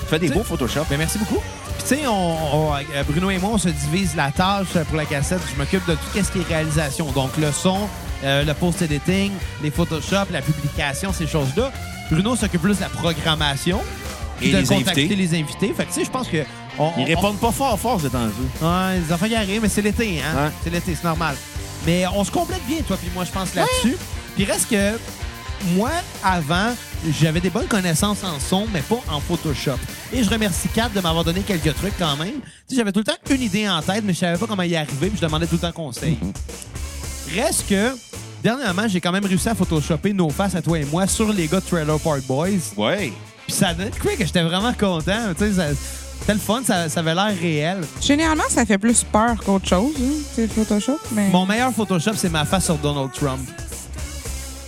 Tu 0.02 0.06
fais 0.10 0.18
des 0.18 0.28
beaux 0.28 0.42
Photoshop. 0.44 0.84
Ben, 0.90 0.98
merci 0.98 1.16
beaucoup. 1.16 1.40
Tu 1.88 1.94
sais, 1.94 2.06
on, 2.06 2.12
on- 2.12 2.74
euh, 2.74 3.02
Bruno 3.08 3.30
et 3.30 3.38
moi, 3.38 3.50
on 3.54 3.58
se 3.58 3.68
divise 3.68 4.16
la 4.16 4.30
tâche 4.32 4.66
euh, 4.74 4.84
pour 4.84 4.96
la 4.96 5.04
cassette. 5.04 5.40
Je 5.52 5.56
m'occupe 5.58 5.86
de 5.86 5.94
tout 5.94 6.00
ce 6.14 6.32
qui 6.32 6.40
est 6.40 6.48
réalisation. 6.48 7.10
Donc, 7.12 7.30
le 7.38 7.52
son, 7.52 7.88
euh, 8.24 8.44
le 8.44 8.54
post-editing, 8.54 9.30
les 9.62 9.70
Photoshop, 9.70 10.26
la 10.32 10.42
publication, 10.42 11.12
ces 11.12 11.26
choses-là. 11.28 11.70
Bruno 12.10 12.34
s'occupe 12.34 12.62
plus 12.62 12.76
de 12.76 12.80
la 12.80 12.88
programmation. 12.88 13.80
Et 14.42 14.52
de 14.52 14.58
les 14.58 14.64
contacter 14.66 15.00
invités. 15.02 15.16
les 15.16 15.34
invités. 15.40 15.72
Fait 15.74 15.84
que, 15.84 15.88
tu 15.92 16.00
sais, 16.00 16.04
je 16.04 16.10
pense 16.10 16.28
que. 16.28 16.38
on- 16.78 16.90
Ils 16.98 17.02
on- 17.02 17.06
répondent 17.06 17.38
pas 17.38 17.52
fort 17.52 17.78
fort 17.78 18.00
ces 18.00 18.10
temps-ci. 18.10 18.64
Ouais, 18.64 18.98
les 19.06 19.12
enfants 19.12 19.26
y 19.26 19.34
arrivent, 19.36 19.62
mais 19.62 19.68
c'est 19.68 19.80
l'été, 19.82 20.20
hein? 20.20 20.50
C'est 20.64 20.70
l'été, 20.70 20.94
c'est 20.94 21.04
normal. 21.04 21.36
Mais 21.86 22.04
on 22.14 22.24
se 22.24 22.30
complète 22.32 22.66
bien, 22.66 22.78
toi 22.86 22.96
puis 23.00 23.10
moi, 23.14 23.24
je 23.24 23.30
pense, 23.30 23.54
là-dessus. 23.54 23.96
Puis 24.34 24.44
reste 24.44 24.68
que 24.68 24.98
moi, 25.74 25.90
avant, 26.22 26.74
j'avais 27.10 27.40
des 27.40 27.50
bonnes 27.50 27.66
connaissances 27.66 28.24
en 28.24 28.38
son, 28.40 28.66
mais 28.72 28.80
pas 28.80 29.00
en 29.10 29.20
Photoshop. 29.20 29.78
Et 30.12 30.22
je 30.22 30.30
remercie 30.30 30.68
Kat 30.68 30.88
de 30.88 31.00
m'avoir 31.00 31.24
donné 31.24 31.40
quelques 31.40 31.74
trucs 31.74 31.96
quand 31.98 32.16
même. 32.16 32.34
Tu 32.34 32.40
sais, 32.68 32.76
j'avais 32.76 32.92
tout 32.92 33.00
le 33.00 33.04
temps 33.04 33.16
une 33.30 33.42
idée 33.42 33.68
en 33.68 33.82
tête, 33.82 34.04
mais 34.04 34.12
je 34.12 34.18
savais 34.18 34.38
pas 34.38 34.46
comment 34.46 34.62
y 34.62 34.76
arriver, 34.76 35.08
puis 35.08 35.18
je 35.20 35.26
demandais 35.26 35.46
tout 35.46 35.54
le 35.54 35.60
temps 35.60 35.72
conseil. 35.72 36.18
Reste 37.34 37.68
que, 37.68 37.96
dernièrement, 38.42 38.88
j'ai 38.88 39.00
quand 39.00 39.12
même 39.12 39.24
réussi 39.24 39.48
à 39.48 39.54
photoshopper 39.54 40.12
nos 40.12 40.30
faces 40.30 40.54
à 40.54 40.62
toi 40.62 40.78
et 40.78 40.84
moi 40.84 41.06
sur 41.06 41.32
les 41.32 41.48
gars 41.48 41.60
de 41.60 41.66
Trailer 41.66 41.98
Park 41.98 42.22
Boys. 42.26 42.72
Ouais. 42.76 43.12
Puis 43.46 43.56
ça 43.56 43.74
donnait 43.74 43.90
que 43.90 44.24
j'étais 44.24 44.42
vraiment 44.42 44.72
content. 44.72 45.34
Tu 45.38 45.52
sais, 45.52 45.74
c'était 46.20 46.34
le 46.34 46.40
fun, 46.40 46.62
ça, 46.64 46.88
ça 46.88 47.00
avait 47.00 47.14
l'air 47.14 47.32
réel. 47.40 47.78
Généralement, 48.00 48.44
ça 48.48 48.64
fait 48.64 48.78
plus 48.78 49.04
peur 49.04 49.36
qu'autre 49.44 49.68
chose, 49.68 49.94
hein, 50.00 50.46
Photoshop, 50.54 50.98
mais... 51.12 51.28
Mon 51.28 51.46
meilleur 51.46 51.72
Photoshop, 51.72 52.14
c'est 52.16 52.30
ma 52.30 52.44
face 52.44 52.64
sur 52.64 52.76
Donald 52.78 53.12
Trump. 53.12 53.48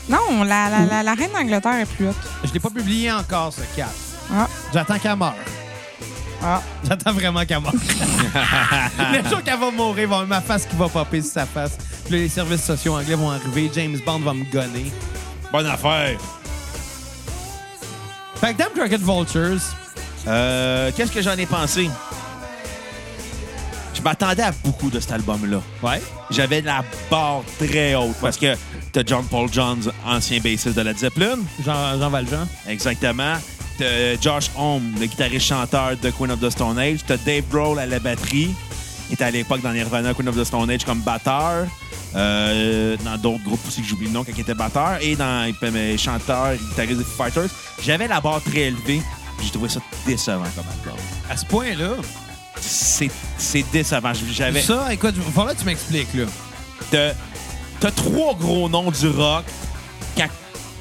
Non, 0.08 0.42
la, 0.44 0.70
la, 0.70 0.84
la, 0.86 1.02
la 1.02 1.14
reine 1.14 1.30
d'Angleterre 1.32 1.80
est 1.80 1.86
plus 1.86 2.08
haute. 2.08 2.16
Je 2.44 2.52
l'ai 2.52 2.60
pas 2.60 2.70
publié 2.70 3.12
encore, 3.12 3.52
ce 3.52 3.60
cap. 3.76 3.90
Ah, 4.32 4.46
J'attends 4.72 4.98
qu'elle 4.98 5.16
meure. 5.16 5.34
ah. 6.42 6.62
J'attends 6.88 7.12
vraiment 7.12 7.44
qu'elle 7.44 7.60
meure. 7.60 7.72
Le 9.12 9.28
jour 9.28 9.42
qu'elle 9.42 9.58
va 9.58 9.70
mourir, 9.70 10.04
il 10.04 10.06
va 10.06 10.16
y 10.16 10.20
avoir 10.20 10.26
ma 10.26 10.40
face 10.40 10.64
qui 10.66 10.76
va 10.76 10.88
popper 10.88 11.20
sur 11.20 11.32
sa 11.32 11.46
face. 11.46 11.72
Puis 12.04 12.14
là, 12.14 12.18
les 12.22 12.28
services 12.28 12.64
sociaux 12.64 12.94
anglais 12.96 13.14
vont 13.16 13.30
arriver. 13.30 13.70
James 13.74 13.98
Bond 14.06 14.20
va 14.20 14.32
me 14.32 14.44
gonner. 14.50 14.90
Bonne 15.52 15.66
affaire. 15.66 16.18
Fait 18.36 18.54
que 18.54 18.58
Damn 18.58 18.72
Crooked 18.72 19.02
Vultures, 19.02 19.60
Euh, 20.26 20.90
Qu'est-ce 20.96 21.12
que 21.12 21.22
j'en 21.22 21.36
ai 21.36 21.46
pensé? 21.46 21.90
Je 23.94 24.00
m'attendais 24.02 24.42
à 24.44 24.52
beaucoup 24.64 24.90
de 24.90 25.00
cet 25.00 25.12
album-là. 25.12 25.60
ouais. 25.82 26.00
J'avais 26.30 26.60
la 26.60 26.84
barre 27.10 27.42
très 27.58 27.94
haute 27.94 28.14
parce 28.20 28.36
que 28.36 28.54
t'as 28.92 29.02
John 29.06 29.24
Paul 29.26 29.48
Jones, 29.52 29.90
ancien 30.06 30.38
bassiste 30.40 30.74
de 30.74 30.80
Led 30.82 30.98
Zeppelin. 30.98 31.38
Jean, 31.64 31.98
Jean 31.98 32.10
Valjean. 32.10 32.46
Exactement. 32.66 33.34
T'as 33.78 34.20
Josh 34.20 34.50
Homme, 34.58 34.92
le 34.98 35.06
guitariste-chanteur 35.06 35.96
de 36.02 36.10
Queen 36.10 36.30
of 36.32 36.40
the 36.40 36.50
Stone 36.50 36.78
Age. 36.78 37.00
T'as 37.06 37.16
Dave 37.18 37.44
Grohl 37.50 37.78
à 37.78 37.86
la 37.86 37.98
batterie. 38.00 38.50
Il 39.10 39.14
était 39.14 39.24
à 39.24 39.30
l'époque 39.30 39.62
dans 39.62 39.72
Nirvana, 39.72 40.12
Queen 40.14 40.28
of 40.28 40.36
the 40.36 40.44
Stone 40.44 40.68
Age 40.70 40.84
comme 40.84 41.00
batteur. 41.00 41.66
Euh, 42.16 42.96
dans 43.04 43.16
d'autres 43.18 43.44
groupes 43.44 43.60
aussi 43.68 43.82
que 43.82 43.86
j'oublie 43.86 44.06
le 44.06 44.12
nom 44.12 44.24
quand 44.24 44.32
il 44.34 44.40
était 44.40 44.54
batteur. 44.54 44.98
Et 45.00 45.14
dans 45.14 45.44
il 45.46 45.54
peut- 45.54 45.70
mais 45.70 45.96
chanteur 45.98 46.52
et 46.52 46.58
guitariste 46.58 46.98
des 46.98 47.04
Foo 47.04 47.22
Fighters. 47.24 47.50
J'avais 47.84 48.08
la 48.08 48.20
barre 48.20 48.42
très 48.42 48.62
élevée. 48.62 49.02
J'ai 49.42 49.50
trouvé 49.50 49.68
ça 49.68 49.80
décevant 50.06 50.42
comme 50.56 50.64
album. 50.72 50.98
À 51.30 51.36
ce 51.36 51.44
point-là, 51.46 51.90
C'est 52.60 53.10
décevant. 53.72 54.12
J'avais. 54.32 54.60
ça, 54.62 54.92
écoute, 54.92 55.14
que 55.14 55.54
tu 55.58 55.64
m'expliques, 55.64 56.12
là. 56.14 56.24
T'as 56.90 57.12
t'as 57.80 57.90
trois 57.90 58.34
gros 58.34 58.68
noms 58.68 58.90
du 58.90 59.08
rock. 59.08 59.44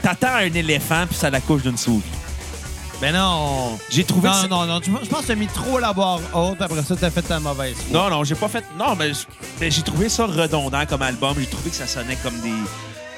T'attends 0.02 0.36
un 0.36 0.54
éléphant 0.54 1.06
puis 1.08 1.18
ça 1.18 1.30
la 1.30 1.42
couche 1.42 1.64
d'une 1.64 1.78
souris. 1.78 2.02
Ben 3.02 3.14
non. 3.14 3.78
J'ai 3.90 4.04
trouvé 4.04 4.30
Non, 4.30 4.48
non, 4.50 4.66
non. 4.66 4.80
tu- 4.80 4.92
Je 5.04 5.10
pense 5.10 5.22
que 5.22 5.28
t'as 5.28 5.36
mis 5.36 5.48
trop 5.48 5.80
la 5.80 5.92
barre 5.92 6.20
haute. 6.34 6.62
Après 6.62 6.82
ça, 6.84 6.96
t'as 6.96 7.10
fait 7.10 7.22
ta 7.24 7.40
mauvaise 7.40 7.76
foi. 7.76 7.86
Non, 8.00 8.10
non, 8.10 8.24
j'ai 8.24 8.36
pas 8.36 8.48
fait. 8.48 8.64
Non, 8.78 8.96
mais 8.96 9.14
j- 9.14 9.26
mais 9.60 9.70
j'ai 9.72 9.82
trouvé 9.82 10.08
ça 10.08 10.26
redondant 10.26 10.86
comme 10.86 11.02
album. 11.02 11.36
J'ai 11.40 11.46
trouvé 11.48 11.72
que 11.72 11.76
ça 11.76 11.88
sonnait 11.88 12.16
comme 12.18 12.40
des, 12.42 12.54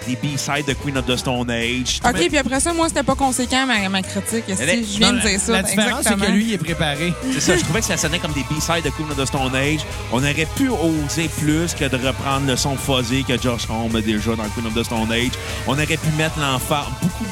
des 0.10 0.16
B-sides 0.28 0.66
de 0.68 0.74
Queen 0.74 0.98
of 0.98 1.06
the 1.06 1.16
Stone 1.16 1.50
Age. 1.52 2.00
OK, 2.06 2.28
puis 2.28 2.38
après 2.38 2.60
ça, 2.60 2.74
moi, 2.74 2.88
c'était 2.88 3.04
pas 3.04 3.16
conséquent, 3.16 3.66
ma, 3.68 3.88
ma 3.90 4.02
critique. 4.02 4.46
Si, 4.48 4.54
est- 4.54 4.84
je 4.94 4.98
viens 4.98 5.12
Non, 5.14 5.20
de 5.24 5.28
dire 5.28 5.40
ça. 5.40 5.52
La 5.52 5.64
différence, 5.64 6.04
c'est 6.04 6.16
que 6.16 6.32
lui, 6.32 6.46
il 6.48 6.54
est 6.54 6.58
préparé. 6.58 7.14
C'est 7.34 7.40
ça, 7.42 7.56
je 7.58 7.62
trouvais 7.64 7.80
que 7.82 7.86
ça 7.86 7.98
sonnait 7.98 8.20
comme 8.20 8.34
des 8.34 8.44
B-sides 8.44 8.84
de 8.84 8.90
Queen 8.90 9.10
of 9.12 9.18
the 9.18 9.26
Stone 9.26 9.56
Age. 9.56 9.80
On 10.12 10.18
aurait 10.20 10.48
pu 10.56 10.70
oser 10.70 11.30
plus 11.40 11.74
que 11.74 11.86
de 11.86 11.98
reprendre 12.08 12.48
le 12.48 12.56
son 12.56 12.76
fuzzy 12.76 13.24
que 13.24 13.40
Josh 13.42 13.64
Homme 13.70 13.96
a 13.96 14.02
déjà 14.02 14.36
dans 14.36 14.48
Queen 14.50 14.66
of 14.68 14.74
the 14.76 14.84
Stone 14.84 15.12
Age. 15.12 15.32
On 15.68 15.74
aurait 15.74 15.86
pu 15.86 16.10
mettre 16.18 16.40
l'emphase, 16.40 16.86
beaucoup. 17.02 17.26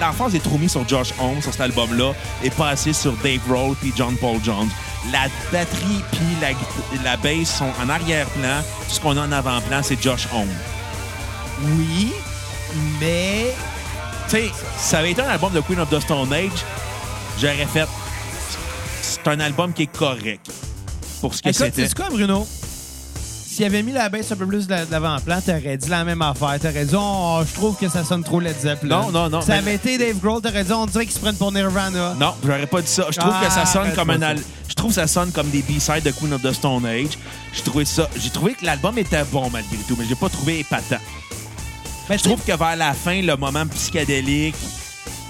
L'emphase 0.00 0.34
est 0.36 0.40
trop 0.44 0.58
mise 0.58 0.70
sur 0.70 0.86
Josh 0.88 1.08
Homme, 1.18 1.42
sur 1.42 1.50
cet 1.50 1.60
album-là, 1.62 2.12
et 2.44 2.50
pas 2.50 2.68
assez 2.68 2.92
sur 2.92 3.12
Dave 3.14 3.40
Grohl 3.48 3.74
puis 3.80 3.92
John 3.96 4.14
Paul 4.16 4.38
Jones. 4.44 4.68
La 5.12 5.26
batterie 5.50 6.02
puis 6.12 6.20
la, 6.40 6.50
la 7.02 7.16
bass 7.16 7.56
sont 7.58 7.70
en 7.84 7.88
arrière-plan. 7.88 8.62
Tout 8.88 8.94
ce 8.94 9.00
qu'on 9.00 9.16
a 9.16 9.22
en 9.22 9.32
avant-plan, 9.32 9.80
c'est 9.82 10.00
Josh 10.00 10.28
Homme. 10.32 10.46
Oui, 11.62 12.12
mais 13.00 13.52
Tu 14.28 14.36
sais, 14.36 14.50
ça 14.78 14.98
avait 14.98 15.10
été 15.12 15.22
un 15.22 15.28
album 15.28 15.52
de 15.52 15.60
Queen 15.60 15.80
of 15.80 15.90
the 15.90 16.00
Stone 16.00 16.32
Age, 16.32 16.50
j'aurais 17.40 17.66
fait. 17.66 17.86
C'est 19.02 19.26
un 19.28 19.40
album 19.40 19.72
qui 19.72 19.82
est 19.82 19.86
correct 19.96 20.50
pour 21.20 21.34
ce 21.34 21.42
que 21.42 21.52
c'était. 21.52 21.86
c'est 21.88 21.94
quoi, 21.94 22.08
Bruno? 22.10 22.46
S'il 23.46 23.64
avait 23.64 23.82
mis 23.82 23.92
la 23.92 24.08
baisse 24.08 24.30
un 24.30 24.36
peu 24.36 24.46
plus 24.46 24.66
de 24.68 24.70
la- 24.70 24.86
de 24.86 24.90
l'avant-plan, 24.92 25.40
t'aurais 25.44 25.76
dit 25.76 25.88
la 25.90 26.04
même 26.04 26.22
affaire. 26.22 26.58
T'aurais 26.60 26.84
dit, 26.84 26.94
oh, 26.96 27.40
je 27.46 27.52
trouve 27.52 27.76
que 27.76 27.88
ça 27.88 28.04
sonne 28.04 28.22
trop 28.22 28.38
Led 28.40 28.56
Zeppelin. 28.58 29.02
Non, 29.02 29.10
non, 29.10 29.28
non, 29.28 29.40
Ça 29.42 29.54
avait 29.54 29.74
été 29.74 29.98
Dave 29.98 30.18
Grohl, 30.18 30.40
t'aurais 30.40 30.62
dit, 30.64 30.72
on 30.72 30.86
dirait 30.86 31.04
qu'ils 31.04 31.14
se 31.14 31.18
prennent 31.18 31.34
pour 31.36 31.50
Nirvana. 31.52 32.14
Non, 32.18 32.32
j'aurais 32.46 32.66
pas 32.68 32.80
dit 32.80 32.88
ça. 32.90 33.06
Je 33.10 33.18
trouve 33.18 33.32
Ah, 33.34 33.44
que 33.46 33.52
ça 33.52 33.66
sonne 33.66 33.82
arrête 33.82 33.96
comme 33.96 34.10
un 34.10 34.22
al- 34.22 34.38
je 34.68 34.74
trouve 34.74 34.90
que 34.90 34.94
ça 34.94 35.08
sonne 35.08 35.32
comme 35.32 35.50
des 35.50 35.62
B-sides 35.62 36.04
de 36.04 36.12
Queen 36.12 36.32
of 36.32 36.42
the 36.42 36.52
Stone 36.52 36.86
Age. 36.86 37.18
J'ai 37.52 37.62
trouvé 37.62 37.84
ça, 37.84 38.08
j'ai 38.16 38.30
trouvé 38.30 38.54
que 38.54 38.64
l'album 38.64 38.96
était 38.96 39.24
bon 39.24 39.50
malgré 39.50 39.76
tout, 39.88 39.96
mais 39.98 40.04
j'ai 40.08 40.14
pas 40.14 40.28
trouvé 40.28 40.60
épatant. 40.60 40.96
Ben, 42.10 42.18
Je 42.18 42.24
trouve 42.24 42.42
que 42.44 42.56
vers 42.56 42.74
la 42.76 42.92
fin, 42.92 43.22
le 43.22 43.36
moment 43.36 43.64
psychédélique 43.68 44.56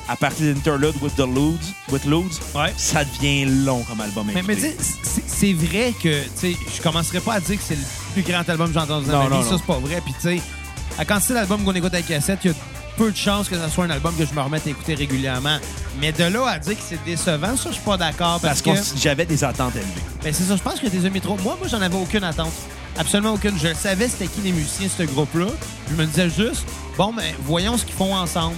à 0.09 0.17
partir 0.17 0.47
d'Interlude 0.55 0.95
with 1.03 1.15
the 1.15 1.27
Ludes, 1.27 1.61
with 1.93 2.05
Ludes, 2.07 2.33
Ouais. 2.55 2.73
ça 2.79 3.05
devient 3.05 3.45
long 3.45 3.83
comme 3.83 4.01
album. 4.01 4.29
à 4.31 4.33
Mais, 4.33 4.43
mais 4.43 4.57
c'est- 4.57 5.53
vrai 5.53 5.93
que, 6.03 6.23
je 6.43 6.83
commencerai 6.83 7.21
pas 7.21 7.35
à 7.35 7.41
dire 7.41 7.57
que 7.59 7.63
c'est 7.63 7.75
le 7.77 7.85
plus 8.15 8.23
grand 8.23 8.49
album 8.49 8.69
que 8.69 8.73
j'ai 8.73 8.81
entendu 8.81 9.09
dans 9.11 9.25
ma 9.25 9.29
non, 9.29 9.41
vie. 9.43 9.49
Ça, 9.49 9.57
c'est 9.59 9.67
pas 9.67 9.79
vrai. 9.79 10.01
Puis, 10.03 10.15
tu 10.15 10.21
sais, 10.39 10.43
à 10.99 11.05
quand 11.05 11.21
c'est 11.21 11.35
l'album 11.35 11.63
qu'on 11.65 11.75
écoute 11.75 11.93
avec 11.93 12.07
cassette, 12.09 12.41
il 12.45 12.51
y 12.51 12.55
a 12.55 12.57
peu 12.97 13.11
de 13.13 13.17
chances 13.17 13.49
que 13.49 13.57
ce 13.57 13.69
soit 13.69 13.85
un 13.85 13.91
album 13.91 14.15
que 14.17 14.25
je 14.27 14.33
me 14.35 14.41
remette 14.41 14.67
à 14.67 14.71
écouter 14.71 14.95
régulièrement. 14.95 15.59
Mais 16.01 16.13
de 16.13 16.25
là 16.25 16.47
à 16.49 16.59
dire 16.59 16.75
que 16.77 16.83
c'est 16.89 17.05
décevant, 17.05 17.57
ça, 17.59 17.69
je 17.69 17.75
suis 17.75 17.85
pas 17.85 17.97
d'accord. 17.99 18.41
parce 18.41 18.63
Parce, 18.63 18.63
que 18.91 18.95
que, 18.95 18.99
j'avais 18.99 19.27
des 19.27 19.45
attentes 19.45 19.77
élevées. 19.77 19.89
ben, 20.25 20.33
c'est 20.33 20.45
ça, 20.45 20.57
je 20.57 20.63
pense 20.63 20.81
que 20.81 20.87
t'es 20.89 21.11
mis 21.11 21.21
trop. 21.21 21.37
Moi, 21.43 21.57
moi, 21.59 21.69
j'en 21.69 21.81
avais 21.83 21.95
aucune 21.97 22.25
attente. 22.25 22.53
Absolument 22.99 23.35
aucune. 23.35 23.59
Je 23.59 23.73
savais 23.75 24.09
c'était 24.09 24.27
qui 24.27 24.41
les 24.43 24.53
musiciens 24.53 24.87
de 24.87 24.93
ce 24.93 25.03
groupe-là. 25.13 25.47
Je 25.91 25.95
me 25.97 26.05
disais 26.07 26.29
juste, 26.31 26.65
bon, 26.97 27.13
ben, 27.13 27.33
voyons 27.45 27.77
ce 27.79 27.85
qu'ils 27.85 27.95
font 27.95 28.15
ensemble. 28.15 28.57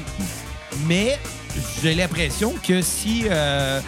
Mais 0.87 1.19
j'ai 1.83 1.95
l'impression 1.95 2.55
que 2.67 2.81
si, 2.83 3.25
euh, 3.31 3.81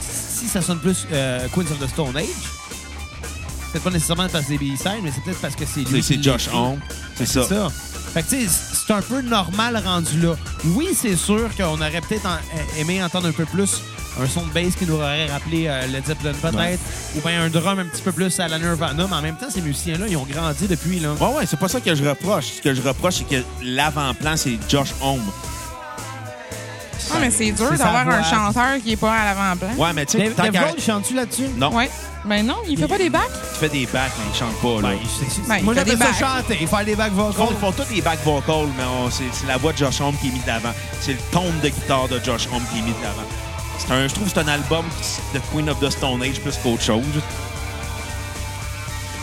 si 0.00 0.48
ça 0.48 0.60
sonne 0.60 0.80
plus 0.80 1.06
euh, 1.12 1.46
Queens 1.54 1.62
of 1.70 1.78
the 1.78 1.88
Stone 1.88 2.16
Age, 2.16 2.26
c'est 3.72 3.82
pas 3.82 3.90
nécessairement 3.90 4.28
parce 4.28 4.44
que 4.44 4.50
c'est 4.52 4.58
B-side, 4.58 5.00
mais 5.02 5.10
c'est 5.14 5.22
peut-être 5.24 5.40
parce 5.40 5.56
que 5.56 5.64
c'est 5.64 5.80
lui. 5.88 6.02
C'est- 6.02 6.22
Josh. 6.22 6.48
Homme, 6.52 6.80
c'est 7.16 7.26
ça. 7.26 7.44
C'est 7.48 7.54
ça. 7.54 7.68
Fait 8.12 8.22
que, 8.22 8.28
tu 8.28 8.46
sais, 8.46 8.48
c'est 8.86 8.92
un 8.92 9.00
peu 9.00 9.22
normal 9.22 9.80
rendu 9.82 10.20
là. 10.20 10.34
Oui, 10.66 10.88
c'est 10.94 11.16
sûr 11.16 11.48
qu'on 11.56 11.80
aurait 11.80 12.02
peut-être 12.06 12.26
en- 12.26 12.78
aimé 12.78 13.02
entendre 13.02 13.28
un 13.28 13.32
peu 13.32 13.46
plus 13.46 13.80
un 14.20 14.26
son 14.26 14.42
de 14.46 14.50
bass 14.52 14.74
qui 14.78 14.84
nous 14.86 14.94
aurait 14.94 15.26
rappelé 15.26 15.66
euh, 15.68 15.86
Led 15.86 16.04
Zeppelin 16.06 16.32
peut-être, 16.32 16.56
Ouais. 16.58 16.78
ou 17.16 17.20
bien 17.26 17.42
un 17.44 17.48
drum 17.48 17.78
un 17.78 17.86
petit 17.86 18.02
peu 18.02 18.12
plus 18.12 18.38
à 18.40 18.48
la 18.48 18.58
Nirvana, 18.58 19.06
mais 19.08 19.16
en 19.16 19.22
même 19.22 19.36
temps, 19.36 19.46
ces 19.48 19.62
musiciens-là, 19.62 20.06
ils 20.08 20.16
ont 20.16 20.26
grandi 20.30 20.66
depuis, 20.68 21.00
là. 21.00 21.12
Ouais, 21.20 21.36
ouais, 21.38 21.46
c'est 21.46 21.58
pas 21.58 21.68
ça 21.68 21.80
que 21.80 21.94
je 21.94 22.04
reproche. 22.04 22.44
Ce 22.56 22.62
que 22.62 22.74
je 22.74 22.82
reproche, 22.82 23.14
c'est 23.16 23.28
que 23.28 23.42
l'avant-plan, 23.62 24.36
c'est 24.36 24.58
Josh 24.68 24.92
Homme. 25.02 25.22
Ah, 27.14 27.18
mais 27.20 27.30
c'est 27.30 27.50
dur 27.52 27.70
d'avoir 27.70 28.08
un 28.08 28.22
chanteur 28.22 28.78
qui 28.82 28.92
est 28.92 28.96
pas 28.96 29.12
à 29.12 29.24
l'avant-plan. 29.26 29.74
Ouais, 29.76 29.92
mais 29.94 30.06
tu 30.06 30.18
sais, 30.18 30.30
tant 30.30 30.50
qu'à- 30.50 30.74
chante-tu 30.78 31.14
là-dessus? 31.14 31.48
Non, 31.56 31.74
Ouais. 31.74 31.90
Ben 32.24 32.46
non, 32.46 32.54
il 32.68 32.78
fait 32.78 32.86
pas 32.86 32.98
des 32.98 33.10
bacs? 33.10 33.22
tu 33.52 33.58
fais 33.58 33.68
des 33.68 33.84
backs, 33.86 34.12
mais 34.18 34.24
il 34.32 34.38
chante 34.38 34.54
pas, 34.62 34.80
là. 34.88 34.94
Ben, 34.94 34.98
Ben, 35.48 35.56
il 35.58 35.64
moi, 35.64 35.74
fait 35.74 35.80
j'appelle 35.80 35.98
des 35.98 36.04
ça 36.04 36.10
backs. 36.12 36.42
chanter, 36.42 36.66
faire 36.68 36.84
des 36.84 36.94
bacs 36.94 37.10
Ils 37.12 37.16
font, 37.18 37.30
vocals. 37.30 37.46
ils 37.50 37.58
font 37.60 37.72
tous 37.72 37.94
des 37.94 38.00
back 38.00 38.18
vocals, 38.24 38.68
mais 38.78 38.84
on- 38.84 39.10
c'est 39.10 39.24
la 39.48 39.56
voix 39.56 39.72
de 39.72 39.78
Josh 39.78 40.00
Homme 40.00 40.16
qui 40.18 40.28
est 40.28 40.30
mise 40.30 40.42
de 40.42 40.46
l'avant. 40.46 40.72
C'est 41.00 41.14
le 41.14 41.18
ton 41.32 41.44
de 41.62 41.68
guitare 41.68 42.06
de 42.08 42.20
Josh 42.24 42.46
Homme 42.54 42.62
qui 42.72 42.78
est 42.78 42.82
mis 42.82 42.92
de 42.92 43.02
l'avant. 43.02 43.26
C'est 43.78 43.92
un- 43.92 44.06
Je 44.08 44.14
trouve 44.14 44.24
que 44.28 44.30
c'est 44.34 44.40
un 44.40 44.48
album 44.48 44.84
de 45.34 45.40
Queen 45.52 45.68
of 45.70 45.80
the 45.80 45.90
Stone 45.90 46.22
Age 46.22 46.40
plus 46.40 46.56
qu'autre 46.62 46.82
chose. 46.82 47.02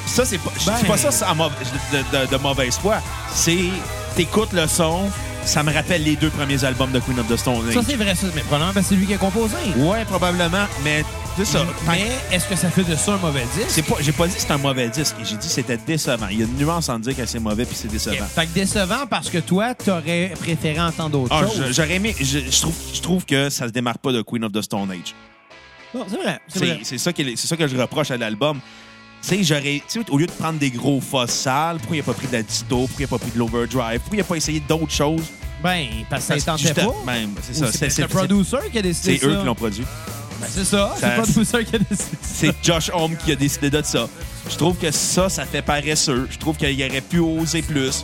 Ça, 0.05 0.25
c'est 0.25 0.39
pas, 0.39 0.51
je 0.55 0.59
dis 0.61 0.65
Ben- 0.65 0.87
pas 0.87 0.97
ça 0.97 1.11
de, 1.91 1.97
de- 2.17 2.31
de 2.31 2.37
mauvaise 2.37 2.77
foi. 2.77 2.97
C'est, 3.33 3.65
t'écoutes 4.15 4.53
le 4.53 4.67
son, 4.67 5.09
ça 5.45 5.61
me 5.63 5.71
rappelle 5.73 6.03
les 6.03 6.15
deux 6.15 6.31
premiers 6.31 6.63
albums 6.63 6.91
de 6.91 6.99
Queen 6.99 7.19
of 7.19 7.27
the 7.27 7.37
Stone 7.37 7.67
Age. 7.67 7.75
Ça, 7.75 7.81
c'est 7.87 7.95
vrai, 7.95 8.15
ça. 8.15 8.27
Mais 8.35 8.41
probablement 8.41 8.81
c'est 8.87 8.95
lui 8.95 9.05
qui 9.05 9.13
a 9.13 9.17
composé. 9.17 9.55
ouais, 9.77 10.03
probablement, 10.05 10.65
mais 10.83 11.05
c'est 11.37 11.45
ça. 11.45 11.65
Mais 11.87 12.05
est-ce 12.31 12.47
que 12.47 12.55
ça 12.55 12.69
fait 12.69 12.83
de 12.83 12.95
ça 12.95 13.13
un 13.13 13.17
mauvais 13.17 13.43
disque? 13.55 13.69
c'est 13.69 13.81
pas, 13.83 13.95
j'ai 14.01 14.11
pas 14.11 14.27
dit 14.27 14.33
que 14.35 14.41
c'était 14.41 14.53
un 14.53 14.57
mauvais 14.57 14.89
disque. 14.89 15.15
J'ai 15.23 15.35
dit 15.37 15.47
que 15.47 15.53
c'était 15.53 15.77
décevant. 15.77 16.27
Il 16.29 16.39
y 16.39 16.41
a 16.41 16.45
une 16.45 16.55
nuance 16.57 16.89
en 16.89 16.99
dire 16.99 17.15
que 17.15 17.25
c'est 17.25 17.39
mauvais 17.39 17.65
puis 17.65 17.75
c'est 17.75 17.87
décevant. 17.87 18.25
Fait 18.25 18.45
que 18.45 18.53
décevant 18.53 19.05
parce 19.09 19.29
que 19.29 19.37
toi, 19.39 19.73
t'aurais 19.75 20.33
préféré 20.39 20.79
entendre 20.79 21.09
d'autres 21.11 21.33
Ah, 21.35 21.41
choses. 21.47 21.71
j'aurais 21.71 21.95
aimé. 21.95 22.15
Je, 22.19 22.39
je 22.39 22.61
trouve, 22.61 22.75
je 22.93 23.01
trouve 23.01 23.25
que 23.25 23.49
ça 23.49 23.67
se 23.67 23.71
démarque 23.71 23.99
pas 23.99 24.11
de 24.11 24.21
Queen 24.21 24.43
of 24.43 24.51
the 24.51 24.61
Stone 24.61 24.91
Age. 24.91 25.15
Non, 25.93 26.05
c'est 26.07 26.17
vrai. 26.21 26.39
C'est 26.47 26.59
C'est 26.59 26.65
vrai. 26.65 26.79
c'est 26.83 26.97
ça, 26.97 27.13
qui 27.13 27.37
c'est 27.37 27.47
ça 27.47 27.57
que 27.57 27.67
je 27.67 27.75
reproche 27.77 28.11
à 28.11 28.17
l'album. 28.17 28.59
Tu 29.21 29.27
sais, 29.27 29.43
j'aurais. 29.43 29.81
au 30.11 30.17
lieu 30.17 30.27
de 30.27 30.31
prendre 30.31 30.59
des 30.59 30.69
gros 30.71 31.01
fosses 31.01 31.31
sales, 31.31 31.77
pourquoi 31.79 31.97
il 31.97 31.99
a 31.99 32.03
pas 32.03 32.13
pris 32.13 32.27
de 32.27 32.33
la 32.33 32.41
disto, 32.43 32.77
pourquoi 32.77 32.95
il 32.99 33.03
a 33.03 33.07
pas 33.07 33.17
pris 33.17 33.31
de 33.31 33.37
l'overdrive, 33.39 33.99
pourquoi 33.99 34.17
il 34.17 34.21
a 34.21 34.23
pas 34.23 34.35
essayé 34.35 34.59
d'autres 34.61 34.91
choses? 34.91 35.23
Ben, 35.61 35.87
parce 36.09 36.25
que 36.25 36.39
ça 36.39 36.51
tentait 36.53 36.73
pas. 36.73 36.93
ben, 37.05 37.29
c'est 37.41 37.53
ça. 37.55 37.71
C'est 37.71 37.97
le 38.01 38.07
producer 38.07 38.57
qui 38.71 38.77
a 38.77 38.81
décidé 38.81 39.17
c'est 39.17 39.25
eux 39.27 39.39
qui 39.39 39.45
l'ont 39.45 39.55
produit. 39.55 39.83
Ben, 40.39 40.47
c'est 40.49 40.63
ça. 40.65 40.93
C'est 40.99 41.07
le 41.17 41.21
producer 41.21 41.65
qui 41.65 41.75
a 41.75 41.79
décidé 41.79 42.17
C'est 42.21 42.55
Josh 42.63 42.89
Homme 42.93 43.15
qui 43.17 43.31
a 43.31 43.35
décidé 43.35 43.69
de 43.69 43.81
ça. 43.83 44.07
Je 44.49 44.55
trouve 44.55 44.77
que 44.77 44.89
ça, 44.91 45.29
ça 45.29 45.45
fait 45.45 45.61
paresseux. 45.61 46.27
Je 46.31 46.37
trouve 46.37 46.55
qu'il 46.57 46.83
aurait 46.83 47.01
pu 47.01 47.19
oser 47.19 47.61
plus. 47.61 48.03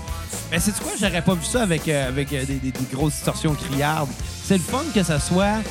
Mais 0.52 0.60
c'est 0.60 0.78
quoi? 0.80 0.92
J'aurais 1.00 1.22
pas 1.22 1.34
vu 1.34 1.46
ça 1.46 1.64
avec, 1.64 1.88
euh, 1.88 2.08
avec 2.08 2.32
euh, 2.34 2.44
des, 2.46 2.56
des- 2.56 2.72
des 2.72 2.86
grosses 2.94 3.14
distorsions 3.14 3.56
criardes? 3.56 4.10
C'est 4.44 4.58
le 4.58 4.64
fun 4.64 4.84
que 4.94 5.02
ça 5.04 5.20
soit 5.20 5.62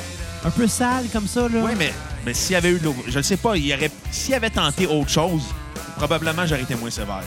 un 0.43 0.49
peu 0.49 0.67
sale 0.67 1.05
comme 1.13 1.27
ça, 1.27 1.41
là. 1.41 1.61
Oui, 1.63 1.71
mais, 1.77 1.93
mais 2.25 2.33
s'il 2.33 2.53
y 2.53 2.55
avait 2.55 2.71
eu 2.71 2.79
de 2.79 2.83
l'over- 2.85 3.03
Je 3.07 3.17
ne 3.17 3.23
sais 3.23 3.37
pas, 3.37 3.55
il 3.55 3.71
aurait... 3.73 3.89
s'il 4.11 4.33
avait 4.33 4.49
tenté 4.49 4.85
autre 4.87 5.09
chose, 5.09 5.43
probablement 5.97 6.45
j'aurais 6.45 6.63
été 6.63 6.75
moins 6.75 6.89
sévère. 6.91 7.23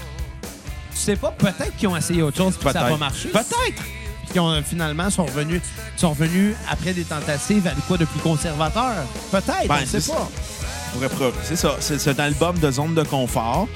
Tu 0.93 0.99
sais 0.99 1.17
pas, 1.17 1.31
peut-être 1.31 1.77
qu'ils 1.77 1.89
ont 1.89 1.97
essayé 1.97 2.23
autre 2.23 2.37
chose 2.37 2.55
puis 2.57 2.67
que 2.67 2.73
ça 2.73 2.83
n'a 2.83 2.91
pas 2.91 2.97
marché. 2.97 3.29
Peut-être. 3.29 3.83
Puis 4.29 4.33
qu'ils 4.35 4.41
ont 4.41 4.51
euh, 4.51 4.61
finalement 4.63 5.11
sont 5.11 5.25
revenus, 5.25 5.61
sont 5.97 6.11
revenus 6.11 6.55
après 6.71 6.93
des 6.93 7.05
tentatives 7.05 7.67
avec 7.67 7.87
quoi 7.87 7.97
de 7.97 8.05
plus 8.05 8.21
conservateur. 8.21 8.95
Peut-être, 9.31 9.67
Ben, 9.69 9.77
on 9.83 9.87
sait 9.87 10.01
c'est 10.01 10.13
pas. 10.13 10.29
C'est 11.45 11.57
ça. 11.57 11.77
C'est 11.81 12.09
un 12.21 12.25
album 12.25 12.59
de 12.59 12.71
zone 12.71 12.95
de 12.95 13.03
confort. 13.03 13.69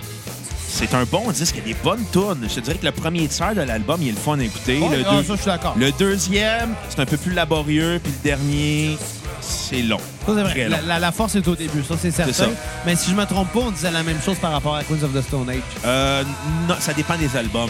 C'est 0.69 0.95
un 0.95 1.05
bon 1.05 1.31
disque, 1.31 1.57
il 1.59 1.69
y 1.69 1.71
a 1.73 1.75
des 1.75 1.81
bonnes 1.83 2.03
tunes. 2.13 2.49
Je 2.49 2.55
te 2.55 2.61
dirais 2.61 2.79
que 2.79 2.87
le 2.87 2.93
premier 2.93 3.29
tiers 3.29 3.55
de 3.55 3.61
l'album, 3.61 3.99
il 4.01 4.09
est 4.09 4.13
le 4.13 4.17
fun 4.17 4.39
à 4.39 4.43
écouter. 4.43 4.81
Le, 4.81 5.03
deux- 5.05 5.23
ça, 5.23 5.35
je 5.35 5.41
suis 5.43 5.47
d'accord. 5.47 5.75
le 5.77 5.93
deuxième, 5.93 6.75
c'est 6.89 7.01
un 7.01 7.05
peu 7.07 7.19
plus 7.19 7.33
laborieux. 7.35 8.01
Puis 8.03 8.13
le 8.23 8.31
dernier, 8.31 8.97
c'est 9.43 9.83
long. 9.83 9.99
Ça, 10.27 10.33
c'est 10.35 10.43
vrai. 10.43 10.69
La 10.87 11.13
force 11.13 11.35
est 11.35 11.47
au 11.47 11.55
début, 11.55 11.83
ça, 11.87 11.95
c'est 12.01 12.11
certain. 12.11 12.33
ça. 12.33 12.47
Mais 12.87 12.97
si 12.97 13.11
je 13.11 13.15
me 13.17 13.27
trompe 13.27 13.53
pas, 13.53 13.61
on 13.61 13.71
disait 13.71 13.91
la 13.91 14.03
même 14.03 14.21
chose 14.25 14.39
par 14.39 14.53
rapport 14.53 14.75
à 14.77 14.83
Queens 14.85 15.03
of 15.03 15.13
the 15.13 15.23
Stone 15.23 15.51
Age. 15.51 15.59
Euh, 15.85 16.25
non, 16.67 16.77
ça 16.81 16.95
dépend 16.95 17.17
des 17.19 17.37
albums. 17.37 17.69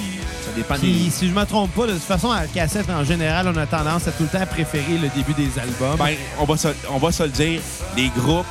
Ça 0.52 0.56
dépend 0.58 0.74
Puis, 0.74 1.04
des... 1.04 1.10
si 1.10 1.28
je 1.28 1.32
me 1.32 1.44
trompe 1.44 1.70
pas, 1.72 1.86
de 1.86 1.92
toute 1.92 2.02
façon, 2.02 2.30
à 2.30 2.42
la 2.42 2.46
cassette, 2.46 2.88
en 2.90 3.04
général, 3.04 3.48
on 3.48 3.56
a 3.56 3.66
tendance 3.66 4.06
à 4.06 4.12
tout 4.12 4.24
le 4.24 4.28
temps 4.28 4.44
préférer 4.46 4.98
le 5.00 5.08
début 5.08 5.32
des 5.34 5.58
albums. 5.58 5.96
Ben, 5.98 6.14
on, 6.38 6.44
va 6.44 6.56
se, 6.56 6.68
on 6.90 6.98
va 6.98 7.10
se 7.10 7.22
le 7.22 7.30
dire, 7.30 7.60
les 7.96 8.08
groupes, 8.10 8.46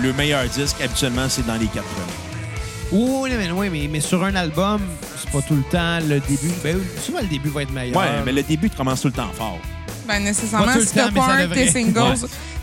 le 0.00 0.12
meilleur 0.12 0.44
disque, 0.48 0.80
habituellement, 0.80 1.26
c'est 1.28 1.44
dans 1.46 1.56
les 1.56 1.66
quatre 1.66 1.86
premiers. 1.88 3.04
oui, 3.10 3.30
mais, 3.36 3.50
oui, 3.50 3.68
mais, 3.70 3.88
mais 3.90 4.00
sur 4.00 4.22
un 4.24 4.34
album, 4.36 4.80
c'est 5.20 5.30
pas 5.30 5.42
tout 5.42 5.56
le 5.56 5.62
temps 5.64 5.98
le 6.06 6.20
début. 6.20 6.52
Ben, 6.62 6.76
oui, 6.76 6.86
souvent, 7.04 7.20
le 7.20 7.26
début 7.26 7.48
va 7.48 7.62
être 7.62 7.72
meilleur. 7.72 7.96
Ouais, 8.00 8.06
mais 8.24 8.32
le 8.32 8.42
début, 8.44 8.70
tu 8.70 8.76
commences 8.76 9.00
tout 9.00 9.08
le 9.08 9.14
temps 9.14 9.30
fort. 9.36 9.58
Ben, 10.06 10.20
nécessairement, 10.22 10.66
Pas 10.66 10.72
tout 10.74 10.78
le 10.78 10.86
si 10.86 10.94
t'as 10.94 11.10
pas 11.10 11.24
un 11.32 11.46
de 11.48 11.54
tes 11.54 11.70
singles, 11.70 11.98
Ouais. 11.98 12.14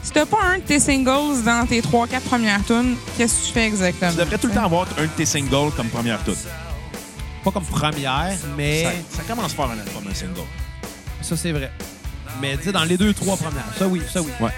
si 0.02 0.12
t'as 0.12 0.26
pas 0.26 0.44
un 0.54 0.58
de 0.58 0.64
tes 0.64 0.80
singles 0.80 1.44
dans 1.46 1.66
tes 1.68 1.82
3-4 1.82 2.22
premières 2.22 2.64
tunes, 2.66 2.96
qu'est-ce 3.18 3.42
que 3.42 3.46
tu 3.48 3.52
fais 3.54 3.66
exactement? 3.68 4.12
Tu 4.12 4.18
devrais 4.18 4.38
tout 4.38 4.48
le 4.48 4.54
temps 4.54 4.64
avoir 4.66 4.88
un 4.98 5.04
de 5.04 5.08
tes 5.10 5.26
singles 5.26 5.72
comme 5.76 5.88
première 5.90 6.24
tune. 6.24 6.34
Pas 7.46 7.52
comme 7.52 7.64
première, 7.64 8.36
mais 8.58 8.84
Ça, 8.84 9.18
ça 9.18 9.24
commence 9.24 9.54
fort 9.54 9.70
un 9.70 9.78
album, 9.80 10.04
un 10.10 10.16
single. 10.16 10.42
ça, 11.22 11.38
c'est 11.38 11.52
vrai. 11.52 11.72
Mais 12.42 12.58
sais, 12.62 12.72
dans 12.72 12.84
les 12.84 12.98
deux, 12.98 13.14
trois 13.14 13.38
premières. 13.38 13.64
Ça, 13.78 13.88
oui, 13.88 14.02
ça, 14.12 14.20
oui. 14.22 14.32
Ouais. 14.42 14.52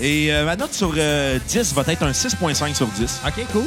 Et 0.00 0.32
euh, 0.32 0.44
ma 0.44 0.56
note 0.56 0.72
sur 0.72 0.92
euh, 0.96 1.38
10 1.46 1.74
va 1.74 1.82
être 1.86 2.02
un 2.02 2.10
6.5 2.10 2.74
sur 2.74 2.88
10. 2.88 3.20
OK, 3.24 3.46
cool. 3.52 3.64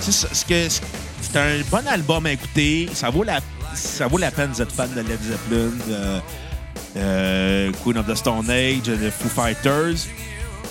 C'est 0.00 0.12
ce 0.12 0.44
que 0.44 0.68
c'est 0.68 1.36
un 1.36 1.60
bon 1.70 1.86
album 1.88 2.26
à 2.26 2.32
écouter. 2.32 2.90
Ça 2.92 3.08
vaut 3.08 3.24
la, 3.24 3.40
ça 3.74 4.06
vaut 4.06 4.18
la 4.18 4.30
peine 4.30 4.52
d'être 4.52 4.70
fan 4.70 4.92
de 4.94 5.00
Led 5.00 5.20
Zeppelin, 5.22 5.70
de, 5.88 6.20
euh, 6.98 7.72
Queen 7.82 7.96
of 7.96 8.06
the 8.06 8.14
Stone 8.14 8.50
Age, 8.50 8.82
de 8.82 9.10
Foo 9.10 9.30
Fighters. 9.30 10.06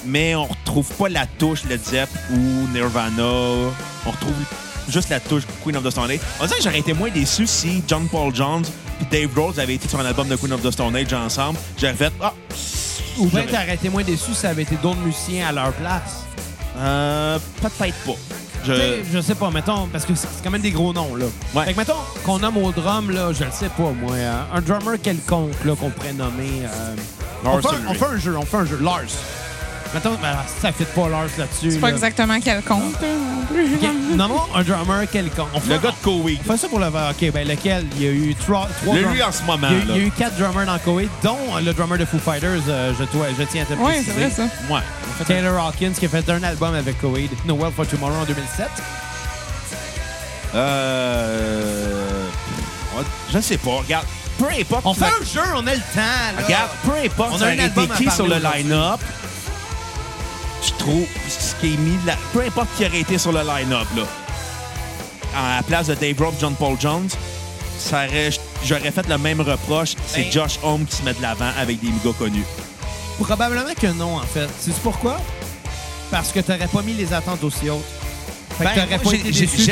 Mais 0.05 0.35
on 0.35 0.45
retrouve 0.45 0.87
pas 0.93 1.09
la 1.09 1.25
touche 1.25 1.63
Led 1.65 1.83
Zepp 1.83 2.09
ou 2.31 2.37
Nirvana. 2.71 3.23
On 4.05 4.11
retrouve 4.11 4.35
juste 4.89 5.09
la 5.09 5.19
touche 5.19 5.43
Queen 5.63 5.75
of 5.77 5.83
the 5.83 5.89
Stone 5.89 6.11
Age. 6.11 6.19
On 6.39 6.45
dirait 6.45 6.57
que 6.57 6.63
j'aurais 6.63 6.79
été 6.79 6.93
moins 6.93 7.09
déçu 7.09 7.45
si 7.47 7.83
John 7.87 8.07
Paul 8.07 8.33
Jones 8.33 8.65
et 9.01 9.05
Dave 9.05 9.29
Rose 9.37 9.59
avaient 9.59 9.75
été 9.75 9.87
sur 9.87 9.99
un 9.99 10.05
album 10.05 10.27
de 10.27 10.35
Queen 10.35 10.53
of 10.53 10.61
the 10.61 10.71
Stone 10.71 10.95
Age 10.95 11.13
ensemble. 11.13 11.59
J'aurais 11.79 11.93
fait, 11.93 12.13
ah, 12.21 12.33
Ou 13.17 13.27
bien 13.27 13.43
t'aurais 13.43 13.75
été 13.75 13.89
moins 13.89 14.03
déçu 14.03 14.31
si 14.33 14.35
ça 14.35 14.49
avait 14.49 14.63
été 14.63 14.75
d'autres 14.77 14.99
musiciens 14.99 15.47
à 15.47 15.51
leur 15.51 15.71
place. 15.73 16.23
euh, 16.79 17.39
peut-être 17.61 17.95
pas. 18.05 18.13
Je... 18.65 18.73
Je 19.13 19.21
sais 19.21 19.35
pas, 19.35 19.49
mettons, 19.49 19.87
parce 19.87 20.03
que 20.05 20.13
c'est 20.15 20.27
quand 20.43 20.49
même 20.51 20.61
des 20.61 20.71
gros 20.71 20.91
noms, 20.91 21.15
là. 21.15 21.25
Ouais. 21.53 21.65
Fait 21.65 21.73
que, 21.73 21.77
mettons, 21.77 21.93
qu'on 22.25 22.39
nomme 22.39 22.57
au 22.57 22.71
drum, 22.71 23.11
là, 23.11 23.31
je 23.31 23.43
le 23.45 23.51
sais 23.51 23.69
pas, 23.69 23.91
moi, 23.91 24.13
euh, 24.13 24.41
un 24.53 24.61
drummer 24.61 24.99
quelconque, 25.01 25.53
là, 25.63 25.73
qu'on 25.75 25.89
pourrait 25.89 26.11
nommer. 26.13 26.63
euh, 26.63 26.95
on, 27.45 27.61
fait 27.61 28.05
un 28.05 28.17
jeu, 28.17 28.35
on 28.37 28.45
fait 28.45 28.57
un 28.57 28.65
jeu. 28.65 28.79
Lars. 28.81 29.03
Mettons, 29.93 30.15
ben, 30.21 30.35
ça 30.61 30.71
fit 30.71 30.83
pas 30.85 31.09
Lars 31.09 31.27
là-dessus. 31.37 31.71
C'est 31.71 31.79
pas 31.79 31.87
là. 31.87 31.93
exactement 31.93 32.39
quelconque, 32.39 33.01
là, 33.01 33.07
non 34.15 34.27
Nommons 34.27 34.41
un 34.55 34.63
drummer 34.63 35.09
quelconque. 35.09 35.47
On 35.53 35.59
fait, 35.59 35.73
Le 35.75 35.79
gars 35.79 35.91
de 35.91 36.03
Koweït. 36.03 36.39
on 36.45 36.51
fait 36.51 36.57
ça 36.57 36.67
pour 36.67 36.79
le 36.79 36.87
OK, 36.87 37.31
ben 37.33 37.47
lequel? 37.47 37.85
Il 37.95 38.03
y 38.03 38.07
a 38.07 38.11
eu 38.11 38.35
trois, 38.35 38.67
trois 38.81 38.95
Le 38.95 39.01
lui 39.03 39.23
en 39.23 39.31
ce 39.31 39.43
moment, 39.43 39.67
il 39.71 39.77
y, 39.77 39.81
a, 39.81 39.83
il 39.83 39.89
y 39.89 39.91
a 39.91 39.95
là. 39.95 40.01
eu 40.07 40.11
quatre 40.11 40.35
drummers 40.37 40.65
dans 40.65 40.79
Koweït, 40.79 41.09
dont 41.23 41.37
le 41.63 41.73
drummer 41.73 41.97
de 41.97 42.05
Foo 42.05 42.19
Fighters, 42.19 42.61
euh, 42.67 42.93
je, 42.99 43.03
toi, 43.05 43.25
je 43.37 43.43
tiens 43.43 43.63
à 43.63 43.65
te 43.65 43.73
Oui, 43.73 43.85
préciser. 43.93 44.11
c'est 44.15 44.19
vrai, 44.19 44.29
ça. 44.31 44.73
Ouais. 44.73 45.25
Taylor 45.25 45.65
Hawkins 45.67 45.93
qui 45.97 46.05
a 46.05 46.09
fait 46.09 46.29
un 46.29 46.43
album 46.43 46.75
avec 46.75 46.99
Koweït, 46.99 47.31
No 47.45 47.55
Well 47.55 47.71
for 47.75 47.87
Tomorrow 47.87 48.15
en 48.21 48.25
2007. 48.25 48.67
Euh... 50.55 52.27
Je 53.33 53.39
sais 53.39 53.57
pas. 53.57 53.69
Regarde, 53.77 54.05
peu 54.39 54.45
importe. 54.59 54.85
On 54.85 54.93
fait 54.93 55.05
un 55.05 55.25
jeu, 55.25 55.41
on 55.55 55.65
a 55.67 55.73
le 55.73 55.79
temps. 55.79 55.97
Là. 56.37 56.43
Regarde, 56.45 56.69
peu 56.83 56.91
importe 57.05 57.31
On 57.33 57.41
a 57.41 57.47
un 57.47 57.59
album 57.59 57.87
qui 57.97 58.09
sur 58.09 58.27
le 58.27 58.35
line-up, 58.37 58.99
je 60.67 60.73
trouve 60.73 61.05
ce 61.29 61.55
qui 61.59 61.73
est 61.73 61.77
mis 61.77 61.97
là, 62.05 62.15
peu 62.33 62.41
importe 62.41 62.67
qui 62.77 62.85
aurait 62.85 62.99
été 63.01 63.17
sur 63.17 63.31
le 63.31 63.41
line-up, 63.41 63.87
là, 63.95 64.03
à 65.35 65.57
la 65.57 65.63
place 65.63 65.87
de 65.87 65.95
Dave 65.95 66.19
Robb, 66.19 66.35
John 66.39 66.55
Paul 66.55 66.75
Jones, 66.79 67.09
ça 67.79 68.05
j'aurais 68.65 68.91
fait 68.91 69.07
le 69.07 69.17
même 69.17 69.41
reproche. 69.41 69.93
C'est 70.07 70.23
Ben- 70.23 70.31
Josh 70.31 70.59
Homme 70.63 70.85
qui 70.85 70.95
se 70.97 71.03
met 71.03 71.13
de 71.13 71.21
l'avant 71.21 71.51
avec 71.59 71.79
des 71.79 71.89
gars 72.03 72.15
connus. 72.17 72.43
Probablement 73.19 73.73
que 73.79 73.87
non, 73.87 74.17
en 74.17 74.21
fait. 74.21 74.47
Sais-tu 74.59 74.79
pourquoi? 74.83 75.17
Parce 76.11 76.31
que 76.31 76.39
t'aurais 76.39 76.67
pas 76.67 76.81
mis 76.81 76.93
les 76.93 77.13
attentes 77.13 77.43
aussi 77.43 77.69
hautes. 77.69 77.83
Fait 78.57 78.63
que 78.63 78.69
Ben, 78.69 78.83
t'aurais 78.85 78.99
pas 78.99 79.13
été 79.13 79.31
déçu. 79.31 79.71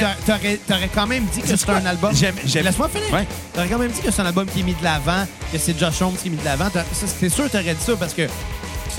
T'aurais, 0.67 0.89
quand 0.93 1.07
même 1.07 1.25
dit 1.25 1.41
que 1.41 1.47
C'est 1.47 1.57
c'est 1.57 1.69
un 1.69 1.85
album. 1.85 2.11
Laisse-moi 2.13 2.89
finir. 2.89 3.11
Ouais. 3.13 3.27
T'aurais 3.53 3.67
quand 3.67 3.79
même 3.79 3.91
dit 3.91 4.01
que 4.01 4.11
c'est 4.11 4.21
un 4.21 4.25
album 4.27 4.45
qui 4.47 4.59
est 4.59 4.63
mis 4.63 4.73
de 4.75 4.83
l'avant, 4.83 5.25
que 5.51 5.57
c'est 5.57 5.77
Josh 5.79 6.01
Holmes 6.01 6.15
qui 6.21 6.27
est 6.27 6.31
mis 6.31 6.37
de 6.37 6.45
l'avant. 6.45 6.69
C'est 6.93 7.29
sûr 7.29 7.45
que 7.45 7.49
t'aurais 7.49 7.73
dit 7.73 7.83
ça 7.83 7.93
parce 7.97 8.13
que 8.13 8.27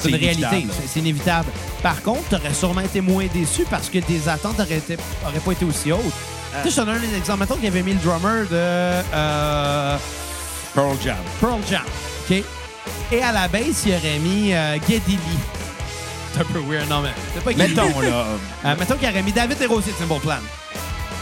c'est 0.03 0.09
une 0.11 0.17
inévitable. 0.17 0.47
réalité. 0.55 0.73
C'est- 0.81 0.89
C'est 0.93 1.01
inévitable. 1.01 1.49
Par 1.83 2.03
contre, 2.03 2.23
t'aurais 2.31 2.55
sûrement 2.55 2.81
été 2.81 3.01
moins 3.01 3.27
déçu 3.33 3.65
parce 3.71 3.89
que 3.89 3.99
tes 3.99 4.29
attentes 4.29 4.59
auraient, 4.61 4.77
été- 4.79 4.97
auraient 5.27 5.41
pas 5.41 5.53
été 5.53 5.65
aussi 5.65 5.93
hautes. 5.93 6.01
Euh. 6.55 6.63
Tu 6.63 6.71
sais, 6.71 6.77
je 6.77 6.81
te 6.83 6.87
donne 6.87 6.97
un 7.13 7.17
exemple. 7.17 7.41
Mettons 7.41 7.57
qu'il 7.57 7.67
avait 7.69 7.83
mis 7.83 7.93
le 7.93 7.99
drummer 8.01 8.45
de 8.45 8.47
euh, 8.53 9.97
Pearl 10.75 10.97
Jam. 11.05 11.17
Pearl 11.41 11.61
Jam. 11.71 11.83
OK? 12.31 12.43
Et 13.13 13.23
à 13.23 13.33
la 13.33 13.49
base, 13.49 13.83
il 13.87 13.93
aurait 13.95 14.19
mis 14.19 14.53
euh, 14.53 14.75
Geddy 14.89 15.13
Lee. 15.13 15.19
C'est 16.35 16.41
un 16.41 16.45
peu 16.45 16.59
weird, 16.61 16.89
non, 16.89 17.01
mais 17.03 17.11
c'est 17.35 17.43
pas 17.43 17.51
Geddy 17.53 17.63
Lee. 17.75 17.75
Mettons, 17.75 18.01
là. 18.01 18.25
Euh, 18.65 18.75
mettons 18.79 18.95
qu'il 18.97 19.09
aurait 19.09 19.23
mis 19.23 19.33
David 19.33 19.59
Desrosiers 19.59 19.93
de 19.93 19.97
Simple 19.99 20.21
Plan. 20.21 20.37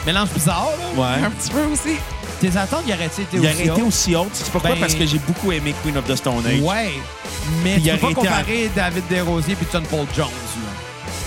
Mélange 0.06 0.28
bizarre, 0.34 0.68
là. 0.96 1.00
Ouais. 1.18 1.24
Un 1.26 1.30
petit 1.30 1.50
peu 1.50 1.64
aussi. 1.64 1.96
Tes 2.40 2.56
attentes, 2.58 2.82
il 2.86 2.92
aurait 2.92 3.06
été 3.06 3.22
Il 3.32 3.38
aussi 3.38 3.46
aurait 3.48 3.60
été 3.62 3.70
hautes? 3.70 3.80
aussi 3.88 4.16
haute. 4.16 4.28
C'est 4.34 4.50
pourquoi? 4.50 4.70
Ben- 4.72 4.80
Parce 4.80 4.94
que 4.94 5.06
j'ai 5.06 5.18
beaucoup 5.18 5.50
aimé 5.52 5.74
Queen 5.82 5.96
of 5.96 6.04
the 6.06 6.16
Stone 6.16 6.44
Age. 6.46 6.60
Ouais. 6.60 6.90
Mais 7.62 7.80
tu 7.80 7.90
peux 7.90 7.98
pas 7.98 8.14
comparer 8.14 8.70
David 8.74 9.04
Desrosiers 9.08 9.54
et 9.60 9.66
John 9.72 9.82
Paul 9.84 10.06
Jones. 10.16 10.26
là. 10.26 10.70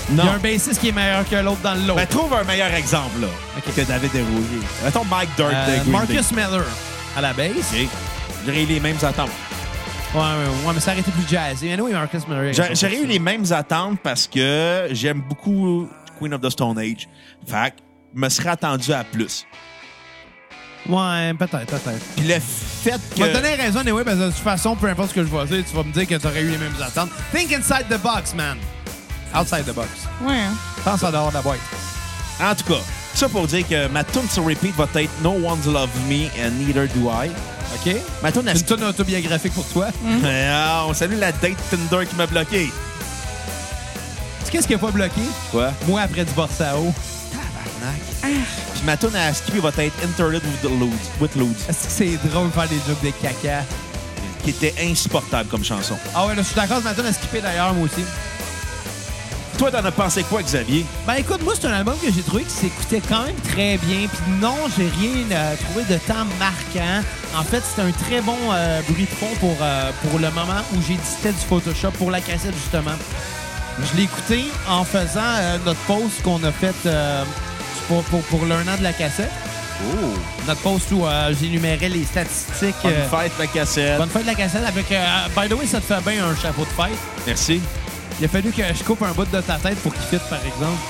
Non. 0.09 0.23
Il 0.23 0.25
y 0.25 0.29
a 0.29 0.33
un 0.33 0.37
bassiste 0.37 0.79
qui 0.79 0.87
est 0.89 0.91
meilleur 0.93 1.27
que 1.27 1.35
l'autre 1.35 1.59
dans 1.61 1.75
l'autre. 1.75 1.95
Ben, 1.95 2.07
trouve 2.07 2.33
un 2.33 2.43
meilleur 2.45 2.73
exemple, 2.73 3.19
là, 3.21 3.27
que 3.65 3.81
David 3.81 4.11
Desrosiers. 4.11 4.67
Mettons 4.85 5.03
Mike 5.05 5.29
Dirt 5.35 5.51
Euh, 5.53 5.83
de 5.83 5.89
Marcus 5.89 6.29
Day. 6.29 6.35
Miller 6.35 6.63
à 7.17 7.21
la 7.21 7.33
basse. 7.33 7.73
OK. 7.73 7.87
J'aurais 8.45 8.63
eu 8.63 8.67
les 8.67 8.79
mêmes 8.79 8.97
attentes. 9.03 9.29
Ouais, 10.15 10.21
ouais, 10.21 10.65
ouais, 10.67 10.73
mais 10.73 10.79
ça 10.79 10.91
aurait 10.91 11.01
été 11.01 11.11
plus 11.11 11.27
jazzy. 11.29 11.65
Mais 11.65 11.81
oui, 11.81 11.91
Marcus 11.91 12.25
Miller. 12.27 12.53
J'a- 12.53 12.73
J'aurais 12.73 13.01
eu 13.01 13.05
les 13.05 13.19
mêmes 13.19 13.43
attentes 13.51 13.99
parce 14.01 14.25
que 14.27 14.87
j'aime 14.91 15.21
beaucoup 15.27 15.89
Queen 16.17 16.33
of 16.33 16.39
the 16.41 16.49
Stone 16.49 16.79
Age. 16.79 17.09
Fait 17.45 17.71
que 17.71 17.75
je 18.15 18.19
me 18.21 18.29
serais 18.29 18.49
attendu 18.49 18.93
à 18.93 19.03
plus. 19.03 19.45
Ouais, 20.89 21.33
peut-être, 21.33 21.65
peut-être. 21.65 21.99
Puis 22.15 22.25
le 22.27 22.35
fait 22.39 22.99
Tu 23.15 23.21
que... 23.21 23.33
donner 23.33 23.55
raison, 23.55 23.79
anyway, 23.79 24.03
parce 24.03 24.17
que 24.17 24.23
de 24.23 24.29
toute 24.29 24.37
façon, 24.43 24.75
peu 24.75 24.87
importe 24.87 25.09
ce 25.09 25.15
que 25.15 25.23
je 25.23 25.29
vais 25.29 25.45
dire, 25.45 25.63
tu 25.69 25.75
vas 25.75 25.83
me 25.83 25.91
dire 25.91 26.07
que 26.07 26.15
tu 26.15 26.27
aurais 26.27 26.41
eu 26.41 26.49
les 26.49 26.57
mêmes 26.57 26.75
attentes. 26.81 27.09
Think 27.33 27.51
inside 27.53 27.87
the 27.89 28.01
box, 28.01 28.33
man. 28.33 28.57
Outside 29.35 29.65
the 29.65 29.73
box. 29.73 29.87
Ouais. 30.23 30.33
hein. 30.39 30.53
Pense 30.83 31.03
en 31.03 31.11
dehors 31.11 31.29
de 31.29 31.33
la 31.35 31.41
boîte. 31.41 31.59
En 32.41 32.55
tout 32.55 32.63
cas, 32.65 32.79
ça 33.13 33.27
pour 33.27 33.47
dire 33.47 33.67
que 33.67 33.87
ma 33.89 34.03
tune 34.03 34.29
sur 34.31 34.45
repeat 34.45 34.75
va 34.75 34.87
être 34.95 35.09
No 35.23 35.31
One's 35.31 35.65
Love 35.65 35.89
Me 36.07 36.27
and 36.39 36.51
Neither 36.59 36.87
Do 36.95 37.09
I. 37.11 37.29
OK? 37.75 37.95
Ma 38.23 38.31
tune 38.31 38.47
à 38.47 38.53
C'est 38.53 38.61
une 38.61 38.65
tonne 38.67 38.83
autobiographique 38.85 39.53
pour 39.53 39.65
toi. 39.67 39.87
Ah, 40.25 40.85
on 40.87 40.93
salue 40.93 41.17
la 41.19 41.31
date 41.33 41.57
Tinder 41.69 42.05
qui 42.05 42.15
m'a 42.15 42.27
bloqué. 42.27 42.65
Tu 44.39 44.45
sais 44.45 44.51
qu'est-ce 44.51 44.67
qui 44.67 44.75
a 44.75 44.77
pas 44.77 44.91
bloqué? 44.91 45.21
Quoi? 45.51 45.73
Moi, 45.87 45.99
après 46.01 46.23
du 46.23 46.31
Borsao. 46.31 46.93
Puis 48.21 48.83
ma 48.85 48.97
tune 48.97 49.15
à 49.15 49.33
skipper 49.33 49.59
va 49.59 49.69
être 49.69 49.93
Interlude 50.03 50.43
with, 50.43 50.61
the 50.61 50.79
Loads, 50.79 51.21
with 51.21 51.35
Loads, 51.35 51.69
Est-ce 51.69 51.85
que 51.85 51.91
c'est 51.91 52.29
drôle 52.29 52.47
de 52.47 52.53
faire 52.53 52.67
des 52.67 52.79
jokes 52.87 53.03
de 53.03 53.11
caca? 53.21 53.63
qui 54.43 54.51
était 54.51 54.75
insupportable 54.89 55.49
comme 55.49 55.63
chanson. 55.63 55.97
Ah 56.15 56.25
ouais, 56.25 56.33
là, 56.33 56.41
je 56.41 56.47
suis 56.47 56.55
d'accord, 56.55 56.77
c'est 56.77 56.85
ma 56.85 56.93
tonne 56.93 57.07
à 57.07 57.11
skipper 57.11 57.41
d'ailleurs, 57.41 57.73
moi 57.73 57.85
aussi. 57.85 58.05
Toi, 59.57 59.71
t'en 59.71 59.83
as 59.83 59.91
pensé 59.91 60.23
quoi, 60.23 60.41
Xavier? 60.41 60.85
Ben 61.05 61.15
écoute, 61.15 61.41
moi, 61.43 61.53
c'est 61.59 61.67
un 61.67 61.73
album 61.73 61.95
que 62.01 62.11
j'ai 62.13 62.21
trouvé 62.21 62.43
qui 62.43 62.51
s'écoutait 62.51 63.01
quand 63.09 63.25
même 63.25 63.35
très 63.37 63.77
bien. 63.77 64.07
Puis 64.07 64.33
non, 64.39 64.55
j'ai 64.77 64.87
rien 64.87 65.25
euh, 65.31 65.55
trouvé 65.65 65.83
de 65.83 65.99
temps 65.99 66.25
marquant. 66.39 67.03
En 67.35 67.43
fait, 67.43 67.61
c'était 67.67 67.81
un 67.81 67.91
très 67.91 68.21
bon 68.21 68.37
euh, 68.53 68.81
bruit 68.87 69.05
de 69.05 69.09
fond 69.09 69.35
pour, 69.39 69.57
euh, 69.59 69.91
pour 70.03 70.19
le 70.19 70.29
moment 70.29 70.61
où 70.73 70.77
j'éditais 70.87 71.33
du 71.33 71.45
Photoshop 71.49 71.91
pour 71.97 72.11
la 72.11 72.21
cassette, 72.21 72.53
justement. 72.53 72.95
Je 73.79 73.97
l'ai 73.97 74.03
écouté 74.03 74.45
en 74.69 74.83
faisant 74.85 75.59
notre 75.65 75.79
pause 75.81 76.11
qu'on 76.23 76.43
a 76.43 76.51
faite 76.51 76.87
pour, 77.87 78.03
pour, 78.03 78.21
pour 78.23 78.45
l'un 78.45 78.61
an 78.67 78.77
de 78.77 78.83
la 78.83 78.93
cassette. 78.93 79.31
Oh! 79.83 80.13
Notre 80.47 80.61
pause 80.61 80.81
où 80.91 81.05
euh, 81.05 81.33
j'énumérais 81.39 81.89
les 81.89 82.03
statistiques. 82.03 82.75
Bonne 82.83 82.93
euh, 82.93 83.07
fête, 83.09 83.31
la 83.37 83.47
cassette. 83.47 83.97
bonne 83.99 84.09
fête 84.09 84.23
de 84.23 84.27
la 84.27 84.35
cassette 84.35 84.65
avec... 84.65 84.91
euh, 84.91 85.05
by 85.35 85.47
the 85.47 85.53
way, 85.53 85.67
ça 85.67 85.79
te 85.79 85.85
fait 85.85 86.01
bien 86.09 86.25
un 86.25 86.35
chapeau 86.35 86.63
de 86.63 86.69
fête. 86.83 86.97
Merci. 87.27 87.61
Il 88.19 88.25
a 88.25 88.27
fallu 88.27 88.51
que 88.51 88.63
je 88.63 88.83
coupe 88.83 89.01
un 89.03 89.11
bout 89.11 89.25
de 89.25 89.41
ta 89.41 89.55
tête 89.57 89.77
pour 89.83 89.93
qu'il 89.93 90.01
fitte, 90.03 90.27
par 90.29 90.39
exemple. 90.43 90.81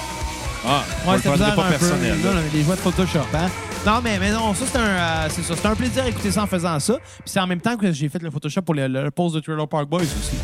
Ah, 0.66 0.84
Ouais, 1.06 1.18
c'est 1.22 1.32
bizarre 1.32 1.56
pas 1.56 1.66
un 1.66 1.70
personnel. 1.72 2.18
Là, 2.24 2.34
là. 2.34 2.40
les 2.54 2.64
jouets 2.64 2.76
de 2.76 2.82
Photoshop, 2.82 3.20
hein? 3.34 3.50
Non, 3.86 4.00
mais, 4.04 4.18
mais 4.20 4.32
non, 4.32 4.54
ça, 4.54 4.66
c'est 4.72 4.78
un, 4.78 4.82
euh, 4.82 5.28
c'est 5.30 5.44
ça. 5.44 5.54
C'est 5.62 5.68
un 5.68 5.76
plaisir 5.76 6.04
d'écouter 6.04 6.32
ça 6.32 6.44
en 6.44 6.48
faisant 6.48 6.80
ça. 6.80 6.94
Puis 6.96 7.26
c'est 7.26 7.40
en 7.40 7.48
même 7.48 7.60
temps 7.62 7.78
que 7.78 7.92
j'ai 7.92 8.10
fait 8.10 8.22
le 8.22 8.32
Photoshop 8.32 8.62
pour 8.62 8.76
le, 8.76 8.88
le 8.88 9.12
pose 9.12 9.34
de 9.34 9.40
Trailer 9.40 9.68
Park 9.68 9.88
Boys 9.88 10.02
aussi. 10.02 10.38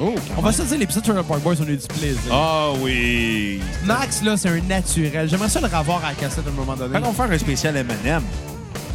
Oh, 0.00 0.14
On 0.36 0.40
va 0.42 0.52
se 0.52 0.62
dire, 0.62 0.78
l'épisode 0.78 1.04
Trailer 1.04 1.24
Park 1.24 1.40
Boys, 1.42 1.54
on 1.60 1.64
a 1.64 1.70
eu 1.70 1.76
du 1.76 1.86
plaisir. 1.86 2.20
Ah 2.32 2.70
oui! 2.80 3.60
Max, 3.84 4.22
là, 4.22 4.36
c'est 4.36 4.48
un 4.48 4.60
naturel. 4.60 5.28
J'aimerais 5.28 5.48
ça 5.48 5.60
le 5.60 5.66
revoir 5.66 6.04
à 6.04 6.08
la 6.08 6.14
cassette 6.14 6.44
à 6.46 6.50
un 6.50 6.52
moment 6.52 6.74
donné. 6.74 6.94
Fait 6.96 7.00
qu'on 7.02 7.12
va 7.12 7.24
faire 7.26 7.34
un 7.34 7.38
spécial 7.38 7.76
M&M. 7.76 8.22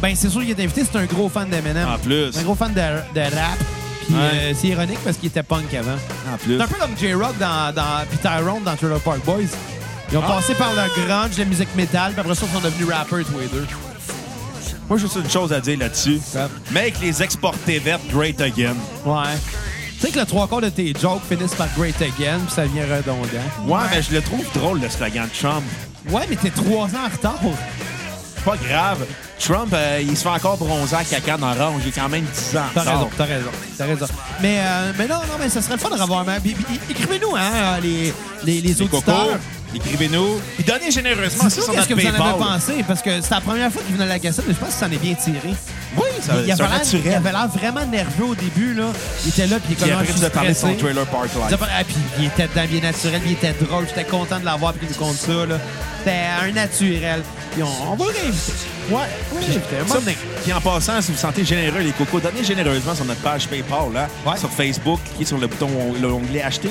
Ben, 0.02 0.14
c'est 0.14 0.28
sûr 0.28 0.40
qu'il 0.42 0.50
est 0.50 0.62
invité. 0.62 0.82
C'est 0.84 0.98
un 0.98 1.04
gros 1.06 1.28
fan 1.28 1.48
d'Eminem. 1.48 1.88
En 1.88 1.98
plus. 1.98 2.36
Un 2.38 2.42
gros 2.42 2.54
fan 2.54 2.72
de, 2.72 2.80
de 2.80 3.20
rap. 3.20 3.58
Puis 4.06 4.14
Ouais. 4.14 4.20
euh, 4.20 4.52
c'est 4.54 4.68
ironique 4.68 4.98
parce 5.04 5.16
qu'il 5.16 5.28
était 5.28 5.42
punk 5.42 5.72
avant. 5.74 5.96
En 6.32 6.36
plus. 6.36 6.56
C'est 6.56 6.62
un 6.62 6.66
peu 6.66 6.76
comme 6.78 6.96
J-Rock 6.98 7.38
dans, 7.38 7.72
dans, 7.74 8.04
puis 8.08 8.18
Tyrone 8.18 8.62
dans 8.64 8.76
Trailer 8.76 9.00
Park 9.00 9.24
Boys. 9.24 9.42
Ils 10.12 10.18
ont 10.18 10.22
Ah! 10.24 10.32
passé 10.36 10.54
par 10.54 10.72
le 10.74 10.82
grunge, 11.06 11.38
la 11.38 11.44
musique 11.44 11.74
métal, 11.76 12.12
puis 12.12 12.20
après 12.20 12.34
ça, 12.34 12.44
ils 12.50 12.54
sont 12.54 12.60
devenus 12.66 12.88
rappers 12.92 13.24
tous 13.24 13.38
les 13.38 13.46
deux. 13.46 13.66
Moi, 14.88 14.98
j'ai 14.98 15.06
juste 15.06 15.16
une 15.22 15.30
chose 15.30 15.52
à 15.52 15.60
dire 15.60 15.78
là-dessus. 15.78 16.18
Make 16.72 16.94
les 17.00 17.22
exportés 17.22 17.78
vertes 17.78 18.02
great 18.12 18.40
again. 18.40 18.74
Ouais. 19.06 19.22
Tu 20.00 20.06
sais 20.06 20.12
que 20.12 20.18
le 20.18 20.24
trois 20.26 20.48
quarts 20.48 20.62
de 20.62 20.70
tes 20.70 20.94
jokes 20.98 21.22
finissent 21.28 21.54
par 21.54 21.68
Great 21.76 22.00
Again, 22.00 22.38
puis 22.46 22.54
ça 22.54 22.62
devient 22.62 22.84
redondant. 22.84 23.26
Ouais, 23.66 23.82
mais 23.90 24.00
je 24.02 24.12
le 24.14 24.22
trouve 24.22 24.44
drôle, 24.54 24.80
le 24.80 24.88
slogan 24.88 25.28
de 25.32 25.38
Trump. 25.38 25.62
Ouais, 26.08 26.22
mais 26.28 26.36
t'es 26.36 26.48
trois 26.50 26.86
ans 26.86 27.04
en 27.06 27.12
retard. 27.12 27.38
C'est 28.36 28.44
pas 28.44 28.56
grave. 28.56 29.04
Trump, 29.38 29.70
euh, 29.74 30.00
il 30.02 30.16
se 30.16 30.22
fait 30.22 30.28
encore 30.30 30.56
bronzer 30.56 30.96
à 30.96 31.04
caca 31.04 31.36
dans 31.36 31.50
orange. 31.50 31.82
Il 31.84 31.88
est 31.88 31.92
quand 31.92 32.08
même 32.08 32.24
10 32.24 32.56
ans. 32.56 32.60
en 32.60 32.62
T'as 32.74 32.80
retard. 32.80 32.94
raison, 32.98 33.10
t'as 33.16 33.24
raison, 33.24 33.50
t'as 33.76 33.84
raison. 33.86 34.06
Mais, 34.40 34.56
euh, 34.60 34.92
mais 34.98 35.06
non, 35.06 35.16
non, 35.16 35.34
mais 35.38 35.48
ça 35.50 35.60
serait 35.60 35.74
le 35.74 35.80
fun 35.80 35.90
de 35.94 36.00
revoir. 36.00 36.24
Mais, 36.26 36.40
puis- 36.40 36.54
puis 36.54 36.78
écrivez-nous, 36.90 37.36
hein, 37.36 37.78
les, 37.82 38.14
les, 38.44 38.60
les 38.60 38.60
Les 38.62 38.82
auditeurs. 38.82 39.38
Écrivez-nous. 39.74 40.40
Puis 40.56 40.64
donnez 40.64 40.90
généreusement 40.90 41.48
sur 41.50 41.64
qu'est-ce 41.66 41.72
notre 41.76 41.88
que 41.88 41.94
vous 41.94 42.06
en 42.06 42.24
avez 42.26 42.38
pensé, 42.38 42.84
parce 42.86 43.02
que 43.02 43.20
c'est 43.20 43.30
la 43.30 43.40
première 43.40 43.70
fois 43.72 43.82
qu'il 43.82 43.94
venait 43.94 44.04
à 44.04 44.14
la 44.14 44.18
cassette, 44.18 44.44
mais 44.48 44.54
je 44.54 44.58
pense 44.58 44.70
que 44.70 44.74
ça 44.74 44.86
en 44.86 44.92
est 44.92 44.96
bien 44.98 45.14
tiré. 45.14 45.54
Oui, 45.96 46.04
ça, 46.20 46.34
il, 46.36 46.44
c'est 46.46 46.52
avait 46.52 46.62
l'air, 46.62 46.70
il 46.72 46.78
naturel. 46.98 47.14
avait 47.14 47.32
l'air 47.32 47.48
vraiment 47.48 47.86
nerveux 47.86 48.24
au 48.26 48.34
début, 48.34 48.74
là. 48.74 48.84
Il 49.24 49.28
était 49.30 49.46
là, 49.46 49.56
puis 49.58 49.70
il 49.70 49.76
Puis 49.76 49.90
commençait 49.90 50.10
après, 50.10 50.20
tu 50.20 50.24
as 50.24 50.30
parlé 50.30 50.48
de 50.50 50.54
son 50.54 50.74
trailer 50.74 51.06
Park 51.06 51.30
Il 51.34 51.40
Life. 51.50 51.62
a 51.62 51.66
ah, 51.78 51.84
puis 51.84 51.96
il 52.18 52.24
était 52.26 52.46
dedans 52.48 52.66
bien 52.70 52.80
naturel, 52.80 53.20
puis 53.20 53.30
il 53.30 53.32
était 53.32 53.54
drôle. 53.64 53.86
J'étais 53.88 54.04
content 54.08 54.38
de 54.38 54.44
l'avoir, 54.44 54.72
puis 54.72 54.86
qu'il 54.86 54.96
nous 54.96 55.04
compte 55.06 55.16
ça, 55.16 55.46
là. 55.46 55.56
C'était 55.98 56.16
un 56.42 56.52
naturel. 56.52 57.22
Puis 57.52 57.62
on, 57.64 57.92
on 57.92 57.96
va 57.96 58.04
le 58.06 58.10
réinviter. 58.12 58.52
Ouais, 58.90 59.86
Ça, 59.88 59.94
donné. 59.98 60.16
Puis 60.42 60.52
en 60.52 60.60
passant, 60.60 61.00
si 61.00 61.08
vous 61.08 61.14
vous 61.14 61.20
sentez 61.20 61.44
généreux, 61.44 61.80
les 61.80 61.90
cocos, 61.92 62.20
donnez 62.20 62.44
généreusement 62.44 62.94
sur 62.94 63.04
notre 63.04 63.20
page 63.20 63.48
PayPal, 63.48 63.92
là, 63.92 64.08
Ouais. 64.24 64.36
sur 64.38 64.50
Facebook, 64.50 65.00
cliquez 65.04 65.24
sur 65.24 65.38
le 65.38 65.46
bouton, 65.48 65.68
l'onglet 66.00 66.42
Acheter. 66.42 66.70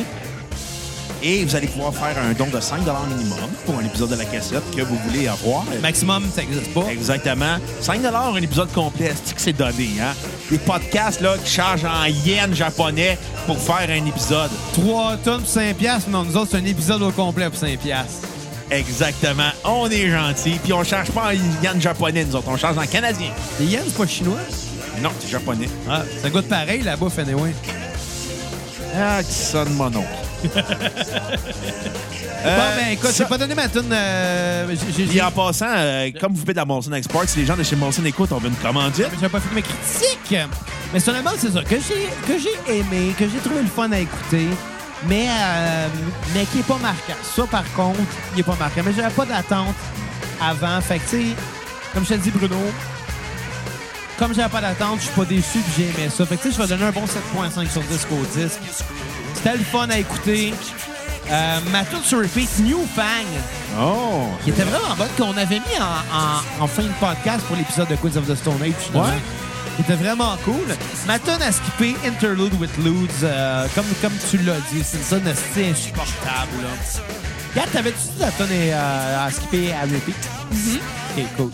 Et 1.21 1.43
vous 1.43 1.55
allez 1.55 1.67
pouvoir 1.67 1.93
faire 1.93 2.15
un 2.17 2.33
don 2.33 2.47
de 2.47 2.59
5 2.59 2.79
minimum 2.79 3.49
pour 3.65 3.77
un 3.77 3.83
épisode 3.83 4.09
de 4.09 4.15
la 4.15 4.25
cassette 4.25 4.63
que 4.75 4.81
vous 4.81 4.97
voulez 5.05 5.27
avoir. 5.27 5.65
Maximum, 5.81 6.23
ça 6.33 6.41
n'existe 6.41 6.73
pas. 6.73 6.85
Exactement. 6.91 7.57
5 7.81 7.99
un 8.05 8.35
épisode 8.37 8.71
complet, 8.71 9.13
c'est 9.25 9.35
que 9.35 9.41
c'est 9.41 9.53
donné, 9.53 9.89
hein? 10.01 10.13
Des 10.49 10.57
podcasts 10.57 11.21
là, 11.21 11.35
qui 11.43 11.51
chargent 11.51 11.85
en 11.85 12.05
yens 12.05 12.55
japonais 12.55 13.17
pour 13.45 13.59
faire 13.59 13.89
un 13.89 14.05
épisode. 14.05 14.51
3 14.73 15.17
tonnes 15.17 15.41
pour 15.41 15.49
5 15.49 15.75
piastres. 15.75 16.09
Non, 16.09 16.23
nous 16.23 16.37
autres, 16.37 16.51
c'est 16.51 16.57
un 16.57 16.65
épisode 16.65 17.01
au 17.01 17.11
complet 17.11 17.49
pour 17.49 17.59
5 17.59 17.77
piastres. 17.79 18.27
Exactement. 18.71 19.51
On 19.65 19.89
est 19.89 20.09
gentil. 20.09 20.59
Puis 20.63 20.71
on 20.73 20.83
charge 20.83 21.11
pas 21.11 21.29
en 21.29 21.63
yens 21.63 21.81
japonais, 21.81 22.23
nous 22.23 22.35
autres. 22.35 22.47
On 22.47 22.57
charge 22.57 22.77
en 22.77 22.85
canadien. 22.85 23.31
Les 23.59 23.65
yens, 23.65 23.83
c'est 23.87 23.97
pas 23.97 24.07
chinois? 24.07 24.39
Non, 25.01 25.09
c'est 25.19 25.29
japonais. 25.29 25.69
Ah, 25.89 26.03
ça 26.21 26.29
goûte 26.29 26.47
pareil, 26.47 26.81
la 26.81 26.95
bouffe, 26.95 27.19
anyway. 27.19 27.53
Ah, 28.95 29.21
qui 29.23 29.33
sonne 29.33 29.73
mon 29.73 29.87
oncle. 29.87 30.28
Bon, 30.43 30.49
ben, 32.43 32.87
écoute, 32.91 33.11
j'ai 33.17 33.25
pas 33.25 33.37
donné 33.37 33.55
ma 33.55 33.67
tune. 33.67 33.89
euh, 33.91 34.75
Et 35.13 35.21
en 35.21 35.31
passant, 35.31 35.67
euh, 35.69 36.09
comme 36.19 36.33
vous 36.33 36.45
faites 36.45 36.57
à 36.57 36.65
Molson 36.65 36.93
Export, 36.93 37.23
si 37.27 37.39
les 37.39 37.45
gens 37.45 37.57
de 37.57 37.63
chez 37.63 37.75
Molson 37.75 38.03
écoutent, 38.05 38.31
on 38.31 38.37
veut 38.39 38.49
une 38.49 38.55
commandite. 38.55 39.07
Mais 39.11 39.17
J'ai 39.21 39.29
pas 39.29 39.39
fait 39.39 39.53
mes 39.55 39.61
critiques. 39.61 40.35
Mais 40.93 41.09
album, 41.09 41.33
c'est 41.37 41.51
ça. 41.51 41.61
Que 41.63 41.75
j'ai, 41.75 42.09
que 42.33 42.39
j'ai 42.39 42.73
aimé, 42.73 43.13
que 43.17 43.25
j'ai 43.27 43.39
trouvé 43.39 43.61
le 43.61 43.67
fun 43.67 43.91
à 43.91 43.99
écouter, 43.99 44.47
mais, 45.07 45.27
euh, 45.29 45.87
mais 46.33 46.45
qui 46.45 46.59
est 46.59 46.63
pas 46.67 46.77
marquant. 46.77 47.13
Ça, 47.35 47.43
par 47.49 47.63
contre, 47.73 47.99
il 48.35 48.39
est 48.39 48.43
pas 48.43 48.55
marquant. 48.59 48.81
Mais 48.85 48.93
j'avais 48.95 49.13
pas 49.13 49.25
d'attente 49.25 49.75
avant. 50.41 50.81
Fait 50.81 50.99
que, 50.99 51.09
tu 51.09 51.17
sais, 51.17 51.25
comme 51.93 52.03
je 52.05 52.09
te 52.09 52.19
dis, 52.19 52.31
Bruno, 52.31 52.57
comme 54.17 54.33
j'avais 54.33 54.49
pas 54.49 54.61
d'attente, 54.61 54.97
je 54.99 55.05
suis 55.05 55.13
pas 55.15 55.25
déçu 55.25 55.59
que 55.59 55.69
j'ai 55.77 55.83
aimé 55.83 56.09
ça. 56.09 56.25
Fait 56.25 56.37
que, 56.37 56.41
tu 56.43 56.49
sais, 56.51 56.55
je 56.57 56.61
vais 56.61 56.67
donner 56.67 56.85
un 56.85 56.91
bon 56.91 57.05
7.5 57.05 57.69
sur 57.69 57.81
10 57.81 58.07
au 58.11 58.39
disque. 58.39 58.59
C'était 59.41 59.57
le 59.57 59.63
fun 59.63 59.87
à 59.89 59.97
écouter. 59.97 60.53
Euh, 61.31 61.59
ma 61.71 61.83
tune 61.85 62.03
sur 62.03 62.19
repeat, 62.19 62.49
New 62.59 62.85
Fang 62.95 63.03
Oh! 63.79 64.23
qui 64.43 64.49
était 64.49 64.63
vraiment 64.63 64.95
bonne, 64.97 65.07
qu'on 65.15 65.37
avait 65.37 65.59
mis 65.59 65.79
en, 65.79 66.61
en- 66.61 66.63
en 66.63 66.67
fin 66.67 66.81
de 66.81 66.87
podcast 66.99 67.45
pour 67.45 67.55
l'épisode 67.55 67.87
de 67.87 67.95
Queens 67.97 68.17
of 68.17 68.27
the 68.27 68.35
Stone 68.35 68.61
Age. 68.63 68.73
finalement. 68.79 69.09
Ouais. 69.09 69.19
Qui 69.75 69.81
était 69.83 69.93
vraiment 69.95 70.35
cool. 70.43 70.75
Ma 71.07 71.19
tonne 71.19 71.41
à 71.43 71.51
skipper, 71.51 71.95
Interlude 72.05 72.53
with 72.59 72.75
Ludes, 72.83 73.09
euh, 73.23 73.67
comme, 73.75 73.85
comme 74.01 74.11
tu 74.29 74.37
l'as 74.39 74.55
dit, 74.71 74.83
c'est 74.83 74.97
assez 75.15 75.69
insupportable. 75.71 76.63
Là. 76.63 77.01
Kat, 77.55 77.67
t'avais-tu 77.71 77.97
dit 78.15 78.19
la 78.21 78.31
tonne 78.31 78.49
euh, 78.51 79.27
à 79.27 79.31
skipper 79.31 79.71
à 79.71 79.81
repeat? 79.81 80.15
OK, 81.15 81.23
cool. 81.37 81.51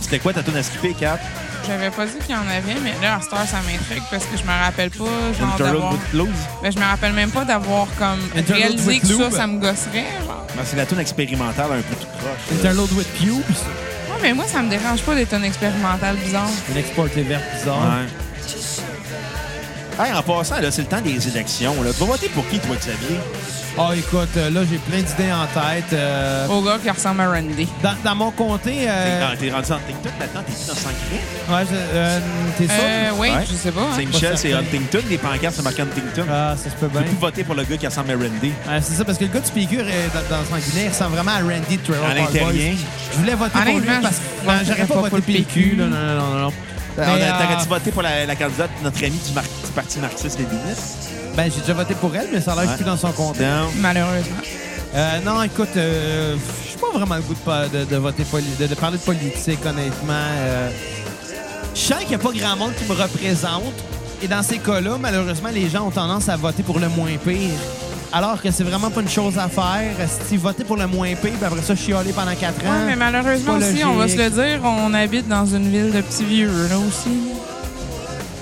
C'était 0.00 0.20
quoi 0.20 0.32
ta 0.32 0.42
tune 0.44 0.56
à 0.56 0.62
skipper, 0.62 0.94
Cap? 0.94 1.20
J'avais 1.66 1.90
pas 1.90 2.06
dit 2.06 2.12
qu'il 2.24 2.34
y 2.34 2.38
en 2.38 2.42
avait, 2.46 2.78
mais 2.82 2.94
là, 3.02 3.16
à 3.16 3.20
cette 3.20 3.32
heure, 3.32 3.46
ça 3.46 3.56
m'intrigue 3.62 4.02
parce 4.10 4.24
que 4.24 4.36
je 4.36 4.42
me 4.44 4.64
rappelle 4.64 4.90
pas, 4.90 5.04
genre, 5.38 5.54
Interlude 5.54 5.80
d'avoir... 5.82 5.94
Ben, 6.62 6.72
je 6.72 6.78
me 6.78 6.84
rappelle 6.84 7.12
même 7.12 7.30
pas 7.30 7.44
d'avoir, 7.44 7.86
comme, 7.98 8.20
Interlude 8.36 8.80
réalisé 8.80 9.00
que 9.00 9.06
ça, 9.06 9.30
ça 9.30 9.46
me 9.46 9.58
gosserait, 9.58 10.04
genre. 10.26 10.46
Ben, 10.56 10.62
c'est 10.64 10.76
la 10.76 10.86
tune 10.86 11.00
expérimentale 11.00 11.72
un 11.72 11.82
peu 11.82 11.94
tout 11.96 12.06
croche. 12.18 12.58
Interlude 12.58 12.92
with 12.92 13.08
Pubes, 13.18 13.56
Ouais, 14.08 14.22
mais 14.22 14.32
moi, 14.32 14.44
ça 14.46 14.62
me 14.62 14.70
dérange 14.70 15.02
pas 15.02 15.14
des 15.14 15.26
tonnes 15.26 15.44
expérimentales 15.44 16.16
bizarres. 16.16 16.48
une 16.70 16.76
exporté 16.78 17.22
vert 17.22 17.40
bizarre. 17.54 17.76
Ouais. 17.78 18.06
Hey, 19.98 20.12
en 20.12 20.22
passant, 20.22 20.60
là, 20.60 20.70
c'est 20.70 20.82
le 20.82 20.88
temps 20.88 21.00
des 21.00 21.26
élections. 21.28 21.82
Là. 21.82 21.90
Tu 21.92 22.00
vas 22.00 22.06
voter 22.06 22.28
pour 22.28 22.46
qui, 22.48 22.58
toi, 22.58 22.76
Xavier? 22.76 23.16
Ah, 23.78 23.90
écoute, 23.94 24.28
euh, 24.38 24.50
là, 24.50 24.60
j'ai 24.70 24.78
plein 24.78 24.98
d'idées 25.02 25.32
en 25.32 25.46
tête. 25.58 25.92
euh, 25.92 26.46
Au 26.48 26.62
gars 26.62 26.78
qui 26.82 26.88
ressemble 26.90 27.20
à 27.22 27.28
Randy. 27.30 27.66
dans, 27.82 27.94
dans 28.04 28.14
mon 28.14 28.30
comté, 28.30 28.84
euh, 28.88 29.20
T'es- 29.38 29.50
rendu 29.50 29.52
en 29.52 29.74
Huntington 29.74 30.10
maintenant? 30.18 30.40
T'es 30.46 30.52
plus 30.52 30.66
dans 30.66 30.74
Saint-Cré? 30.74 31.54
ouais, 31.54 31.66
je- 31.70 31.94
euh, 31.94 32.18
t'es 32.56 32.64
sûr? 32.64 32.74
Euh, 32.78 33.10
oui, 33.18 33.28
Ouais. 33.30 33.44
je 33.50 33.54
sais 33.54 33.72
pas. 33.72 33.80
hein. 33.82 33.96
Saint-Michel, 33.96 34.38
c'est 34.38 34.50
certain. 34.50 34.64
Huntington. 34.66 34.98
Les 35.10 35.18
pancartes, 35.18 35.54
c'est 35.56 35.62
marqué 35.62 35.82
Huntington. 35.82 36.24
Ah, 36.30 36.54
ça 36.56 36.70
se 36.70 36.74
peut 36.76 36.86
Tu 36.86 36.92
bien. 36.92 37.00
peux 37.02 37.08
plus 37.08 37.16
voter 37.18 37.44
pour 37.44 37.54
le 37.54 37.64
gars 37.64 37.76
qui 37.76 37.86
ressemble 37.86 38.10
à 38.10 38.14
Randy. 38.14 38.52
Ouais, 38.68 38.80
c'est 38.82 38.94
ça, 38.94 39.04
parce 39.04 39.18
que 39.18 39.24
le 39.24 39.30
gars 39.30 39.40
du 39.40 39.76
euh, 39.78 40.06
dans, 40.14 40.36
dans 40.36 40.44
Sanguinet 40.44 40.84
il 40.84 40.88
ressemble 40.88 41.14
vraiment 41.16 41.32
à 41.32 41.40
Randy 41.40 41.76
de 41.76 41.82
Trailer 41.82 42.04
À 42.10 42.14
l'intérieur. 42.14 42.76
Je 43.12 43.18
voulais 43.18 43.34
voter 43.34 43.58
pour 43.58 43.78
lui 43.78 43.88
parce 44.02 44.16
que 44.16 44.64
j'aurais 44.66 44.86
pas 44.86 44.94
pas 44.94 45.00
voté 45.00 45.08
pour 45.10 45.16
le 45.18 45.22
PQ. 45.22 45.44
PQ. 45.44 45.76
là, 45.76 45.84
non, 45.86 45.96
non, 45.96 46.16
non, 46.34 46.40
non. 46.44 46.52
Alors, 46.98 47.16
Mais, 47.16 47.26
T'aurais-tu 47.28 47.62
euh, 47.62 47.68
voté 47.68 47.90
pour 47.92 48.02
la, 48.02 48.26
la 48.26 48.36
candidate, 48.36 48.70
notre 48.82 48.98
amie 49.04 49.18
du, 49.26 49.32
mar- 49.32 49.44
du 49.44 49.72
Parti 49.74 49.98
marxiste-léniniste? 49.98 51.10
Ben, 51.36 51.50
j'ai 51.54 51.60
déjà 51.60 51.74
voté 51.74 51.94
pour 51.94 52.14
elle, 52.16 52.28
mais 52.32 52.40
ça 52.40 52.52
a 52.52 52.54
l'air 52.54 52.64
que 52.64 52.70
je 52.70 52.74
suis 52.76 52.84
plus 52.84 52.90
dans 52.90 52.96
son 52.96 53.12
compte. 53.12 53.38
Non. 53.40 53.68
Malheureusement. 53.78 54.36
Euh, 54.94 55.18
non, 55.24 55.42
écoute, 55.42 55.68
euh, 55.76 56.36
je 56.64 56.68
suis 56.70 56.78
pas 56.78 56.90
vraiment 56.92 57.16
le 57.16 57.20
goût 57.22 57.34
de, 57.34 57.78
de, 57.80 57.84
de 57.84 57.96
voter 57.96 58.24
poli- 58.24 58.44
de, 58.58 58.66
de 58.66 58.74
parler 58.74 58.96
de 58.96 59.02
politique, 59.02 59.58
honnêtement. 59.66 60.12
Euh, 60.38 60.70
je 61.74 61.80
sens 61.80 61.98
qu'il 62.00 62.08
n'y 62.08 62.14
a 62.14 62.18
pas 62.18 62.30
grand 62.32 62.56
monde 62.56 62.72
qui 62.76 62.84
me 62.90 62.94
représente. 62.94 63.74
Et 64.22 64.28
dans 64.28 64.42
ces 64.42 64.56
cas-là, 64.58 64.96
malheureusement, 64.98 65.50
les 65.52 65.68
gens 65.68 65.86
ont 65.86 65.90
tendance 65.90 66.30
à 66.30 66.36
voter 66.36 66.62
pour 66.62 66.78
le 66.78 66.88
moins 66.88 67.10
pire. 67.22 67.50
Alors 68.12 68.40
que 68.40 68.50
c'est 68.50 68.64
vraiment 68.64 68.90
pas 68.90 69.00
une 69.02 69.08
chose 69.08 69.36
à 69.38 69.48
faire. 69.48 69.94
Si 70.28 70.36
voter 70.36 70.64
pour 70.64 70.76
le 70.76 70.86
moins 70.86 71.08
pire, 71.14 71.32
puis 71.32 71.44
après 71.44 71.60
ça, 71.62 71.74
chialer 71.76 72.12
pendant 72.12 72.34
quatre 72.34 72.64
ans. 72.64 72.70
Ouais, 72.70 72.86
mais 72.86 72.96
malheureusement 72.96 73.54
aussi, 73.56 73.84
on 73.84 73.94
va 73.94 74.08
se 74.08 74.16
le 74.16 74.30
dire, 74.30 74.60
on 74.64 74.94
habite 74.94 75.28
dans 75.28 75.44
une 75.46 75.68
ville 75.70 75.92
de 75.92 76.00
petits 76.00 76.24
vieux, 76.24 76.50
là 76.68 76.78
aussi. 76.78 77.10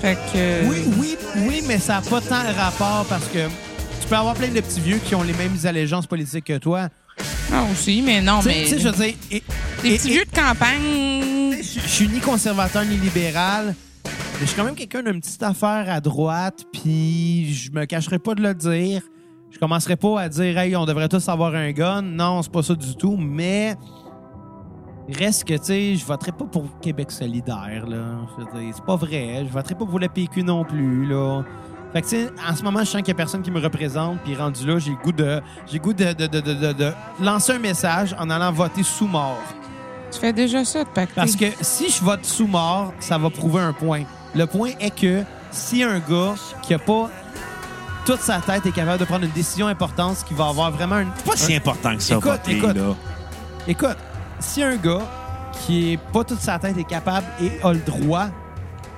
Fait 0.00 0.14
que. 0.16 0.36
euh, 0.36 0.62
Oui, 0.68 0.76
oui, 0.98 1.16
oui, 1.48 1.62
mais 1.66 1.78
ça 1.78 1.94
n'a 1.94 2.00
pas 2.02 2.20
tant 2.20 2.42
de 2.42 2.54
rapport 2.56 3.06
parce 3.08 3.24
que 3.28 3.38
tu 4.00 4.08
peux 4.08 4.16
avoir 4.16 4.34
plein 4.34 4.48
de 4.48 4.60
petits 4.60 4.80
vieux 4.80 4.98
qui 4.98 5.14
ont 5.14 5.22
les 5.22 5.32
mêmes 5.32 5.56
allégeances 5.64 6.06
politiques 6.06 6.44
que 6.44 6.58
toi. 6.58 6.88
Ah, 7.52 7.64
aussi, 7.72 8.02
mais 8.02 8.20
non, 8.20 8.40
mais. 8.44 8.64
tu 8.64 8.70
sais, 8.70 8.78
je 8.78 8.88
veux 8.88 8.94
dire, 8.94 9.14
et- 9.30 9.36
et- 9.36 9.42
petits 9.96 10.08
et- 10.08 10.12
vieux 10.12 10.24
de 10.24 10.38
campagne. 10.40 11.56
Je 11.62 11.80
je 11.80 11.88
suis 11.88 12.08
ni 12.08 12.18
conservateur 12.20 12.84
ni 12.84 12.96
libéral, 12.96 13.74
mais 14.04 14.10
je 14.42 14.46
suis 14.46 14.56
quand 14.56 14.64
même 14.64 14.74
quelqu'un 14.74 15.02
d'une 15.02 15.20
petite 15.20 15.42
affaire 15.42 15.86
à 15.88 16.00
droite, 16.00 16.64
puis 16.72 17.54
je 17.54 17.70
me 17.70 17.84
cacherai 17.86 18.18
pas 18.18 18.34
de 18.34 18.42
le 18.42 18.54
dire. 18.54 19.00
Je 19.54 19.58
commencerai 19.60 19.96
pas 19.96 20.20
à 20.20 20.28
dire, 20.28 20.58
hey, 20.58 20.74
on 20.76 20.84
devrait 20.84 21.08
tous 21.08 21.26
avoir 21.28 21.54
un 21.54 21.70
gun. 21.72 22.02
Non, 22.02 22.42
c'est 22.42 22.50
pas 22.52 22.62
ça 22.62 22.74
du 22.74 22.96
tout, 22.96 23.16
mais 23.16 23.76
reste 25.08 25.44
que, 25.44 25.54
tu 25.54 25.64
sais, 25.64 25.94
je 25.94 26.04
voterai 26.04 26.32
pas 26.32 26.44
pour 26.44 26.64
Québec 26.80 27.10
solidaire, 27.10 27.84
là. 27.86 28.04
C'est 28.74 28.84
pas 28.84 28.96
vrai. 28.96 29.44
Je 29.46 29.52
voterai 29.52 29.74
pas 29.74 29.86
pour 29.86 29.98
le 29.98 30.08
PQ 30.08 30.42
non 30.42 30.64
plus, 30.64 31.06
là. 31.06 31.42
Fait 31.92 32.02
que, 32.02 32.08
tu 32.08 32.16
sais, 32.16 32.30
en 32.50 32.56
ce 32.56 32.64
moment, 32.64 32.80
je 32.80 32.86
sens 32.86 33.02
qu'il 33.02 33.08
y 33.08 33.12
a 33.12 33.14
personne 33.14 33.42
qui 33.42 33.52
me 33.52 33.60
représente, 33.60 34.18
puis 34.24 34.34
rendu 34.34 34.66
là, 34.66 34.78
j'ai 34.80 34.90
le 34.90 34.96
goût 34.96 35.12
de, 35.12 35.40
j'ai 35.70 35.78
goût 35.78 35.92
de, 35.92 36.12
de, 36.12 36.26
de, 36.26 36.40
de, 36.40 36.52
de- 36.54 36.72
de 36.72 36.92
lancer 37.22 37.52
un 37.52 37.60
message 37.60 38.16
en 38.18 38.28
allant 38.30 38.50
voter 38.50 38.82
sous 38.82 39.06
mort. 39.06 39.38
Tu 40.10 40.18
fais 40.18 40.32
déjà 40.32 40.64
ça 40.64 40.82
de 40.82 40.88
pacter. 40.88 41.14
Parce 41.14 41.36
que 41.36 41.46
si 41.60 41.90
je 41.90 42.02
vote 42.02 42.24
sous 42.24 42.48
mort, 42.48 42.92
ça 42.98 43.16
va 43.18 43.30
prouver 43.30 43.60
un 43.60 43.72
point. 43.72 44.02
Le 44.34 44.46
point 44.46 44.70
est 44.80 44.90
que 44.90 45.22
si 45.52 45.84
un 45.84 46.00
gars 46.00 46.34
qui 46.62 46.74
a 46.74 46.78
pas 46.80 47.08
toute 48.04 48.20
sa 48.20 48.40
tête 48.40 48.66
est 48.66 48.72
capable 48.72 48.98
de 48.98 49.04
prendre 49.04 49.24
une 49.24 49.30
décision 49.30 49.66
importante, 49.66 50.24
qui 50.26 50.34
va 50.34 50.48
avoir 50.48 50.70
vraiment 50.70 50.98
une... 50.98 51.10
C'est 51.16 51.30
pas 51.30 51.36
si 51.36 51.54
important 51.56 51.96
que 51.96 52.02
ça, 52.02 52.14
Écoute, 52.16 52.30
voter, 52.30 52.56
écoute. 52.56 52.76
là. 52.76 52.94
Écoute, 53.66 53.96
si 54.40 54.62
un 54.62 54.76
gars 54.76 55.02
qui 55.52 55.92
est 55.92 55.96
pas 55.96 56.24
toute 56.24 56.40
sa 56.40 56.58
tête 56.58 56.76
est 56.76 56.84
capable 56.84 57.26
et 57.40 57.60
a 57.62 57.72
le 57.72 57.78
droit 57.80 58.26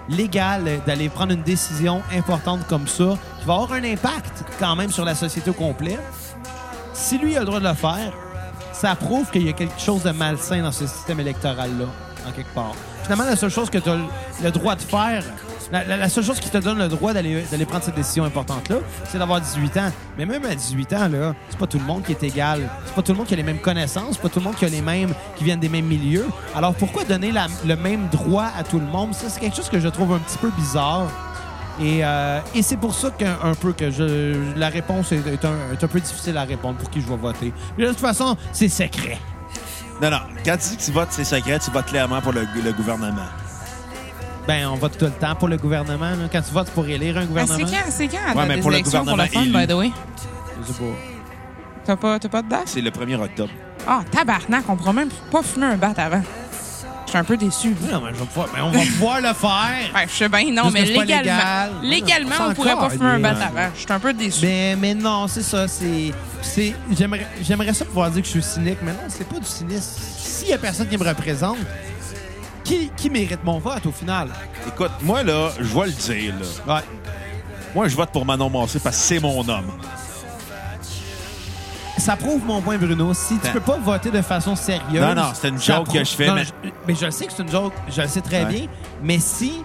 légal 0.08 0.80
d'aller 0.86 1.08
prendre 1.08 1.32
une 1.32 1.42
décision 1.42 2.02
importante 2.16 2.66
comme 2.68 2.86
ça, 2.86 3.16
qui 3.40 3.46
va 3.46 3.54
avoir 3.54 3.72
un 3.72 3.84
impact 3.84 4.44
quand 4.58 4.76
même 4.76 4.90
sur 4.90 5.04
la 5.04 5.14
société 5.14 5.50
au 5.50 5.54
complet, 5.54 5.98
si 6.94 7.18
lui 7.18 7.36
a 7.36 7.40
le 7.40 7.46
droit 7.46 7.60
de 7.60 7.68
le 7.68 7.74
faire, 7.74 8.12
ça 8.72 8.94
prouve 8.94 9.30
qu'il 9.30 9.46
y 9.46 9.48
a 9.48 9.52
quelque 9.52 9.80
chose 9.80 10.02
de 10.02 10.10
malsain 10.10 10.62
dans 10.62 10.72
ce 10.72 10.86
système 10.86 11.20
électoral-là, 11.20 11.86
en 12.28 12.32
quelque 12.32 12.52
part. 12.54 12.72
Finalement, 13.02 13.24
la 13.24 13.36
seule 13.36 13.50
chose 13.50 13.70
que 13.70 13.78
tu 13.78 13.88
as 13.88 13.96
le 14.42 14.50
droit 14.50 14.74
de 14.74 14.82
faire, 14.82 15.22
la, 15.72 16.08
seule 16.08 16.24
chose 16.24 16.40
qui 16.40 16.50
te 16.50 16.58
donne 16.58 16.78
le 16.78 16.88
droit 16.88 17.12
d'aller 17.12 17.66
prendre 17.66 17.84
cette 17.84 17.94
décision 17.94 18.24
importante-là, 18.24 18.76
c'est 19.04 19.18
d'avoir 19.18 19.40
18 19.40 19.76
ans. 19.78 19.92
Mais 20.18 20.26
même 20.26 20.44
à 20.44 20.54
18 20.54 20.92
ans, 20.94 21.08
là, 21.08 21.34
c'est 21.48 21.58
pas 21.58 21.66
tout 21.66 21.78
le 21.78 21.84
monde 21.84 22.02
qui 22.02 22.12
est 22.12 22.22
égal. 22.22 22.68
C'est 22.84 22.94
pas 22.94 23.02
tout 23.02 23.12
le 23.12 23.18
monde 23.18 23.26
qui 23.26 23.34
a 23.34 23.36
les 23.36 23.42
mêmes 23.42 23.60
connaissances, 23.60 24.14
c'est 24.14 24.22
pas 24.22 24.28
tout 24.28 24.38
le 24.38 24.44
monde 24.44 24.56
qui 24.56 24.64
a 24.64 24.68
les 24.68 24.82
mêmes, 24.82 25.12
qui 25.36 25.44
viennent 25.44 25.60
des 25.60 25.68
mêmes 25.68 25.86
milieux. 25.86 26.26
Alors 26.54 26.74
pourquoi 26.74 27.04
donner 27.04 27.32
le 27.64 27.76
même 27.76 28.08
droit 28.08 28.48
à 28.56 28.62
tout 28.62 28.78
le 28.78 28.86
monde? 28.86 29.10
C'est 29.12 29.40
quelque 29.40 29.56
chose 29.56 29.68
que 29.68 29.80
je 29.80 29.88
trouve 29.88 30.12
un 30.12 30.18
petit 30.18 30.38
peu 30.38 30.50
bizarre. 30.50 31.08
Et, 31.80 32.02
euh, 32.02 32.40
et 32.54 32.62
c'est 32.62 32.78
pour 32.78 32.94
ça 32.94 33.10
qu'un 33.10 33.36
un 33.42 33.54
peu 33.54 33.72
que 33.74 33.90
je, 33.90 34.34
la 34.56 34.70
réponse 34.70 35.12
est, 35.12 35.44
un, 35.44 35.72
est 35.72 35.84
un 35.84 35.88
peu 35.88 36.00
difficile 36.00 36.36
à 36.38 36.44
répondre 36.44 36.78
pour 36.78 36.88
qui 36.88 37.02
je 37.02 37.06
vais 37.06 37.16
voter. 37.16 37.52
Mais 37.76 37.84
de 37.84 37.90
toute 37.90 38.00
façon, 38.00 38.34
c'est 38.52 38.70
secret. 38.70 39.18
Non, 40.00 40.10
non. 40.10 40.20
Quand 40.44 40.56
tu 40.56 40.70
dis 40.70 40.76
que 40.78 40.82
tu 40.82 40.92
votes, 40.92 41.08
c'est 41.10 41.24
secret, 41.24 41.58
tu 41.58 41.70
votes 41.70 41.86
clairement 41.86 42.22
pour 42.22 42.32
le 42.32 42.72
gouvernement. 42.72 43.26
Ben, 44.46 44.68
on 44.68 44.76
vote 44.76 44.96
tout 44.96 45.06
le 45.06 45.10
temps 45.10 45.34
pour 45.34 45.48
le 45.48 45.56
gouvernement. 45.56 46.10
là. 46.10 46.28
Quand 46.30 46.40
tu 46.42 46.52
votes 46.52 46.70
pour 46.70 46.86
élire 46.86 47.16
un 47.18 47.22
Ah, 47.22 47.26
gouvernement, 47.26 47.66
c'est 47.66 47.74
quand, 47.76 47.90
c'est 47.90 48.08
quand 48.08 48.18
la 48.28 48.34
Ouais, 48.40 48.46
mais 48.48 48.58
pour 48.60 48.70
le 48.70 48.78
pour 48.78 48.86
le 48.86 48.90
fun, 48.90 49.00
gouvernement 49.00 49.58
by 49.60 49.66
the 49.66 49.72
way? 49.74 49.90
je 50.62 50.72
sais 50.72 50.78
pas. 50.78 50.84
T'as 51.84 51.96
pas, 51.96 52.18
t'as 52.18 52.28
pas 52.28 52.42
de 52.42 52.48
date? 52.48 52.62
C'est 52.66 52.80
le 52.80 52.90
1er 52.90 53.16
octobre. 53.20 53.50
Ah, 53.86 54.00
tabarnak, 54.10 54.64
on 54.68 54.76
pourra 54.76 54.92
même 54.92 55.08
pas 55.30 55.42
fumer 55.42 55.66
un 55.66 55.76
bat 55.76 55.92
avant. 55.96 56.22
Je 57.04 57.10
suis 57.10 57.18
un 57.18 57.24
peu 57.24 57.36
déçu. 57.36 57.68
Non, 57.92 58.00
mais, 58.04 58.10
je 58.14 58.18
vais 58.18 58.26
pouvoir- 58.26 58.48
mais 58.52 58.60
on 58.60 58.70
va 58.70 58.80
pouvoir 58.80 59.20
le 59.20 59.32
faire. 59.32 59.92
Ouais, 59.94 60.06
je 60.08 60.12
sais 60.12 60.28
bien, 60.28 60.50
non, 60.52 60.64
Juste 60.64 60.74
mais 60.74 60.80
que 60.80 60.86
c'est 60.88 60.94
pas 60.94 61.04
légalement, 61.04 61.22
légal. 61.32 61.70
légalement, 61.82 62.30
C'est 62.36 62.42
on 62.42 62.54
pourrait 62.54 62.70
pas 62.70 62.76
encore 62.76 62.90
fumer 62.92 63.04
un 63.10 63.18
bat 63.20 63.32
légal. 63.32 63.48
avant. 63.56 63.68
Je 63.74 63.78
suis 63.80 63.92
un 63.92 64.00
peu 64.00 64.12
déçu. 64.12 64.44
Mais, 64.46 64.76
mais 64.76 64.94
non, 64.94 65.28
c'est 65.28 65.42
ça. 65.44 65.68
C'est, 65.68 66.12
c'est, 66.42 66.74
j'aimerais, 66.90 67.26
j'aimerais 67.42 67.72
ça 67.74 67.84
pouvoir 67.84 68.10
dire 68.10 68.22
que 68.22 68.26
je 68.26 68.32
suis 68.32 68.42
cynique, 68.42 68.78
mais 68.82 68.90
non, 68.92 68.98
c'est 69.08 69.28
pas 69.28 69.38
du 69.38 69.46
cynisme. 69.46 70.00
S'il 70.18 70.48
y 70.48 70.52
a 70.52 70.58
personne 70.58 70.88
qui 70.88 70.98
me 70.98 71.04
représente, 71.08 71.58
qui, 72.66 72.90
qui 72.96 73.10
mérite 73.10 73.44
mon 73.44 73.58
vote 73.58 73.86
au 73.86 73.92
final? 73.92 74.28
Écoute, 74.66 74.90
moi, 75.02 75.22
là, 75.22 75.50
je 75.58 75.64
vais 75.78 75.86
le 75.86 75.92
dire, 75.92 76.34
là. 76.66 76.74
Ouais. 76.76 76.80
Moi, 77.74 77.88
je 77.88 77.96
vote 77.96 78.10
pour 78.10 78.24
Manon 78.26 78.50
Massé 78.50 78.78
parce 78.80 78.96
que 78.96 79.02
c'est 79.02 79.20
mon 79.20 79.46
homme. 79.48 79.70
Ça 81.98 82.14
prouve 82.16 82.44
mon 82.44 82.60
point, 82.60 82.76
Bruno. 82.76 83.14
Si 83.14 83.34
tu 83.36 83.40
Ben- 83.42 83.52
peux 83.54 83.60
pas 83.60 83.78
voter 83.78 84.10
de 84.10 84.20
façon 84.22 84.54
sérieuse. 84.54 85.00
Non, 85.00 85.14
non, 85.14 85.30
c'est 85.34 85.48
une 85.48 85.58
ça 85.58 85.76
joke 85.76 85.92
que 85.92 86.04
je 86.04 86.14
fais, 86.14 86.30
mais- 86.32 86.44
je, 86.44 86.50
mais 86.86 86.94
je 86.94 87.10
sais 87.10 87.26
que 87.26 87.32
c'est 87.32 87.42
une 87.42 87.50
joke. 87.50 87.72
Je 87.88 88.02
le 88.02 88.08
sais 88.08 88.20
très 88.20 88.44
Ouais. 88.44 88.52
bien. 88.52 88.66
Mais 89.02 89.18
si. 89.18 89.62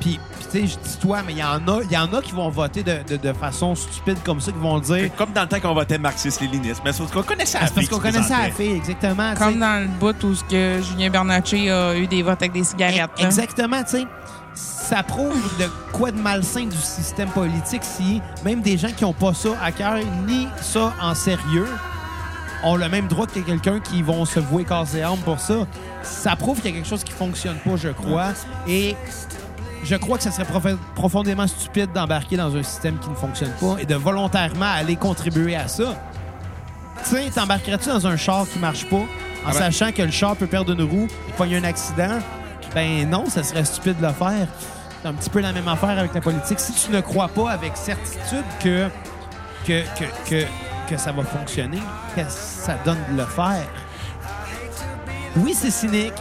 Puis, 0.00 0.18
tu 0.50 0.60
sais, 0.60 0.66
je 0.66 0.76
dis 0.78 0.96
toi, 1.00 1.20
mais 1.26 1.32
il 1.32 1.38
y, 1.38 1.44
en 1.44 1.56
a- 1.68 1.82
y 1.90 1.96
en 1.96 2.12
a 2.12 2.22
qui 2.22 2.32
vont 2.32 2.48
voter 2.48 2.82
de, 2.82 2.98
de- 3.06 3.16
de 3.16 3.32
façon 3.34 3.74
stupide 3.74 4.18
comme 4.24 4.40
ça, 4.40 4.50
qui 4.50 4.58
vont 4.58 4.78
dire. 4.80 5.10
Comme 5.16 5.32
dans 5.32 5.42
le 5.42 5.48
temps 5.48 5.60
qu'on 5.60 5.74
votait 5.74 5.98
marxiste-léniniste. 5.98 6.80
Mais 6.84 6.92
c'est 6.92 7.00
parce 7.00 7.12
qu'on 7.12 7.22
connaissait 7.22 7.60
la 7.60 7.66
C'est 7.66 7.74
parce 7.74 7.86
fille 7.86 7.96
qu'on 7.96 8.02
connaissait 8.02 8.32
la 8.36 8.50
fille, 8.50 8.72
exactement. 8.76 9.34
Comme 9.34 9.58
dans 9.58 9.82
le 9.82 9.88
bout 9.88 10.24
où 10.24 10.34
ce 10.34 10.42
que 10.44 10.80
Julien 10.82 11.10
Bernatchez 11.10 11.70
a 11.70 11.94
eu 11.96 12.06
des 12.06 12.22
votes 12.22 12.40
avec 12.40 12.52
des 12.52 12.64
cigarettes. 12.64 13.10
là. 13.18 13.24
Exactement, 13.26 13.82
tu 13.84 13.90
sais. 13.98 14.06
Ça 14.54 15.02
prouve 15.04 15.36
de 15.60 15.66
quoi 15.92 16.10
de 16.10 16.18
malsain 16.18 16.64
du 16.64 16.76
système 16.76 17.28
politique 17.28 17.82
si 17.84 18.20
même 18.44 18.60
des 18.62 18.76
gens 18.76 18.90
qui 18.96 19.04
n'ont 19.04 19.12
pas 19.12 19.32
ça 19.32 19.50
à 19.62 19.70
cœur 19.70 19.98
ni 20.26 20.48
ça 20.60 20.92
en 21.00 21.14
sérieux 21.14 21.68
ont 22.64 22.74
le 22.76 22.88
même 22.88 23.06
droit 23.06 23.26
que 23.26 23.38
quelqu'un 23.38 23.78
qui 23.80 24.02
vont 24.02 24.24
se 24.24 24.40
vouer 24.40 24.64
corps 24.64 24.86
et 24.96 25.02
âme 25.02 25.18
pour 25.24 25.38
ça. 25.38 25.66
Ça 26.02 26.34
prouve 26.34 26.60
qu'il 26.60 26.70
y 26.72 26.74
a 26.74 26.76
quelque 26.78 26.88
chose 26.88 27.04
qui 27.04 27.12
fonctionne 27.12 27.56
pas, 27.64 27.76
je 27.76 27.88
crois. 27.90 28.32
Et 28.66 28.96
je 29.84 29.96
crois 29.96 30.18
que 30.18 30.24
ça 30.24 30.30
serait 30.30 30.44
prof- 30.44 30.76
profondément 30.94 31.46
stupide 31.46 31.92
d'embarquer 31.92 32.36
dans 32.36 32.54
un 32.56 32.62
système 32.62 32.98
qui 32.98 33.08
ne 33.10 33.14
fonctionne 33.14 33.52
pas 33.60 33.76
et 33.80 33.86
de 33.86 33.94
volontairement 33.94 34.70
aller 34.72 34.96
contribuer 34.96 35.56
à 35.56 35.68
ça. 35.68 35.94
Tu 37.04 37.10
sais, 37.16 37.30
t'embarquerais-tu 37.30 37.88
dans 37.88 38.06
un 38.06 38.16
char 38.16 38.46
qui 38.52 38.58
marche 38.58 38.84
pas 38.88 38.96
en 38.96 39.06
Ah 39.46 39.52
ben- 39.52 39.58
sachant 39.70 39.90
que 39.92 40.02
le 40.02 40.10
char 40.10 40.36
peut 40.36 40.46
perdre 40.46 40.72
une 40.72 40.82
roue 40.82 41.08
et 41.28 41.32
pogner 41.32 41.56
un 41.56 41.64
accident? 41.64 42.18
Ben 42.74 43.08
non, 43.08 43.24
ça 43.28 43.42
serait 43.42 43.64
stupide 43.64 43.98
de 44.00 44.06
le 44.06 44.12
faire. 44.12 44.46
C'est 45.02 45.08
un 45.08 45.14
petit 45.14 45.30
peu 45.30 45.40
la 45.40 45.52
même 45.52 45.66
affaire 45.66 45.98
avec 45.98 46.12
la 46.14 46.20
politique. 46.20 46.60
Si 46.60 46.72
tu 46.72 46.92
ne 46.92 47.00
crois 47.00 47.28
pas 47.28 47.50
avec 47.52 47.74
certitude 47.76 48.44
que, 48.62 48.88
que, 49.66 49.82
que, 49.98 50.04
que, 50.28 50.44
que 50.90 50.96
ça 50.98 51.10
va 51.10 51.22
fonctionner, 51.24 51.80
qu'est-ce 52.14 52.26
que 52.60 52.66
ça 52.66 52.76
donne 52.84 52.98
de 53.10 53.16
le 53.16 53.24
faire? 53.24 53.64
Oui, 55.38 55.54
c'est 55.56 55.70
cynique. 55.70 56.12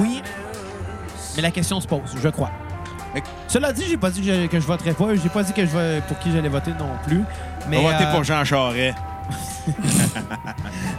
Oui. 0.00 0.22
Mais 1.36 1.42
la 1.42 1.50
question 1.50 1.80
se 1.80 1.86
pose, 1.86 2.00
je 2.22 2.28
crois. 2.30 2.50
Mais- 3.14 3.22
Cela 3.48 3.72
dit, 3.72 3.84
j'ai 3.88 3.96
pas 3.96 4.10
dit 4.10 4.20
que 4.20 4.26
je, 4.26 4.46
que 4.46 4.60
je 4.60 4.66
voterais 4.66 4.92
pas. 4.92 5.14
J'ai 5.14 5.28
pas 5.28 5.42
dit 5.42 5.52
que 5.52 5.62
je 5.64 5.70
vais, 5.70 6.00
pour 6.08 6.18
qui 6.18 6.32
j'allais 6.32 6.48
voter 6.48 6.72
non 6.72 6.90
plus. 7.06 7.22
Mais, 7.68 7.78
On 7.78 7.84
va 7.84 7.92
voter 7.92 8.04
euh, 8.04 8.12
pour 8.12 8.24
Jean 8.24 8.44
Charest. 8.44 8.96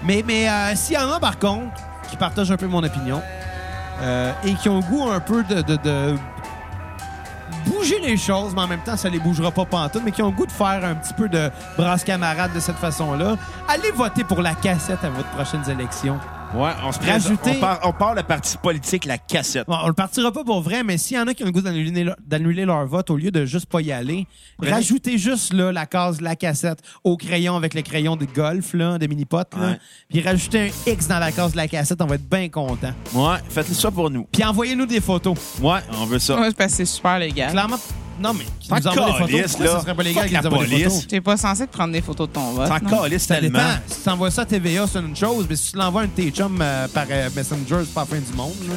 mais, 0.03 0.23
mais 0.25 0.49
euh, 0.49 0.75
s'il 0.75 0.95
y 0.95 0.97
en 0.99 1.11
a, 1.11 1.19
par 1.19 1.37
contre, 1.37 1.67
qui 2.09 2.17
partagent 2.17 2.51
un 2.51 2.57
peu 2.57 2.67
mon 2.67 2.83
opinion 2.83 3.21
euh, 4.01 4.31
et 4.43 4.53
qui 4.55 4.69
ont 4.69 4.77
le 4.77 4.83
goût 4.83 5.09
un 5.09 5.19
peu 5.19 5.43
de, 5.43 5.61
de- 5.61 5.75
de 5.77 6.15
bouger 7.65 7.99
les 7.99 8.17
choses, 8.17 8.53
mais 8.55 8.61
en 8.61 8.67
même 8.67 8.81
temps, 8.81 8.97
ça 8.97 9.09
les 9.09 9.19
bougera 9.19 9.51
pas 9.51 9.65
pantoute, 9.65 10.01
mais 10.03 10.11
qui 10.11 10.21
ont 10.21 10.27
le 10.29 10.35
goût 10.35 10.45
de 10.45 10.51
faire 10.51 10.83
un 10.83 10.95
petit 10.95 11.13
peu 11.13 11.27
de 11.29 11.51
brasse 11.77 12.03
camarade 12.03 12.53
de 12.53 12.59
cette 12.59 12.77
façon-là, 12.77 13.35
allez 13.67 13.91
voter 13.91 14.23
pour 14.23 14.41
la 14.41 14.53
cassette 14.55 15.03
à 15.03 15.09
votre 15.09 15.29
prochaines 15.29 15.67
élections. 15.69 16.19
Ouais, 16.55 16.71
on 16.85 16.91
se 16.91 16.99
présente. 16.99 17.21
Rajouter- 17.23 17.57
On 17.57 17.59
part, 17.59 17.79
on 17.83 17.91
part 17.91 18.15
le 18.15 18.23
parti 18.23 18.57
politique, 18.57 19.05
la 19.05 19.17
cassette. 19.17 19.67
Bon, 19.67 19.77
on 19.83 19.87
le 19.87 19.93
partira 19.93 20.31
pas 20.31 20.43
pour 20.43 20.61
vrai, 20.61 20.83
mais 20.83 20.97
s'il 20.97 21.17
y 21.17 21.19
en 21.19 21.27
a 21.27 21.33
qui 21.33 21.43
ont 21.43 21.47
le 21.47 21.51
goût 21.51 21.61
d'annuler 21.61 22.03
leur, 22.03 22.15
d'annuler 22.25 22.65
leur 22.65 22.85
vote 22.87 23.09
au 23.09 23.17
lieu 23.17 23.31
de 23.31 23.45
juste 23.45 23.65
pas 23.65 23.81
y 23.81 23.91
aller, 23.91 24.25
rajoutez 24.59 25.17
juste 25.17 25.53
là, 25.53 25.71
la 25.71 25.85
case 25.85 26.21
la 26.21 26.35
cassette 26.35 26.79
au 27.03 27.17
crayon 27.17 27.55
avec 27.55 27.73
le 27.73 27.81
crayon 27.81 28.15
de 28.15 28.25
golf, 28.25 28.73
là, 28.73 28.97
de 28.97 29.07
mini-pot, 29.07 29.47
là, 29.59 29.67
Ouais. 29.71 29.79
puis 30.09 30.21
rajoutez 30.21 30.71
un 30.87 30.91
X 30.91 31.07
dans 31.07 31.19
la 31.19 31.31
case 31.31 31.51
de 31.51 31.57
la 31.57 31.67
cassette, 31.67 32.01
on 32.01 32.05
va 32.05 32.15
être 32.15 32.29
bien 32.29 32.47
content. 32.49 32.93
Ouais, 33.13 33.37
faites 33.49 33.67
ça 33.67 33.91
pour 33.91 34.09
nous. 34.09 34.25
Puis 34.31 34.43
envoyez-nous 34.43 34.85
des 34.85 35.01
photos. 35.01 35.37
Ouais, 35.61 35.79
on 35.99 36.05
veut 36.05 36.19
ça. 36.19 36.39
Ouais, 36.39 36.47
c'est 36.47 36.57
parce 36.57 36.71
que 36.71 36.77
c'est 36.77 36.85
super 36.85 37.19
légal. 37.19 37.51
Clairement, 37.51 37.77
non, 38.19 38.33
mais 38.33 38.45
qui 38.59 38.71
nous 38.71 38.87
envoie 38.87 39.27
des 39.27 39.43
photos, 39.43 39.55
pourquoi 39.57 39.81
serait 39.81 39.95
pas 39.95 40.03
légal 40.03 40.29
qu'ils 40.29 40.37
nous 40.39 40.47
envoient 40.47 40.65
des 40.65 40.83
photos? 40.83 41.07
T'es 41.07 41.21
pas 41.21 41.37
censé 41.37 41.67
te 41.67 41.71
prendre 41.73 41.93
des 41.93 42.01
photos 42.01 42.27
de 42.29 42.33
ton 42.33 42.51
vote. 42.53 42.67
T'en 42.67 42.89
non? 42.89 43.17
Ça 43.19 43.35
tellement. 43.35 43.59
Si 43.87 44.01
tu 44.03 44.09
envoies 44.09 44.31
ça 44.31 44.41
à 44.43 44.45
TVA, 44.45 44.87
c'est 44.87 44.99
une 44.99 45.15
chose, 45.15 45.45
mais 45.49 45.55
si 45.55 45.71
tu 45.71 45.77
l'envoies 45.77 46.01
à 46.01 46.03
un 46.05 46.07
de 46.07 46.11
tes 46.11 46.29
chums 46.31 46.59
euh, 46.61 46.87
par 46.87 47.05
euh, 47.09 47.29
Messenger, 47.35 47.79
c'est 47.85 47.93
pas 47.93 48.01
la 48.01 48.05
fin 48.05 48.17
du 48.17 48.33
monde. 48.37 48.53
là. 48.67 48.75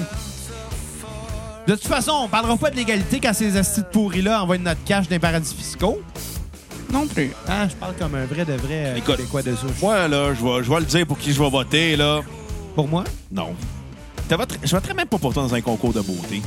De 1.66 1.74
toute 1.74 1.86
façon, 1.86 2.12
on 2.24 2.28
parlera 2.28 2.56
pas 2.56 2.70
de 2.70 2.76
l'égalité 2.76 3.20
quand 3.20 3.34
ces 3.34 3.56
astis 3.56 3.82
de 3.82 3.86
pourris-là 3.86 4.42
envoient 4.42 4.56
notre 4.58 4.82
cash 4.84 5.04
dans 5.06 5.14
les 5.14 5.18
paradis 5.18 5.54
fiscaux. 5.54 6.00
Non 6.90 7.06
plus. 7.06 7.30
Ah, 7.46 7.68
je 7.68 7.74
parle 7.74 7.94
comme 7.96 8.14
un 8.14 8.24
vrai 8.24 8.46
de 8.46 8.54
vrai 8.54 8.86
euh, 8.86 8.96
Écoute, 8.96 9.16
Québécois 9.16 9.42
de 9.42 9.54
souche. 9.54 9.70
Moi, 9.82 10.08
là, 10.08 10.32
je 10.34 10.42
vais, 10.42 10.64
je 10.64 10.70
vais 10.70 10.80
le 10.80 10.86
dire 10.86 11.06
pour 11.06 11.18
qui 11.18 11.32
je 11.32 11.42
vais 11.42 11.50
voter, 11.50 11.96
là. 11.96 12.20
Pour 12.74 12.88
moi, 12.88 13.04
Non. 13.30 13.54
Je 14.30 14.74
voterais 14.74 14.94
même 14.94 15.08
pas 15.08 15.18
pour 15.18 15.32
toi 15.32 15.42
dans 15.42 15.54
un 15.54 15.60
concours 15.60 15.92
de 15.92 16.00
beauté. 16.00 16.42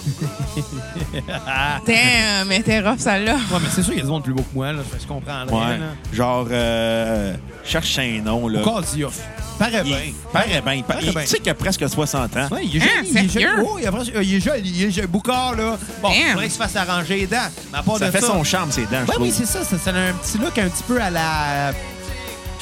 Damn, 1.86 2.48
mais 2.48 2.62
t'es 2.62 2.80
rough, 2.80 2.98
celle-là. 2.98 3.34
ouais, 3.34 3.58
mais 3.60 3.68
c'est 3.70 3.82
sûr 3.82 3.92
qu'il 3.92 3.98
y 3.98 4.02
a 4.02 4.04
des 4.04 4.10
monde 4.10 4.22
plus 4.24 4.32
beau 4.34 4.42
que 4.42 4.54
moi, 4.54 4.72
là, 4.72 4.82
je 5.00 5.06
comprendrais. 5.06 5.54
Ouais. 5.54 5.78
Là. 5.78 5.86
Genre, 6.12 6.46
euh, 6.50 7.34
cherche 7.64 7.98
un 7.98 8.20
nom, 8.22 8.48
là. 8.48 8.62
Au 8.62 8.64
cas 8.80 8.86
d'Ioff. 8.94 9.18
Paraît 9.58 9.82
Il 9.84 9.92
bien. 9.92 9.98
paraît 10.32 10.62
bien. 10.62 10.74
il. 11.02 11.14
Tu 11.14 11.26
sais 11.26 11.38
qu'il 11.38 11.50
a 11.50 11.54
presque 11.54 11.86
60 11.88 12.36
ans. 12.36 12.48
Ouais, 12.50 12.64
il 12.64 12.76
est 12.76 12.80
Hein, 12.82 12.86
joli. 13.04 13.10
il 13.10 13.18
est 13.18 13.28
joli. 13.28 13.46
Oh, 13.62 13.76
il, 13.78 13.84
est 13.86 13.90
presque- 13.90 14.12
il 14.22 14.34
est 14.34 14.40
joli. 14.40 14.70
Il 14.74 14.84
est 14.84 14.90
joli. 14.90 15.06
Boucard, 15.06 15.54
là. 15.54 15.76
Bon, 16.00 16.08
Damn. 16.08 16.16
il 16.18 16.26
faudrait 16.30 16.44
qu'il 16.44 16.52
se 16.52 16.58
fasse 16.58 16.76
arranger 16.76 17.16
les 17.18 17.26
dents. 17.26 17.36
Mais 17.72 17.78
à 17.78 17.82
part 17.82 17.98
Ça 17.98 18.06
de 18.06 18.10
fait 18.10 18.20
ça, 18.20 18.26
son 18.28 18.42
charme, 18.44 18.72
ses 18.72 18.82
dents, 18.86 19.02
je 19.06 19.10
Ouais, 19.10 19.16
oui, 19.20 19.32
c'est 19.36 19.44
ça, 19.46 19.62
ça. 19.62 19.76
Ça 19.78 19.90
a 19.90 19.98
un 19.98 20.12
petit 20.14 20.38
look 20.38 20.56
un 20.58 20.68
petit 20.68 20.82
peu 20.84 21.00
à 21.00 21.10
la 21.10 21.72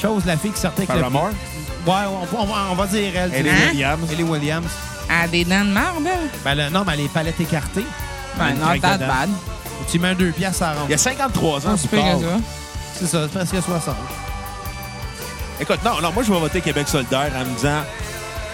chose, 0.01 0.23
la 0.25 0.35
fille 0.37 0.51
qui 0.51 0.59
sortait 0.59 0.81
avec 0.83 0.93
le- 0.95 1.01
Paramore, 1.01 1.29
Ouais, 1.87 1.93
on, 2.33 2.37
on 2.41 2.45
va, 2.45 2.55
on 2.71 2.75
va 2.75 2.87
dire 2.87 3.11
elle. 3.15 3.33
Ellie 3.33 3.49
Hein? 3.49 3.69
Williams. 3.71 4.11
Ellie 4.11 4.23
Williams. 4.23 4.65
Elle 5.09 5.15
a 5.15 5.27
des 5.27 5.43
dents 5.45 5.65
de 5.65 5.73
là. 5.73 6.11
Ben, 6.43 6.55
le- 6.55 6.69
non, 6.69 6.83
mais 6.85 6.95
les 6.95 7.07
palettes 7.07 7.39
écartées. 7.39 7.85
Ben, 8.37 8.49
Une 8.49 8.59
not 8.59 8.65
craque 8.65 8.81
that 8.81 8.97
dedans. 8.97 9.07
bad. 9.07 9.29
Tu 9.91 9.99
mets 9.99 10.09
un 10.09 10.13
deux 10.15 10.31
piastres 10.31 10.63
à 10.63 10.73
Il 10.73 10.79
rendre. 10.79 10.93
a 10.93 10.97
53 10.97 11.67
ans, 11.67 11.71
Pas 11.71 11.77
si 11.77 11.87
pire 11.87 11.99
Boucard. 12.03 12.19
que 12.19 12.25
ça. 12.25 12.37
C'est 12.99 13.07
ça, 13.07 13.21
c'est 13.23 13.39
presque 13.39 13.65
60. 13.65 13.95
Écoute, 15.59 15.79
non, 15.83 16.01
non, 16.01 16.11
moi, 16.13 16.23
je 16.23 16.31
vais 16.31 16.39
voter 16.39 16.61
Québec 16.61 16.87
solidaire 16.87 17.31
en 17.35 17.39
me 17.45 17.55
disant, 17.55 17.81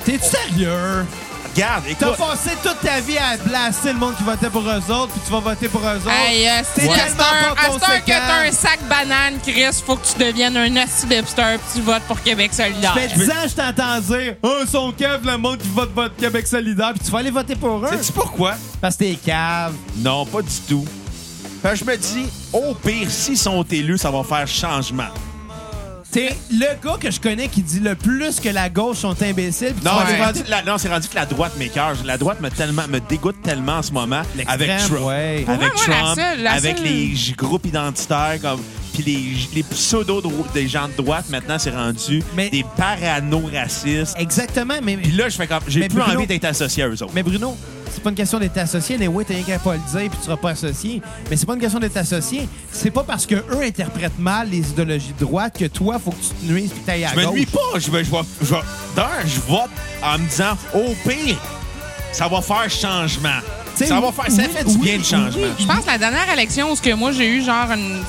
T'es 0.06 0.18
sérieux? 0.20 1.06
Regarde, 1.56 1.84
T'as 1.98 2.08
écoute, 2.08 2.18
passé 2.18 2.50
toute 2.62 2.80
ta 2.82 3.00
vie 3.00 3.18
à 3.18 3.38
blaster 3.38 3.94
le 3.94 4.00
monde 4.00 4.16
qui 4.18 4.24
votait 4.24 4.50
pour 4.50 4.62
eux 4.62 4.92
autres, 4.92 5.12
puis 5.14 5.22
tu 5.26 5.32
vas 5.32 5.40
voter 5.40 5.68
pour 5.70 5.82
eux 5.82 5.96
autres. 5.98 6.10
Hey, 6.12 6.48
euh, 6.48 6.62
T'es 6.76 6.82
c'est 6.82 6.88
tellement 6.88 6.94
à 7.04 7.08
cette 7.08 7.20
heure- 7.20 7.56
pas 7.56 7.62
à 7.62 7.64
cette 7.66 7.72
heure 7.72 7.80
que 7.80 7.96
conséquent. 7.96 8.22
t'as 8.28 8.48
un 8.48 8.52
sac 8.52 8.80
banane, 8.90 9.34
Chris, 9.42 9.82
faut 9.86 9.96
que 9.96 10.06
tu 10.06 10.20
deviennes 10.24 10.58
un 10.58 10.76
assis 10.78 11.06
hipster 11.10 11.58
puis 11.58 11.68
tu 11.76 11.82
votes 11.82 12.04
pour 12.04 12.22
Québec 12.22 12.54
solidaire. 12.54 12.94
Ça 12.94 13.00
fait 13.02 13.16
10 13.16 13.30
ans 13.30 13.34
que 13.44 13.50
je 13.50 13.56
t'entends 13.56 14.00
dire 14.00 14.36
Oh, 14.44 14.58
ils 14.62 14.68
sont 14.68 14.92
caves, 14.92 15.26
le 15.26 15.38
monde 15.38 15.58
qui 15.58 15.70
vote 15.70 15.94
pour 15.94 16.06
Québec 16.18 16.46
solidaire, 16.48 16.92
puis 16.94 17.06
tu 17.06 17.12
vas 17.12 17.20
aller 17.20 17.32
voter 17.32 17.56
pour 17.56 17.86
eux. 17.86 17.90
sais-tu 17.92 18.12
pourquoi? 18.12 18.56
Parce 18.82 18.96
que 18.96 19.06
t'es 19.06 19.16
cave. 19.16 19.74
Non, 19.98 20.26
pas 20.26 20.42
du 20.42 20.56
tout. 20.68 20.86
Fait 21.64 21.70
que 21.72 21.76
je 21.78 21.86
me 21.86 21.98
dis, 21.98 22.26
au 22.54 22.74
pire, 22.76 23.10
s'ils 23.10 23.38
sont 23.38 23.64
élus, 23.64 23.98
ça 23.98 24.12
va 24.12 24.24
faire 24.24 24.48
changement. 24.48 25.08
T'es 26.16 26.34
le 26.50 26.68
gars 26.82 26.96
que 26.98 27.12
je 27.12 27.20
connais 27.20 27.50
qui 27.50 27.62
dit 27.62 27.82
le 27.82 27.94
plus 27.94 28.40
que 28.40 28.48
la 28.48 28.70
gauche 28.70 29.00
sont 29.00 29.22
imbéciles. 29.22 29.74
puis 29.74 29.82
tu 29.82 29.86
Non, 29.86 29.96
vas 29.96 30.06
c'est 30.08 30.14
aller 30.14 30.24
rendu, 30.24 30.40
voter- 30.40 30.50
la, 30.50 30.64
non, 30.64 30.78
c'est 30.78 30.88
rendu 30.88 31.10
que 31.10 31.16
la 31.16 31.26
droite 31.26 31.58
m'écœure. 31.60 31.94
La 32.06 32.18
droite 32.18 32.40
me, 32.40 32.50
tellement, 32.50 32.88
me 32.88 33.02
dégoûte 33.02 33.42
tellement 33.44 33.80
en 33.80 33.82
ce 33.82 33.92
moment 33.92 34.22
L'extrême, 34.34 34.62
avec 34.72 34.78
Trump. 34.88 35.02
ouais. 35.08 35.44
Avec 35.46 35.46
Pour 35.46 35.56
vrai, 35.56 35.66
moi, 35.68 35.74
la 35.90 36.02
Trump, 36.04 36.16
seule- 36.20 36.42
la 36.44 36.52
avec 36.54 36.78
seule- 36.78 36.86
les 36.88 37.16
j- 37.16 37.34
groupes 37.34 37.66
identitaires, 37.66 38.38
comme 38.42 38.62
puis 38.94 39.04
les, 39.04 39.24
les 39.56 39.64
pseudo 39.64 40.22
des 40.54 40.70
gens 40.70 40.88
de 40.88 40.94
droite, 41.04 41.26
maintenant, 41.30 41.60
c'est 41.60 41.72
rendu 41.76 42.24
Mais- 42.34 42.50
des 42.50 42.64
parano-racistes. 42.78 44.16
Exactement, 44.18 44.76
mais, 44.82 44.96
Puis 44.96 45.12
là, 45.12 45.28
je 45.28 45.36
fais 45.36 45.48
comme, 45.48 45.60
j'ai 45.68 45.82
Mais 45.82 45.90
plus 45.90 46.00
Bruno- 46.00 46.16
envie 46.18 46.28
d'être 46.28 46.46
associé 46.46 46.84
à 46.84 46.88
eux 46.88 46.94
autres. 47.04 47.12
mais 47.14 47.24
Bruno, 47.24 47.58
c'est 47.92 48.02
pas 48.04 48.10
une 48.10 48.16
question 48.16 48.40
d'être 48.40 48.58
associé. 48.58 48.98
Mais 48.98 49.08
oui, 49.08 49.24
t'as 49.28 49.34
rien 49.36 49.44
qu'à 49.44 49.60
pas 49.60 49.74
le 49.74 49.80
dire, 49.80 50.10
puis 50.10 50.18
tu 50.20 50.26
seras 50.26 50.38
pas 50.38 50.52
associé. 50.52 51.02
Mais 51.30 51.36
c'est 51.38 51.46
pas 51.46 51.54
une 51.54 51.60
question 51.60 51.80
d'être 51.80 51.98
associé. 51.98 52.48
C'est 52.72 52.92
pas 52.92 53.04
parce 53.04 53.26
que 53.26 53.36
eux 53.36 53.62
interprètent 53.64 54.20
mal 54.20 54.50
les 54.50 54.70
idéologies 54.70 55.14
de 55.20 55.26
droite 55.26 55.58
que 55.58 55.66
toi, 55.66 56.00
faut 56.00 56.12
que 56.12 56.22
tu 56.22 56.30
te 56.30 56.52
nuises 56.52 56.72
puis 56.72 56.82
t'ailles 56.82 57.06
à 57.06 57.10
Je 57.12 57.16
me 57.18 57.26
gauche. 57.26 57.34
nuis 57.36 57.46
pas. 57.46 57.60
Je, 57.80 57.92
vais- 57.92 58.04
je, 58.04 58.12
vais- 58.12 58.18
je, 58.42 58.54
d'un, 58.96 59.08
je 59.26 59.40
vote 59.42 59.70
en 60.04 60.18
me 60.20 60.28
disant, 60.28 60.58
au 60.74 60.94
pire, 61.10 61.38
ça 62.12 62.28
va 62.28 62.42
faire 62.42 62.70
changement. 62.70 63.40
T'sais, 63.76 63.88
ça 63.88 64.00
va 64.00 64.10
faire, 64.14 64.32
ça 64.32 64.44
oui, 64.44 64.50
fait 64.54 64.64
du 64.64 64.76
oui, 64.76 64.82
bien 64.84 64.98
le 64.98 65.04
changement. 65.04 65.42
oui. 65.44 65.50
Je 65.60 65.66
pense 65.66 65.82
que 65.82 65.88
la 65.88 65.98
dernière 65.98 66.32
élection 66.32 66.72
où 66.72 66.76
ce 66.78 66.82
que 66.82 66.94
moi 66.94 67.12
j'ai 67.12 67.28
eu 67.28 67.44
genre 67.44 67.68
une, 67.74 68.04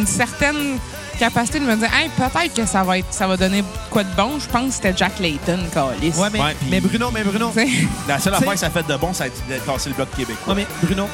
une 0.00 0.06
certaine 0.06 0.76
capacité 1.20 1.60
de 1.60 1.64
me 1.66 1.76
dire 1.76 1.88
hey, 1.94 2.08
peut-être 2.16 2.54
que 2.54 2.66
ça 2.66 2.82
va 2.82 2.98
être 2.98 3.06
ça 3.12 3.26
va 3.26 3.36
donner 3.36 3.62
quoi 3.90 4.02
de 4.04 4.08
bon, 4.16 4.38
je 4.40 4.48
pense 4.48 4.66
que 4.68 4.72
c'était 4.74 4.94
Jack 4.96 5.18
Layton, 5.20 5.58
Callis. 5.72 6.14
Ouais, 6.16 6.28
mais, 6.32 6.40
Ouais, 6.40 6.56
puis- 6.58 6.68
mais 6.70 6.80
Bruno, 6.80 7.10
mais 7.12 7.22
Bruno. 7.22 7.52
La 8.08 8.18
seule 8.18 8.34
affaire 8.34 8.52
que 8.54 8.58
ça 8.58 8.70
fait 8.70 8.86
de 8.86 8.96
bon, 8.96 9.12
ça 9.12 9.24
a 9.24 9.26
été 9.28 9.38
de 9.48 9.58
casser 9.60 9.90
le 9.90 9.94
bloc 9.94 10.08
québécois. 10.16 10.36
Non, 10.48 10.54
mais 10.54 10.66
Bruno, 10.82 11.06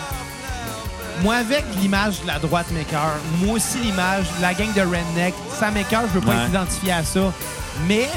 moi, 1.22 1.36
avec 1.36 1.64
l'image 1.80 2.20
de 2.22 2.26
la 2.26 2.38
droite 2.38 2.66
m'écœure, 2.72 3.16
moi 3.42 3.57
aussi 3.57 3.78
l'image, 3.78 4.24
la 4.40 4.54
gang 4.54 4.72
de 4.74 4.80
Redneck, 4.82 5.34
ça 5.59 5.70
m'écœure, 5.70 6.02
je 6.09 6.18
veux 6.18 6.24
pas 6.24 6.32
Ouais. 6.32 6.42
être 6.42 6.48
identifié 6.50 6.92
à 6.92 7.02
ça. 7.04 7.20
Mais 7.88 8.09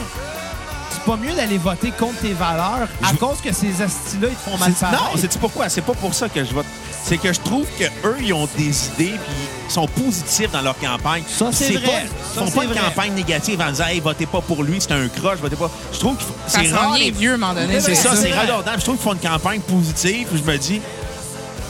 c'est 0.91 1.03
pas 1.03 1.17
mieux 1.17 1.33
d'aller 1.33 1.57
voter 1.57 1.91
contre 1.91 2.19
tes 2.19 2.33
valeurs 2.33 2.87
à 3.03 3.09
Je- 3.11 3.15
cause 3.17 3.41
que 3.41 3.51
ces 3.53 3.81
astis-là, 3.81 4.27
ils 4.29 4.35
te 4.35 4.49
font 4.49 4.57
mal 4.57 4.73
C'est- 4.73 4.81
paraître. 4.85 5.03
Non, 5.03 5.09
c'est 5.17 5.39
pourquoi? 5.39 5.69
C'est 5.69 5.81
pas 5.81 5.93
pour 5.93 6.13
ça 6.13 6.27
que 6.29 6.43
je 6.43 6.53
vote. 6.53 6.65
C'est 7.09 7.17
que 7.17 7.33
je 7.33 7.39
trouve 7.39 7.65
que 7.79 7.85
eux 8.07 8.17
ils 8.21 8.33
ont 8.33 8.47
des 8.55 8.65
idées 8.87 9.17
puis 9.25 9.35
ils 9.67 9.71
sont 9.73 9.87
positifs 9.87 10.51
dans 10.51 10.61
leur 10.61 10.77
campagne. 10.77 11.23
Ça, 11.27 11.49
c'est 11.51 11.71
vrai. 11.73 11.81
Pas, 11.81 11.91
Ça, 11.91 12.41
ils 12.45 12.51
font 12.51 12.59
pas 12.59 12.65
de 12.67 12.73
vrai. 12.73 12.79
campagne 12.81 13.13
négative 13.13 13.59
en 13.61 13.71
disant 13.71 13.85
Hey, 13.87 13.99
votez 13.99 14.27
pas 14.27 14.41
pour 14.41 14.61
lui, 14.63 14.79
c'est 14.79 14.91
un 14.91 15.07
croche, 15.07 15.39
votez 15.39 15.55
pas. 15.55 15.71
Je 15.91 15.97
trouve 15.99 16.15
que 16.17 16.23
c'est 16.47 16.69
rare. 16.71 16.95
les- 16.99 17.09
vieux 17.09 17.31
à 17.31 17.33
un 17.33 17.37
moment 17.37 17.53
donné. 17.55 17.79
C'est 17.81 17.95
ça, 17.95 18.15
c'est 18.15 18.31
redondant. 18.31 18.71
Je 18.77 18.81
trouve 18.83 18.95
qu'ils 18.97 19.03
font 19.03 19.13
une 19.13 19.19
campagne 19.27 19.61
positive. 19.61 20.27
puis 20.31 20.41
Je 20.45 20.51
me 20.51 20.57
dis, 20.57 20.81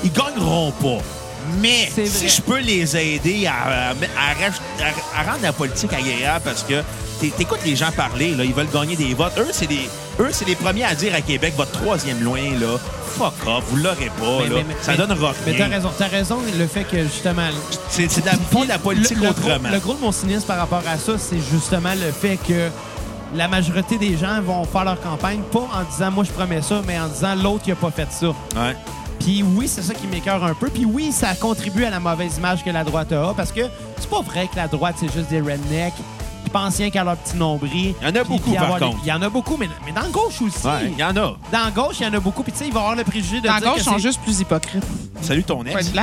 ils 0.03 0.11
gagneront 0.11 0.71
pas. 0.73 0.97
Mais 1.61 1.89
si 2.05 2.27
je 2.29 2.41
peux 2.41 2.59
les 2.59 2.95
aider 2.97 3.47
à, 3.47 3.53
à- 3.53 3.89
à 3.91 4.33
raj- 4.33 4.61
à- 4.81 5.19
à 5.21 5.23
rendre 5.31 5.41
la 5.41 5.53
politique 5.53 5.91
agréable 5.93 6.41
parce 6.43 6.63
que 6.63 6.83
t'é- 7.21 7.31
t'écoutes 7.35 7.61
les 7.65 7.75
gens 7.77 7.91
parler, 7.93 8.35
là, 8.35 8.43
ils 8.43 8.53
veulent 8.53 8.69
gagner 8.71 8.95
des 8.97 9.13
votes. 9.13 9.33
Eux, 9.37 9.47
c'est 9.51 9.69
les, 9.69 9.89
eux, 10.19 10.29
c'est 10.31 10.45
les 10.45 10.55
premiers 10.55 10.83
à 10.85 10.95
dire 10.95 11.13
à 11.15 11.21
Québec, 11.21 11.53
votre 11.57 11.71
troisième 11.71 12.21
loin, 12.23 12.39
là, 12.59 12.77
fuck 13.17 13.33
off, 13.47 13.63
vous 13.69 13.77
l'aurez 13.77 14.11
pas, 14.19 14.39
Mais- 14.43 14.47
là. 14.49 14.55
mais- 14.57 14.63
mais- 14.69 14.75
ça 14.81 14.91
mais- 14.91 14.97
t'as 15.53 15.65
rien. 15.65 15.67
raison. 15.69 15.89
T'as 15.97 16.07
raison, 16.07 16.37
le 16.57 16.67
fait 16.67 16.83
que 16.83 17.03
justement. 17.03 17.47
C'est 17.89 18.09
c'est 18.11 18.21
de 18.21 18.25
la, 18.27 18.33
pas 18.33 18.63
de 18.63 18.69
la 18.69 18.79
politique 18.79 19.17
le, 19.17 19.23
le 19.23 19.29
autrement. 19.29 19.57
Gros, 19.57 19.73
le 19.73 19.79
gros 19.79 19.93
de 19.95 19.99
mon 20.01 20.11
cynisme 20.11 20.45
par 20.45 20.57
rapport 20.57 20.83
à 20.87 20.97
ça, 20.97 21.13
c'est 21.17 21.39
justement 21.51 21.93
le 21.93 22.11
fait 22.11 22.37
que 22.37 22.69
la 23.35 23.47
majorité 23.47 23.97
des 23.97 24.17
gens 24.17 24.41
vont 24.41 24.63
faire 24.65 24.85
leur 24.85 24.99
campagne, 25.01 25.41
pas 25.51 25.59
en 25.59 25.83
disant 25.91 26.11
moi 26.11 26.23
je 26.23 26.31
promets 26.31 26.61
ça, 26.61 26.81
mais 26.87 26.99
en 26.99 27.07
disant 27.07 27.35
l'autre 27.35 27.63
il 27.67 27.71
a 27.73 27.75
pas 27.75 27.91
fait 27.91 28.07
ça. 28.11 28.27
Ouais. 28.27 28.75
Puis 29.19 29.43
oui, 29.43 29.67
c'est 29.67 29.81
ça 29.81 29.93
qui 29.93 30.07
m'écœure 30.07 30.43
un 30.43 30.53
peu. 30.53 30.69
Puis 30.69 30.85
oui, 30.85 31.11
ça 31.11 31.35
contribue 31.35 31.83
à 31.83 31.89
la 31.89 31.99
mauvaise 31.99 32.37
image 32.37 32.63
que 32.63 32.69
la 32.69 32.83
droite 32.85 33.11
a, 33.11 33.33
parce 33.35 33.51
que 33.51 33.61
c'est 33.99 34.09
pas 34.09 34.21
vrai 34.21 34.47
que 34.51 34.55
la 34.55 34.67
droite, 34.67 34.95
c'est 34.99 35.11
juste 35.11 35.29
des 35.29 35.41
rednecks 35.41 35.93
pensent 36.51 36.77
rien 36.77 36.89
qu'à 36.89 37.03
leur 37.03 37.17
petit 37.17 37.37
nombril. 37.37 37.93
Il 38.01 38.03
y 38.03 38.05
en 38.05 38.09
a 38.09 38.11
Puis- 38.11 38.23
beaucoup, 38.29 38.49
puis 38.51 38.59
par 38.59 38.79
contre. 38.79 38.97
Il 39.03 39.09
y 39.09 39.11
en 39.11 39.21
a 39.21 39.29
beaucoup, 39.29 39.57
mais, 39.57 39.69
mais 39.85 39.91
dans 39.91 40.07
gauche 40.09 40.41
aussi. 40.41 40.65
Ouais, 40.65 40.91
il 40.91 40.97
y 40.97 41.03
en 41.03 41.09
a. 41.09 41.37
Dans 41.51 41.65
la 41.65 41.71
gauche, 41.71 41.97
il 41.99 42.07
y 42.07 42.09
en 42.09 42.13
a 42.13 42.19
beaucoup. 42.19 42.43
Puis 42.43 42.51
tu 42.51 42.59
sais, 42.59 42.67
il 42.67 42.73
va 42.73 42.79
avoir 42.79 42.95
le 42.95 43.03
préjugé 43.03 43.41
de 43.41 43.47
Dans 43.47 43.57
dire 43.57 43.65
gauche, 43.67 43.75
que 43.75 43.81
ils 43.81 43.83
sont 43.83 43.97
juste 43.97 44.21
plus 44.21 44.39
hypocrites. 44.39 44.83
Salut 45.21 45.43
ton 45.43 45.63
ex. 45.65 45.91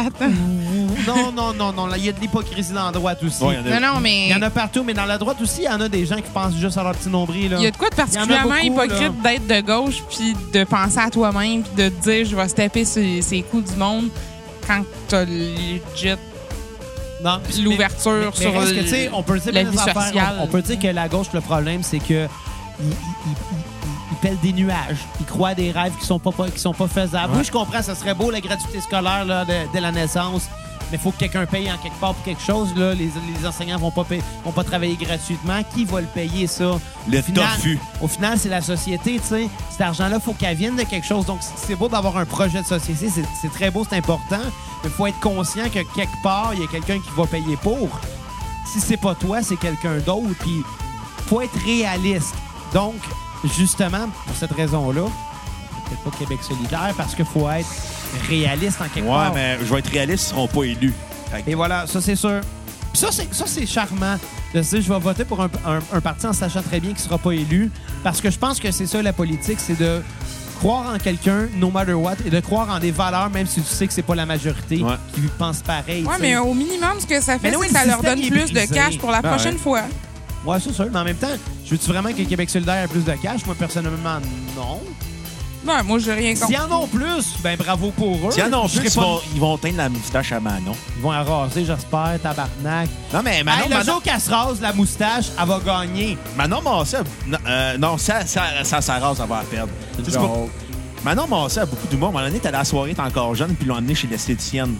Non, 1.06 1.30
non, 1.30 1.52
non, 1.52 1.72
non. 1.72 1.86
là, 1.86 1.96
Il 1.98 2.04
y 2.04 2.08
a 2.08 2.12
de 2.12 2.20
l'hypocrisie 2.20 2.72
dans 2.72 2.86
la 2.86 2.92
droite 2.92 3.22
aussi. 3.22 3.42
Ouais, 3.44 3.56
il 3.60 3.68
y 3.70 3.72
en 3.72 3.76
a- 3.76 3.80
Non, 3.80 3.94
non, 3.94 4.00
mais 4.00 4.26
Il 4.26 4.30
y 4.30 4.34
en 4.34 4.42
a 4.42 4.50
partout, 4.50 4.82
mais 4.84 4.94
dans 4.94 5.04
la 5.04 5.18
droite 5.18 5.40
aussi, 5.40 5.62
il 5.62 5.64
y 5.64 5.68
en 5.68 5.80
a 5.80 5.88
des 5.88 6.04
gens 6.06 6.16
qui 6.16 6.30
pensent 6.32 6.56
juste 6.56 6.76
à 6.78 6.82
leur 6.82 6.92
petit 6.94 7.08
nombril. 7.08 7.50
Là. 7.50 7.56
il 7.58 7.64
y 7.64 7.66
a 7.66 7.70
de 7.70 7.76
quoi 7.76 7.90
de 7.90 7.94
particulièrement 7.94 8.54
beaucoup, 8.54 8.82
hypocrite 8.82 9.22
d'être 9.22 9.46
de 9.46 9.60
gauche 9.60 10.02
puis 10.10 10.34
de 10.52 10.64
penser 10.64 10.98
à 10.98 11.10
toi-même 11.10 11.62
puis 11.62 11.84
de 11.84 11.88
te 11.90 12.02
dire 12.02 12.24
je 12.26 12.34
vais 12.34 12.48
se 12.48 12.54
taper 12.54 12.84
ces, 12.84 13.44
coups 13.50 13.70
du 13.70 13.76
monde 13.78 14.08
quand 14.66 14.82
t'as 15.08 15.24
legit 15.24 16.16
l'ouverture 17.62 18.12
mais- 18.12 18.26
mais 18.26 18.32
sur 18.32 18.52
que, 18.52 18.74
le- 18.74 18.82
tu 18.82 18.88
sais, 18.88 19.10
on 19.12 19.22
peut 19.22 19.38
dire 19.38 19.52
la 19.52 19.62
bien 19.62 19.70
vie 19.70 19.76
des 19.76 19.82
affaires. 19.82 20.02
sociale. 20.06 20.36
On, 20.40 20.44
on 20.44 20.46
peut 20.46 20.62
dire 20.62 20.78
que 20.78 20.86
la 20.88 21.08
gauche, 21.08 21.28
le 21.32 21.40
problème, 21.40 21.82
c'est 21.82 21.98
que 21.98 22.26
il, 22.78 22.86
il, 22.86 22.90
il- 22.90 22.94
il- 23.26 23.88
il 24.12 24.16
pèle 24.18 24.38
des 24.42 24.52
nuages. 24.52 24.98
Il 25.20 25.26
croit 25.26 25.50
à 25.50 25.54
des 25.54 25.70
rêves 25.70 25.92
qui 26.00 26.06
sont 26.06 26.18
pas, 26.18 26.30
pas- 26.32 26.48
qui 26.50 26.58
sont 26.60 26.74
pas 26.74 26.86
faisables. 26.88 27.32
Ouais. 27.32 27.38
Oui, 27.40 27.44
je 27.44 27.50
comprends, 27.52 27.82
ça 27.82 27.94
serait 27.94 28.14
beau 28.14 28.30
la 28.30 28.40
gratuité 28.40 28.80
scolaire 28.80 29.24
là, 29.24 29.44
de- 29.44 29.72
dès 29.72 29.80
la 29.80 29.92
naissance. 29.92 30.48
Mais 30.90 30.98
il 30.98 31.00
faut 31.00 31.10
que 31.10 31.18
quelqu'un 31.18 31.46
paye 31.46 31.70
en 31.70 31.76
quelque 31.78 31.98
part 31.98 32.14
pour 32.14 32.24
quelque 32.24 32.40
chose. 32.42 32.72
Là. 32.76 32.94
Les, 32.94 33.10
les 33.40 33.46
enseignants 33.46 33.78
vont 33.78 33.90
pas 33.90 34.06
vont 34.44 34.52
pas 34.52 34.62
travailler 34.64 34.94
gratuitement. 34.96 35.60
Qui 35.74 35.84
va 35.84 36.00
le 36.00 36.06
payer, 36.06 36.46
ça? 36.46 36.78
Le 37.08 37.18
Au 37.18 37.22
final- 37.22 37.56
tofu. 37.56 37.78
Au 38.00 38.06
final, 38.08 38.38
c'est 38.38 38.48
la 38.48 38.62
société, 38.62 39.18
tu 39.20 39.26
sais. 39.26 39.48
Cet 39.70 39.80
argent-là, 39.80 40.16
il 40.16 40.22
faut 40.22 40.32
qu'elle 40.32 40.56
vienne 40.56 40.76
de 40.76 40.82
quelque 40.84 41.06
chose. 41.06 41.26
Donc, 41.26 41.40
c'est 41.42 41.74
beau 41.74 41.88
d'avoir 41.88 42.16
un 42.16 42.24
projet 42.24 42.62
de 42.62 42.66
société. 42.66 43.08
C'est 43.10 43.24
c'est 43.42 43.52
très 43.52 43.70
beau, 43.70 43.84
c'est 43.88 43.96
important. 43.96 44.38
Mais 44.84 44.88
il 44.88 44.90
faut 44.90 45.06
être 45.08 45.18
conscient 45.20 45.64
que 45.68 45.80
quelque 45.94 46.22
part, 46.22 46.50
il 46.54 46.60
y 46.60 46.64
a 46.64 46.68
quelqu'un 46.68 46.98
qui 47.00 47.10
va 47.16 47.26
payer 47.26 47.56
pour. 47.56 47.88
Si 48.72 48.80
c'est 48.80 48.96
pas 48.96 49.14
toi, 49.14 49.42
c'est 49.42 49.56
quelqu'un 49.56 49.98
d'autre. 49.98 50.34
Puis, 50.40 50.62
faut 51.26 51.40
être 51.40 51.58
réaliste. 51.64 52.34
Donc, 52.72 52.94
justement, 53.56 54.08
pour 54.26 54.36
cette 54.36 54.52
raison-là, 54.52 55.02
peut-être 55.88 56.02
pas 56.02 56.16
Québec 56.18 56.38
solidaire, 56.42 56.92
parce 56.96 57.14
qu'il 57.14 57.24
faut 57.24 57.48
être 57.50 57.66
réaliste 58.28 58.80
en 58.80 58.84
quelque 58.88 59.06
Ouais, 59.06 59.12
part. 59.12 59.34
mais 59.34 59.58
je 59.60 59.72
vais 59.72 59.78
être 59.80 59.90
réaliste, 59.90 60.26
ils 60.26 60.30
seront 60.30 60.48
pas 60.48 60.62
élus. 60.64 60.92
Et 61.46 61.54
voilà, 61.54 61.86
ça 61.86 62.00
c'est 62.00 62.16
sûr. 62.16 62.40
Puis 62.92 63.00
ça, 63.02 63.08
c'est, 63.12 63.32
ça, 63.34 63.44
c'est 63.46 63.66
charmant 63.66 64.16
de 64.54 64.62
se 64.62 64.70
dire 64.76 64.82
je 64.82 64.92
vais 64.92 64.98
voter 64.98 65.24
pour 65.24 65.42
un, 65.42 65.50
un- 65.66 65.80
un 65.92 66.00
parti 66.00 66.26
en 66.26 66.32
sachant 66.32 66.62
très 66.62 66.80
bien 66.80 66.90
qu'il 66.90 66.98
ne 67.00 67.04
sera 67.04 67.18
pas 67.18 67.32
élu. 67.32 67.70
Parce 68.02 68.20
que 68.20 68.30
je 68.30 68.38
pense 68.38 68.58
que 68.58 68.70
c'est 68.70 68.86
ça 68.86 69.02
la 69.02 69.12
politique, 69.12 69.58
c'est 69.60 69.78
de 69.78 70.00
croire 70.60 70.94
en 70.94 70.98
quelqu'un, 70.98 71.48
no 71.56 71.70
matter 71.70 71.92
what, 71.92 72.14
et 72.24 72.30
de 72.30 72.40
croire 72.40 72.70
en 72.70 72.78
des 72.78 72.90
valeurs, 72.92 73.28
même 73.28 73.46
si 73.46 73.60
tu 73.60 73.66
sais 73.66 73.86
que 73.86 73.92
c'est 73.92 74.00
pas 74.02 74.14
la 74.14 74.24
majorité 74.24 74.82
Ouais. 74.82 74.94
qui 75.14 75.20
pense 75.38 75.58
pareil. 75.58 76.04
Ouais, 76.04 76.14
mais 76.18 76.38
au 76.38 76.54
minimum, 76.54 76.92
ce 76.98 77.06
que 77.06 77.20
ça 77.20 77.38
fait, 77.38 77.50
c'est 77.52 77.66
que 77.66 77.72
ça 77.72 77.82
le 77.82 77.88
leur 77.90 78.02
donne 78.02 78.20
plus 78.30 78.52
de 78.52 78.72
cash 78.72 78.96
pour 78.96 79.10
la 79.10 79.20
Ben 79.20 79.28
prochaine 79.30 79.54
ouais. 79.54 79.58
fois. 79.60 79.82
Ouais, 80.46 80.56
c'est 80.60 80.72
sûr. 80.72 80.86
Mais 80.90 80.98
en 81.00 81.04
même 81.04 81.16
temps, 81.16 81.26
je 81.66 81.70
veux-tu 81.72 81.88
vraiment 81.90 82.10
que 82.12 82.22
Québec 82.22 82.48
solidaire 82.48 82.84
ait 82.84 82.88
plus 82.88 83.04
de 83.04 83.12
cash? 83.12 83.44
Moi, 83.44 83.54
personnellement, 83.58 84.20
non. 84.56 84.80
Ouais, 85.66 85.82
moi, 85.82 85.98
j'ai 85.98 86.12
rien 86.12 86.34
S'il 86.34 86.50
y 86.50 86.56
contre. 86.56 86.72
en 86.72 86.84
a 86.84 86.86
plus, 86.86 87.34
ben 87.42 87.56
bravo 87.56 87.90
pour 87.90 88.28
eux. 88.28 88.30
S'il 88.30 88.42
y 88.44 88.46
en 88.46 88.64
a 88.64 88.66
Je 88.68 88.78
plus, 88.78 88.88
serais 88.88 88.88
ils 88.88 88.94
pas- 88.94 89.00
vont, 89.02 89.20
ils 89.34 89.40
vont 89.40 89.58
teindre 89.58 89.76
la 89.78 89.88
moustache 89.88 90.32
à 90.32 90.40
Manon. 90.40 90.72
Ils 90.96 91.02
vont 91.02 91.10
arraser, 91.10 91.64
j'espère, 91.64 92.18
tabarnak. 92.22 92.88
Non, 93.12 93.20
mais 93.24 93.42
Manon, 93.42 93.62
hey, 93.64 93.68
le 93.70 93.74
Manon, 93.76 93.92
jour 93.92 94.02
qu'elle 94.02 94.20
se 94.20 94.30
rase 94.30 94.60
la 94.60 94.72
moustache, 94.72 95.26
elle 95.40 95.46
va 95.48 95.60
gagner. 95.64 96.16
Manon 96.36 96.62
Massé, 96.62 96.98
non, 97.26 97.38
euh, 97.46 97.78
non, 97.78 97.98
ça, 97.98 98.24
ça, 98.26 98.42
ça, 98.62 98.80
ça 98.80 98.98
rase, 98.98 99.18
la 99.18 99.26
perdre. 99.50 99.72
C'est 100.04 100.14
pas- 100.14 100.30
Manon 101.04 101.26
Massé 101.26 101.60
a 101.60 101.66
beaucoup 101.66 101.86
d'humour. 101.88 102.08
À 102.08 102.10
un 102.10 102.12
moment 102.14 102.24
donné, 102.26 102.38
t'es 102.40 102.48
à 102.48 102.52
la 102.52 102.64
soirée, 102.64 102.94
t'es 102.94 103.00
encore 103.02 103.34
jeune, 103.34 103.54
puis 103.54 103.66
l'ont 103.66 103.76
emmené 103.76 103.94
chez 103.94 104.06
l'esthéticienne. 104.08 104.74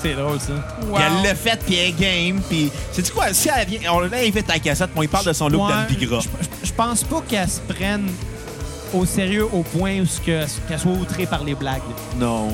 C'est 0.00 0.14
drôle, 0.14 0.38
ça. 0.38 0.52
Wow. 0.52 0.94
Puis 0.94 1.04
elle 1.06 1.22
l'a 1.28 1.34
fait, 1.34 1.58
puis 1.64 1.74
elle 1.76 1.94
game, 1.96 2.40
puis... 2.48 2.70
C'est 2.92 3.10
quoi? 3.12 3.32
Si 3.32 3.48
elle 3.48 3.66
vient... 3.66 3.92
On 3.92 4.00
l'invite 4.00 4.48
à 4.50 4.54
la 4.54 4.58
cassette, 4.58 4.94
moi, 4.94 5.04
il 5.04 5.08
parle 5.08 5.24
de 5.24 5.32
son 5.32 5.48
look 5.48 5.62
Ouais, 5.62 5.68
d'Anne 5.72 5.86
Pigra. 5.86 6.20
Je, 6.20 6.28
je- 6.62 6.66
je 6.68 6.72
pense 6.72 7.02
pas 7.02 7.22
qu'elle 7.26 7.48
se 7.48 7.60
prenne 7.60 8.08
au 8.94 9.04
sérieux 9.06 9.46
au 9.52 9.62
point 9.62 10.04
ce 10.06 10.20
qu'elle 10.20 10.78
soit 10.78 10.92
outrée 10.92 11.26
par 11.26 11.44
les 11.44 11.54
blagues. 11.54 11.80
Non. 12.18 12.48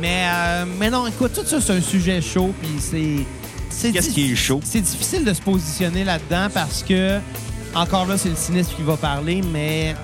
Mais, 0.00 0.26
euh, 0.28 0.64
mais 0.78 0.90
non, 0.90 1.06
écoute, 1.06 1.32
tout 1.34 1.44
ça, 1.46 1.60
c'est 1.60 1.72
un 1.72 1.80
sujet 1.80 2.20
chaud, 2.20 2.52
puis 2.60 2.70
c'est... 2.80 3.90
Qu'est-ce 3.92 4.10
qui 4.10 4.32
est 4.32 4.36
chaud? 4.36 4.60
C'est 4.64 4.80
difficile 4.80 5.24
de 5.24 5.32
se 5.34 5.40
positionner 5.42 6.04
là-dedans 6.04 6.48
parce 6.52 6.82
que, 6.82 7.18
encore 7.74 8.06
là, 8.06 8.16
c'est 8.18 8.28
le 8.28 8.36
cynisme 8.36 8.72
qui 8.76 8.82
va 8.82 8.96
parler, 8.96 9.42
mais... 9.52 9.94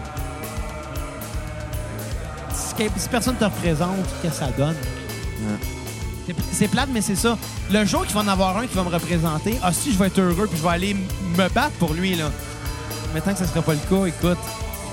Si, 2.52 3.08
personne 3.10 3.36
te 3.36 3.44
représente, 3.44 3.96
qu'est-ce 4.22 4.38
que 4.40 4.44
ça 4.46 4.50
donne? 4.56 4.74
C'est- 6.26 6.34
C'est 6.52 6.68
plate, 6.68 6.88
mais 6.92 7.00
c'est 7.00 7.16
ça. 7.16 7.36
Le 7.70 7.84
jour 7.84 8.04
qu'il 8.06 8.14
va 8.14 8.20
en 8.20 8.28
avoir 8.28 8.56
un 8.58 8.66
qui 8.66 8.74
va 8.74 8.84
me 8.84 8.88
représenter, 8.90 9.58
ah 9.62 9.72
si, 9.72 9.92
je 9.92 9.98
vais 9.98 10.06
être 10.06 10.18
heureux, 10.20 10.46
puis 10.46 10.58
je 10.58 10.62
vais 10.62 10.68
aller 10.74 10.94
me 10.94 11.48
battre 11.48 11.72
pour 11.78 11.92
lui, 11.92 12.14
là. 12.14 12.30
Mais 13.12 13.20
tant 13.20 13.32
que 13.32 13.38
ça 13.38 13.46
sera 13.46 13.62
pas 13.62 13.72
le 13.72 13.78
cas, 13.78 14.04
écoute. 14.06 14.38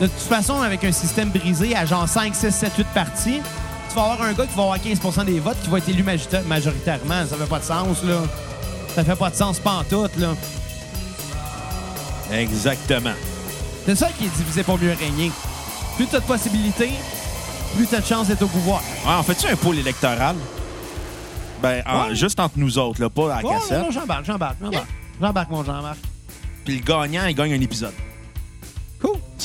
De 0.01 0.07
toute 0.07 0.19
façon, 0.19 0.61
avec 0.61 0.83
un 0.83 0.91
système 0.91 1.29
brisé 1.29 1.75
à 1.75 1.85
genre 1.85 2.07
5, 2.07 2.35
6, 2.35 2.51
7, 2.51 2.71
8 2.77 2.87
parties, 2.93 3.41
tu 3.89 3.95
vas 3.95 4.03
avoir 4.03 4.21
un 4.21 4.33
gars 4.33 4.45
qui 4.45 4.55
va 4.55 4.63
avoir 4.63 4.77
15% 4.77 5.25
des 5.25 5.39
votes 5.39 5.57
qui 5.63 5.69
va 5.69 5.79
être 5.79 5.89
élu 5.89 6.03
majorita- 6.03 6.43
majoritairement. 6.45 7.25
Ça 7.27 7.35
fait 7.35 7.49
pas 7.49 7.59
de 7.59 7.63
sens, 7.63 8.03
là. 8.03 8.21
Ça 8.93 9.03
fait 9.03 9.15
pas 9.15 9.29
de 9.29 9.35
sens 9.35 9.59
pantoute, 9.59 10.15
là. 10.17 10.29
Exactement. 12.31 13.13
C'est 13.85 13.95
ça 13.95 14.09
qui 14.17 14.25
est 14.25 14.37
divisé 14.37 14.63
pour 14.63 14.77
mieux 14.79 14.93
régner. 14.99 15.31
Plus 15.95 16.05
t'as 16.07 16.19
de 16.19 16.25
possibilités, 16.25 16.91
plus 17.75 17.87
t'as 17.87 18.01
de 18.01 18.05
chances 18.05 18.27
d'être 18.27 18.41
au 18.43 18.47
pouvoir. 18.47 18.81
Ouais, 19.05 19.13
on 19.17 19.23
fait-tu 19.23 19.47
un 19.47 19.55
pôle 19.55 19.79
électoral? 19.79 20.35
Ben, 21.61 21.81
en- 21.87 22.09
Ouais. 22.09 22.15
juste 22.15 22.39
entre 22.39 22.53
nous 22.57 22.77
autres, 22.77 23.01
là, 23.01 23.09
pas 23.09 23.33
à 23.33 23.41
la 23.41 23.47
Ouais, 23.47 23.55
cassette. 23.55 23.79
non, 23.81 23.89
j'embarque, 23.91 24.25
j'embarque, 24.25 24.57
j'embarque. 24.61 24.87
J'embarque, 25.19 25.49
mon 25.49 25.63
Jean-Marc. 25.63 25.97
Puis 26.65 26.75
le 26.77 26.83
gagnant, 26.83 27.25
il 27.25 27.33
gagne 27.33 27.53
un 27.53 27.61
épisode. 27.61 27.93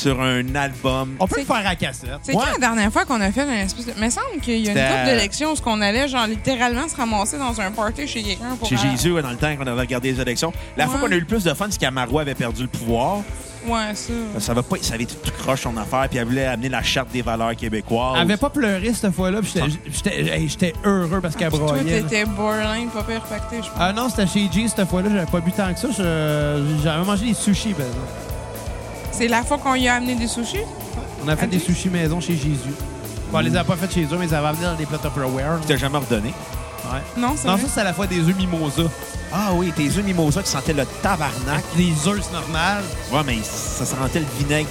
Sur 0.03 0.20
un 0.20 0.55
album. 0.55 1.16
On 1.20 1.26
peut 1.28 1.40
le 1.40 1.46
faire 1.46 1.64
à 1.66 1.76
cassette. 1.76 2.11
C'est 2.22 2.34
Ouais. 2.34 2.42
quand 2.44 2.53
la 2.53 2.59
dernière 2.59 2.92
fois 2.92 3.05
qu'on 3.05 3.20
a 3.20 3.30
fait 3.30 3.42
une 3.44 3.50
espèce 3.50 3.86
de. 3.86 3.92
Il 3.96 4.05
me 4.05 4.11
semble 4.11 4.40
qu'il 4.42 4.55
y 4.59 4.68
a 4.68 4.72
une 4.72 4.76
C'était- 4.76 4.88
couple 4.88 5.05
d'élections 5.05 5.53
où 5.53 5.57
ce 5.57 5.62
qu'on 5.62 5.80
allait, 5.80 6.09
genre, 6.09 6.26
littéralement 6.26 6.88
se 6.88 6.96
ramasser 6.96 7.38
dans 7.38 7.61
un 7.61 7.70
party 7.70 8.07
chez 8.09 8.22
quelqu'un 8.22 8.57
pour. 8.59 8.68
Chez 8.68 8.76
Jésus, 8.76 9.12
ouais, 9.12 9.22
dans 9.22 9.30
le 9.30 9.36
temps 9.36 9.55
qu'on 9.57 9.66
avait 9.66 9.80
regardé 9.80 10.12
les 10.12 10.20
élections. 10.20 10.53
La 10.76 10.86
fois 10.86 10.96
Ouais. 10.96 11.00
qu'on 11.03 11.12
a 11.12 11.14
eu 11.16 11.20
le 11.20 11.26
plus 11.26 11.44
de 11.44 11.55
fun, 11.55 11.66
c'est 11.70 11.78
qu'Amaro 11.80 12.18
avait 12.18 12.34
perdu 12.34 12.62
le 12.62 12.68
pouvoir. 12.68 13.18
Ouais, 13.64 13.94
ça. 13.94 14.12
Ça, 14.40 14.55
va 14.55 14.64
pas, 14.64 14.74
ça 14.82 14.94
avait 14.94 15.05
été 15.05 15.14
tout 15.14 15.30
croche 15.38 15.61
son 15.62 15.76
affaire, 15.76 16.09
puis 16.11 16.18
elle 16.18 16.24
voulait 16.26 16.46
amener 16.46 16.68
la 16.68 16.82
charte 16.82 17.12
des 17.12 17.22
valeurs 17.22 17.55
québécoises. 17.55 18.14
Elle 18.16 18.22
avait 18.22 18.36
pas 18.36 18.50
pleuré 18.50 18.92
cette 18.92 19.14
fois-là, 19.14 19.38
puis 19.40 19.53
j'étais- 19.55 19.70
j'étais 19.86 20.36
hey, 20.36 20.48
j'étais 20.48 20.72
heureux 20.84 21.20
parce 21.20 21.36
qu'elle 21.36 21.48
Puis 21.50 21.59
toi, 21.59 21.68
broyait. 21.68 22.00
là. 22.00 22.09
t'étais 22.09 22.24
borderline, 22.24 22.88
pas 22.88 23.05
pire 23.05 23.20
pacté, 23.22 23.59
je 23.59 23.68
pense. 23.68 23.78
Ah 23.78 23.92
non, 23.92 24.09
c'était 24.09 24.26
chez 24.26 24.48
G 24.53 24.66
cette 24.66 24.88
fois-là, 24.88 25.11
j'avais 25.12 25.30
pas 25.30 25.38
bu 25.38 25.53
tant 25.53 25.72
que 25.72 25.78
ça. 25.78 25.88
je- 25.96 26.80
J'avais 26.82 27.05
mangé 27.05 27.26
des 27.26 27.34
sushis, 27.34 27.72
par 27.72 27.86
exemple. 27.86 28.32
C'est 29.12 29.28
la 29.28 29.42
fois 29.44 29.58
qu'on 29.58 29.74
y 29.74 29.88
a 29.88 29.94
amené 29.94 30.14
des 30.14 30.26
sushis? 30.26 30.64
On 31.24 31.28
a 31.28 31.36
fait 31.36 31.46
des 31.46 31.58
sushis 31.58 31.88
maison 31.90 32.20
chez 32.20 32.34
Jésus. 32.34 32.74
Bon, 33.30 33.38
on 33.38 33.40
les 33.40 33.56
a 33.56 33.64
pas 33.64 33.76
fait 33.76 33.92
chez 33.92 34.04
eux, 34.04 34.16
mais 34.18 34.26
ils 34.26 34.34
avaient 34.34 34.48
amené 34.48 34.64
dans 34.64 34.74
des 34.74 34.86
plats 34.86 34.98
Tupperware. 34.98 35.60
Tu 35.60 35.68
t'as 35.68 35.76
jamais 35.76 35.98
redonné. 35.98 36.28
Ouais. 36.84 37.00
Non, 37.16 37.34
c'est 37.36 37.46
Non, 37.46 37.54
vrai. 37.54 37.62
ça, 37.62 37.68
c'est 37.74 37.80
à 37.80 37.84
la 37.84 37.92
fois 37.94 38.06
des 38.06 38.20
œufs 38.20 38.36
mimosa. 38.36 38.82
Ah 39.32 39.50
oui, 39.54 39.72
tes 39.74 39.86
œufs 39.86 40.04
mimosa 40.04 40.42
qui 40.42 40.50
sentaient 40.50 40.72
le 40.72 40.84
tabarnak. 41.02 41.62
Des 41.76 41.92
œufs, 42.06 42.20
c'est 42.22 42.32
normal. 42.32 42.82
Ouais, 43.12 43.20
mais 43.24 43.38
ça 43.42 43.84
sentait 43.86 44.20
le 44.20 44.26
vinaigre. 44.38 44.68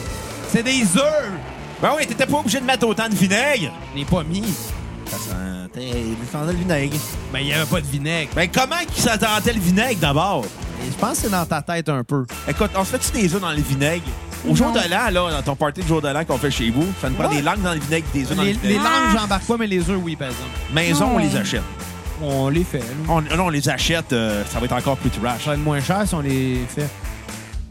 C'est 0.49 0.63
des 0.63 0.81
œufs! 0.97 1.31
Ben 1.81 1.91
oui, 1.97 2.05
t'étais 2.05 2.25
pas 2.27 2.37
obligé 2.37 2.59
de 2.59 2.65
mettre 2.65 2.85
autant 2.85 3.07
de 3.09 3.15
vinaigre. 3.15 3.71
Je 3.93 3.99
l'ai 3.99 4.05
pas 4.05 4.23
mis. 4.23 4.43
Ça 5.09 5.17
sentait, 5.17 5.91
ça 6.31 6.39
sentait 6.39 6.51
le 6.53 6.59
vinaigre. 6.59 6.97
Ben, 7.33 7.39
il 7.39 7.47
y 7.47 7.53
avait 7.53 7.65
pas 7.65 7.81
de 7.81 7.87
vinaigre. 7.87 8.29
Ben 8.35 8.47
comment 8.53 8.75
que 8.85 9.01
ça 9.01 9.17
sentait 9.17 9.53
le 9.53 9.59
vinaigre 9.61 9.99
d'abord? 9.99 10.43
Et 10.85 10.91
Je 10.91 10.97
pense 10.97 11.13
que 11.13 11.17
c'est 11.23 11.29
dans 11.31 11.45
ta 11.45 11.61
tête 11.61 11.89
un 11.89 12.03
peu. 12.03 12.25
Écoute, 12.47 12.71
on 12.75 12.83
se 12.85 12.97
fait-tu 12.97 13.11
des 13.19 13.33
œufs 13.33 13.41
dans 13.41 13.51
le 13.51 13.61
vinaigre? 13.61 14.03
Au 14.47 14.55
jour 14.55 14.71
de 14.71 14.79
l'an, 14.89 15.09
là, 15.11 15.31
dans 15.31 15.41
ton 15.43 15.55
party 15.55 15.81
de 15.81 15.87
jour 15.87 16.01
de 16.01 16.07
l'an 16.07 16.25
qu'on 16.25 16.37
fait 16.37 16.49
chez 16.51 16.69
vous, 16.71 16.85
ça 17.01 17.09
nous 17.09 17.15
prend 17.15 17.27
Ouais. 17.29 17.35
des 17.35 17.41
langues 17.41 17.61
dans 17.61 17.73
le 17.73 17.79
vinaigre, 17.79 18.07
des 18.13 18.23
œufs 18.23 18.35
dans 18.35 18.41
Les, 18.43 18.53
le 18.53 18.59
les 18.63 18.67
vinaigre. 18.69 18.83
langues, 18.83 19.19
j'embarque 19.19 19.43
pas, 19.43 19.57
mais 19.57 19.67
les 19.67 19.89
œufs, 19.89 19.99
oui, 20.01 20.15
par 20.15 20.29
exemple. 20.29 20.49
Maison, 20.73 21.05
on 21.05 21.19
Non. 21.19 21.25
les 21.25 21.35
achète. 21.35 21.61
On 22.23 22.49
les 22.49 22.63
fait. 22.63 22.79
là. 22.79 22.85
On, 23.09 23.21
non, 23.21 23.45
on 23.45 23.49
les 23.49 23.67
achète, 23.69 24.13
euh, 24.13 24.43
ça 24.51 24.59
va 24.59 24.65
être 24.65 24.73
encore 24.75 24.97
plus 24.97 25.09
trash. 25.09 25.43
Ça 25.43 25.51
va 25.51 25.53
être 25.55 25.63
moins 25.63 25.79
cher 25.81 26.03
si 26.07 26.13
on 26.15 26.21
les 26.21 26.59
fait. 26.67 26.87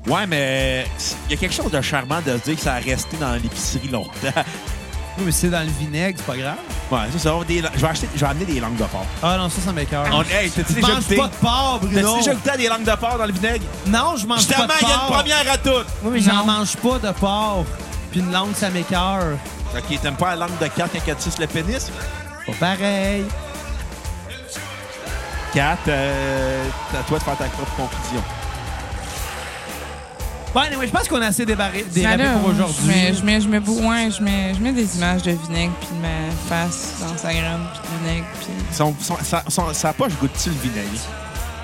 Ouais, 0.06 0.26
mais 0.26 0.86
il 1.28 1.32
y 1.32 1.34
a 1.34 1.36
quelque 1.36 1.54
chose 1.54 1.70
de 1.70 1.80
charmant 1.80 2.20
de 2.24 2.32
se 2.38 2.44
dire 2.44 2.56
que 2.56 2.62
ça 2.62 2.74
a 2.74 2.78
resté 2.78 3.16
dans 3.18 3.32
l'épicerie 3.34 3.88
longtemps. 3.88 4.10
Oui, 5.20 5.26
mais 5.26 5.32
si 5.32 5.40
c'est 5.40 5.50
dans 5.50 5.60
le 5.60 5.70
vinaigre, 5.78 6.18
c'est 6.18 6.26
pas 6.26 6.36
grave. 6.36 6.56
Ouais, 6.90 6.98
c'est 7.12 7.18
ça. 7.18 7.34
on 7.34 7.40
va 7.40 7.44
des- 7.44 7.62
je, 7.74 7.80
vais 7.80 7.86
acheter, 7.88 8.08
je 8.14 8.20
vais 8.20 8.26
amener 8.30 8.46
des 8.46 8.58
langues 8.58 8.76
de 8.76 8.84
porc. 8.84 9.04
Ah 9.22 9.36
non, 9.36 9.48
ça, 9.50 9.60
ça 9.64 9.72
m'écoeure. 9.72 10.06
On- 10.12 10.22
Hey, 10.22 10.50
t'as-tu 10.50 10.70
Je 10.72 10.74
déjà 10.80 10.88
mange 10.94 11.02
goûté? 11.04 11.16
pas 11.16 11.28
de 11.28 11.34
porc, 11.34 11.78
T'as-tu 11.82 11.92
Bruno. 11.94 12.16
déjà 12.16 12.34
goûté 12.34 12.50
à 12.50 12.56
des 12.56 12.68
langues 12.68 12.84
de 12.84 12.96
porc 12.96 13.18
dans 13.18 13.26
le 13.26 13.32
vinaigre? 13.32 13.64
Non, 13.86 14.16
je 14.16 14.26
mange 14.26 14.38
pas 14.46 14.54
Justement, 14.54 14.66
de 14.66 14.72
il 14.80 14.88
y 14.88 14.92
a 14.92 14.94
porc. 14.98 15.06
une 15.08 15.14
première 15.16 15.52
à 15.52 15.58
toutes. 15.58 15.86
Oui, 16.02 16.10
mais 16.14 16.20
j'en 16.20 16.44
mange 16.46 16.76
pas 16.76 16.98
de 16.98 17.12
porc. 17.12 17.64
Puis 18.10 18.20
une 18.20 18.32
langue, 18.32 18.54
ça 18.54 18.70
m'écoeure. 18.70 19.36
OK, 19.76 20.00
t'aimes 20.00 20.16
pas 20.16 20.30
la 20.30 20.46
langue 20.46 20.58
de 20.58 20.66
Kat 20.68 20.88
quand 21.06 21.14
tisse 21.16 21.38
le 21.38 21.46
pénis? 21.46 21.90
Pas 22.46 22.52
pareil. 22.58 23.24
Kat, 25.52 25.76
euh, 25.88 26.64
c'est 26.90 26.98
à 26.98 27.02
toi 27.02 27.18
de 27.18 27.22
faire 27.24 27.36
ta 27.36 27.44
propre 27.44 27.72
conclusion. 27.76 28.22
Bon, 30.52 30.60
anyway, 30.60 30.86
je 30.88 30.92
pense 30.92 31.06
qu'on 31.06 31.22
a 31.22 31.26
assez 31.26 31.46
débarré, 31.46 31.84
dérapé 31.94 32.24
là, 32.24 32.32
pour 32.38 32.48
Je 32.50 32.54
aujourd'hui. 32.62 32.86
mets, 32.88 33.14
je, 33.14 33.24
mets, 33.24 33.40
je, 33.40 33.48
mets, 33.48 33.60
beau- 33.60 33.78
ouais, 33.88 34.08
je, 34.10 34.20
mets, 34.20 34.52
je 34.52 34.60
mets 34.60 34.72
des 34.72 34.96
images 34.96 35.22
de 35.22 35.30
vinaigre 35.30 35.72
puis 35.80 35.90
de 35.96 36.02
ma 36.02 36.08
face 36.48 36.94
dans 37.00 37.16
sa 37.16 37.32
graine 37.32 37.60
puis 37.72 37.80
de 37.82 38.04
vinaigre. 38.08 38.26
Puis... 38.40 38.48
Son, 38.72 38.92
son, 39.00 39.16
sa, 39.22 39.44
son- 39.48 39.72
sa 39.72 39.92
poche 39.92 40.12
goûte-tu 40.20 40.48
le 40.50 40.56
vinaigre? 40.56 41.00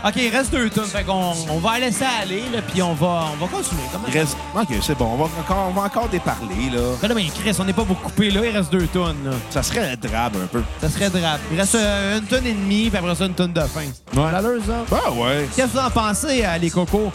OK, 0.04 0.12
il 0.16 0.28
reste 0.30 0.52
deux 0.52 0.70
tonnes. 0.70 0.84
Fait 0.84 1.04
qu'on 1.04 1.32
on 1.50 1.58
va 1.58 1.78
laisser 1.78 2.04
aller, 2.22 2.42
là, 2.52 2.62
puis 2.62 2.82
on 2.82 2.94
va, 2.94 3.26
on 3.32 3.44
va 3.44 3.50
continuer. 3.50 3.82
Comment 3.92 4.06
Il 4.08 4.18
reste... 4.18 4.36
OK, 4.54 4.68
c'est 4.82 4.96
bon. 4.96 5.06
On 5.12 5.16
va 5.16 5.24
encore, 5.24 5.66
on 5.68 5.72
va 5.72 5.82
encore 5.82 6.08
déparler, 6.08 6.70
là. 6.72 7.08
Là, 7.08 7.14
ben, 7.14 7.26
Chris, 7.34 7.56
on 7.58 7.64
n'est 7.64 7.72
pas 7.72 7.84
beaucoup 7.84 8.08
coupé, 8.08 8.30
là. 8.30 8.40
Il 8.44 8.56
reste 8.56 8.70
deux 8.70 8.86
tonnes, 8.86 9.24
là. 9.24 9.32
Ça 9.50 9.62
serait 9.62 9.96
drabe 9.96 10.36
un 10.36 10.46
peu. 10.46 10.62
Ça 10.80 10.88
serait 10.88 11.10
drap. 11.10 11.38
Il 11.50 11.58
reste 11.58 11.74
euh, 11.74 12.18
une 12.18 12.24
tonne 12.24 12.46
et 12.46 12.52
demie, 12.52 12.88
puis 12.88 12.98
après 12.98 13.14
ça, 13.14 13.26
une 13.26 13.34
tonne 13.34 13.52
de 13.52 13.60
fin. 13.62 13.80
Ouais. 13.80 14.32
L'allure, 14.32 14.62
ça. 14.64 14.84
Ben 14.90 15.12
ouais. 15.16 15.48
Qu'est-ce 15.56 15.68
que 15.68 15.72
vous 15.72 15.84
en 15.84 15.90
pensez, 15.90 16.44
euh, 16.44 16.58
les 16.58 16.70
cocos? 16.70 17.10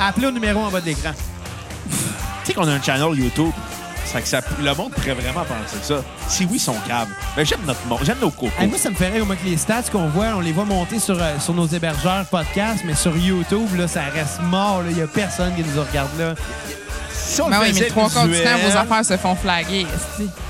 Appelez 0.00 0.26
au 0.26 0.32
numéro 0.32 0.60
en 0.60 0.70
bas 0.70 0.80
de 0.80 0.86
l'écran. 0.86 1.12
Tu 1.88 1.96
sais 2.44 2.54
qu'on 2.54 2.68
a 2.68 2.72
un 2.72 2.82
channel 2.82 3.18
YouTube. 3.18 3.52
Ça 4.04 4.20
que 4.20 4.28
ça, 4.28 4.40
le 4.62 4.74
monde 4.74 4.92
pourrait 4.92 5.14
vraiment 5.14 5.44
penser 5.44 5.76
ça. 5.82 5.96
Si 6.28 6.44
oui, 6.44 6.56
ils 6.56 6.60
sont 6.60 6.76
caves. 6.86 7.08
Ben, 7.36 7.44
j'aime 7.44 7.60
notre 7.66 7.84
monde. 7.86 8.00
J'aime 8.02 8.18
nos 8.20 8.30
cocos. 8.30 8.52
Hey, 8.60 8.68
moi, 8.68 8.78
ça 8.78 8.90
me 8.90 8.96
rire 8.96 9.22
au 9.22 9.26
moins 9.26 9.36
que 9.36 9.44
les 9.46 9.56
stats 9.56 9.82
qu'on 9.90 10.08
voit, 10.08 10.26
on 10.36 10.40
les 10.40 10.52
voit 10.52 10.64
monter 10.64 10.98
sur, 10.98 11.20
euh, 11.20 11.38
sur 11.40 11.54
nos 11.54 11.66
hébergeurs 11.66 12.24
podcast, 12.26 12.82
mais 12.84 12.94
sur 12.94 13.16
YouTube, 13.16 13.68
là, 13.76 13.88
ça 13.88 14.02
reste 14.14 14.40
mort. 14.42 14.82
là. 14.82 14.90
Il 14.90 14.96
n'y 14.96 15.02
a 15.02 15.06
personne 15.06 15.54
qui 15.56 15.62
nous 15.62 15.82
regarde 15.82 16.10
là. 16.18 16.34
si 17.12 17.40
on 17.40 17.48
Ben 17.48 17.58
le 17.60 17.64
oui, 17.66 17.72
mais 17.80 17.86
trois 17.86 18.10
quarts 18.10 18.26
du 18.28 18.32
temps, 18.34 18.56
visuel, 18.56 18.70
vos 18.70 18.76
affaires 18.76 19.04
se 19.04 19.16
font 19.16 19.34
flaguer. 19.34 19.86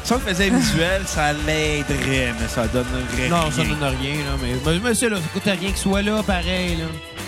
Si 0.03 0.13
on 0.13 0.17
le 0.17 0.21
faisait 0.23 0.51
visuel, 0.51 1.03
ça 1.07 1.33
l'aiderait, 1.33 2.35
mais 2.41 2.49
ça 2.49 2.67
donnerait 2.67 3.29
Non, 3.31 3.41
rien. 3.43 3.51
ça 3.51 3.63
donne 3.63 3.97
rien. 4.01 4.15
Là, 4.17 4.37
mais, 4.43 4.55
mais 4.73 4.79
monsieur, 4.91 5.09
là, 5.11 5.17
ça 5.17 5.23
coûte 5.33 5.43
rien 5.45 5.55
qu'il 5.57 5.77
soit 5.77 6.03
là, 6.03 6.23
pareil. 6.27 6.77
Là. 6.77 6.85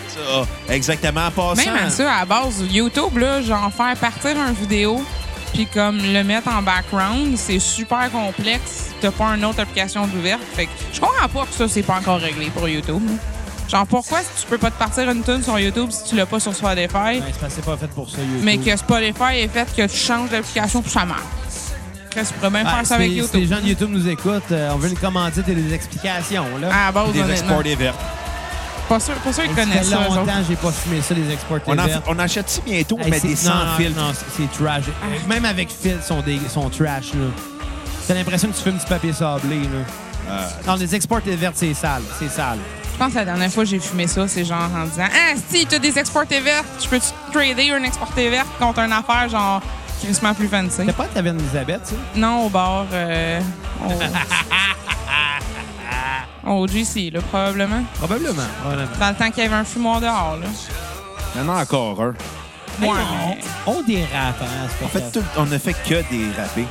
Ça, 0.08 0.74
exactement. 0.74 1.26
En 1.26 1.30
passant, 1.30 1.64
Même 1.72 1.84
à 1.86 1.90
ça, 1.90 2.12
à 2.12 2.18
la 2.20 2.24
base, 2.26 2.62
YouTube, 2.70 3.16
là, 3.18 3.40
genre 3.42 3.70
faire 3.72 3.96
partir 3.96 4.32
une 4.36 4.54
vidéo 4.54 5.04
puis 5.52 5.66
comme 5.66 5.98
le 5.98 6.22
mettre 6.24 6.48
en 6.48 6.62
background, 6.62 7.36
c'est 7.36 7.58
super 7.58 8.10
complexe. 8.10 8.90
T'as 9.00 9.10
pas 9.10 9.34
une 9.36 9.44
autre 9.44 9.60
application 9.60 10.04
ouverte. 10.04 10.40
Fait 10.54 10.66
que 10.66 10.70
je 10.92 11.00
comprends 11.00 11.28
pas 11.28 11.46
que 11.46 11.52
ça, 11.52 11.68
c'est 11.68 11.82
pas 11.82 11.94
encore 11.96 12.18
réglé 12.20 12.46
pour 12.50 12.68
YouTube. 12.68 13.02
Genre, 13.68 13.86
pourquoi 13.86 14.18
tu 14.20 14.46
peux 14.48 14.58
pas 14.58 14.70
te 14.70 14.78
partir 14.78 15.10
une 15.10 15.22
tune 15.24 15.42
sur 15.42 15.58
YouTube 15.58 15.90
si 15.90 16.04
tu 16.10 16.14
l'as 16.16 16.26
pas 16.26 16.38
sur 16.38 16.54
Spotify, 16.54 16.94
Ouais, 16.94 17.22
c'est 17.32 17.40
parce 17.40 17.54
que 17.54 17.60
c'est 17.60 17.64
pas 17.64 17.76
fait 17.76 17.88
pour 17.88 18.08
ça, 18.08 18.18
YouTube. 18.18 18.40
mais 18.44 18.58
que 18.58 18.76
Spotify 18.76 19.34
est 19.38 19.48
fait 19.48 19.66
que 19.76 19.86
tu 19.90 19.96
changes 19.96 20.30
d'application 20.30 20.82
puis 20.82 20.90
ça 20.92 21.04
marche. 21.04 21.20
Que 22.10 22.20
tu 22.20 22.26
pourrais 22.40 22.62
Ah, 22.64 22.76
faire 22.76 22.86
ça 22.86 22.94
avec 22.94 23.08
les- 23.08 23.14
si 23.14 23.20
YouTube? 23.22 23.40
les 23.40 23.46
gens 23.46 23.60
de 23.60 23.66
YouTube 23.68 23.88
nous 23.90 24.08
écoutent, 24.08 24.52
euh, 24.52 24.70
on 24.72 24.76
veut 24.76 24.88
une 24.88 24.96
commandite 24.96 25.48
et 25.48 25.54
des 25.54 25.74
explications. 25.74 26.46
Là. 26.60 26.68
À 26.72 26.86
la 26.86 26.92
base, 26.92 27.12
des 27.12 27.28
exports 27.30 27.62
des 27.62 27.74
vertes. 27.74 27.98
Pas 28.88 29.00
sûr, 29.00 29.14
pas 29.14 29.32
sûr 29.32 29.42
qu'ils 29.44 29.54
connaissent 29.54 29.88
ça, 29.88 30.04
longtemps 30.08 30.24
que 30.24 30.30
j'ai 30.48 30.56
pas 30.56 30.70
fumé 30.70 31.00
ça, 31.02 31.14
les 31.14 31.32
exports 31.32 31.58
On, 31.66 31.76
en, 31.76 31.84
verts. 31.86 32.02
on 32.06 32.18
achète-tu 32.18 32.60
bientôt, 32.70 32.98
Hey, 33.00 33.10
mais 33.10 33.18
c'est- 33.18 33.28
des 33.28 33.36
sans 33.36 33.54
non? 33.54 33.64
Non, 33.96 34.12
c'est 34.14 34.42
c'est 34.42 34.64
trash. 34.64 34.84
Même 35.28 35.44
avec 35.44 35.68
ils 35.84 35.96
sont, 36.02 36.20
des, 36.20 36.38
sont 36.48 36.70
trash. 36.70 37.12
là. 37.14 37.26
T'as 38.06 38.14
l'impression 38.14 38.48
que 38.48 38.54
tu 38.56 38.62
fumes 38.62 38.78
du 38.78 38.86
papier 38.86 39.12
sablé. 39.12 39.56
Là. 39.62 40.30
Euh, 40.30 40.46
Non, 40.66 40.74
les 40.76 40.94
exports 40.94 41.20
vertes, 41.24 41.54
c'est 41.56 41.74
sale. 41.74 42.02
C'est 42.18 42.30
sale. 42.30 42.58
Je 42.92 42.98
pense 42.98 43.12
que 43.12 43.18
la 43.18 43.24
dernière 43.24 43.50
fois 43.50 43.64
que 43.64 43.70
j'ai 43.70 43.80
fumé 43.80 44.06
ça, 44.06 44.26
c'est 44.28 44.44
genre 44.44 44.70
en 44.74 44.84
disant 44.86 45.08
Ah, 45.12 45.34
si, 45.50 45.66
t'as 45.66 45.78
des 45.80 45.98
exportés 45.98 46.40
vertes, 46.40 46.64
je 46.82 46.88
peux 46.88 47.00
trader 47.32 47.66
une 47.76 47.84
exportée 47.84 48.30
verte 48.30 48.46
contre 48.58 48.78
une 48.80 48.92
affaire 48.92 49.28
genre 49.28 49.60
crissement 50.00 50.32
plus 50.34 50.46
fancy. 50.48 50.76
C'était 50.78 50.92
pas 50.92 51.06
de 51.06 51.12
taverne 51.12 51.38
Elisabeth, 51.40 51.80
ça? 51.86 51.94
Non, 52.14 52.46
au 52.46 52.48
bar. 52.48 52.86
Euh, 52.92 53.40
au... 53.84 53.90
au 56.52 56.66
GC, 56.66 57.10
là, 57.10 57.20
probablement. 57.20 57.82
Probablement. 57.98 58.42
probablement. 58.60 58.88
Dans 58.98 59.08
le 59.08 59.14
temps 59.14 59.30
qu'il 59.30 59.42
y 59.42 59.46
avait 59.46 59.56
un 59.56 59.64
fumoir 59.64 60.00
dehors, 60.00 60.36
là. 60.40 60.46
il 61.34 61.40
y 61.40 61.44
en 61.44 61.48
a 61.48 61.62
encore 61.62 62.00
un. 62.02 62.14
Hey, 62.82 62.90
Ouais, 62.90 62.98
on, 63.66 63.72
on 63.72 63.82
dérape, 63.82 64.42
hein, 64.42 64.68
c'est 64.78 64.84
En 64.84 64.88
fait, 64.88 65.10
tout- 65.10 65.24
on 65.38 65.50
a 65.50 65.58
fait 65.58 65.72
que 65.72 66.02
des 66.10 66.30
rappés. 66.38 66.66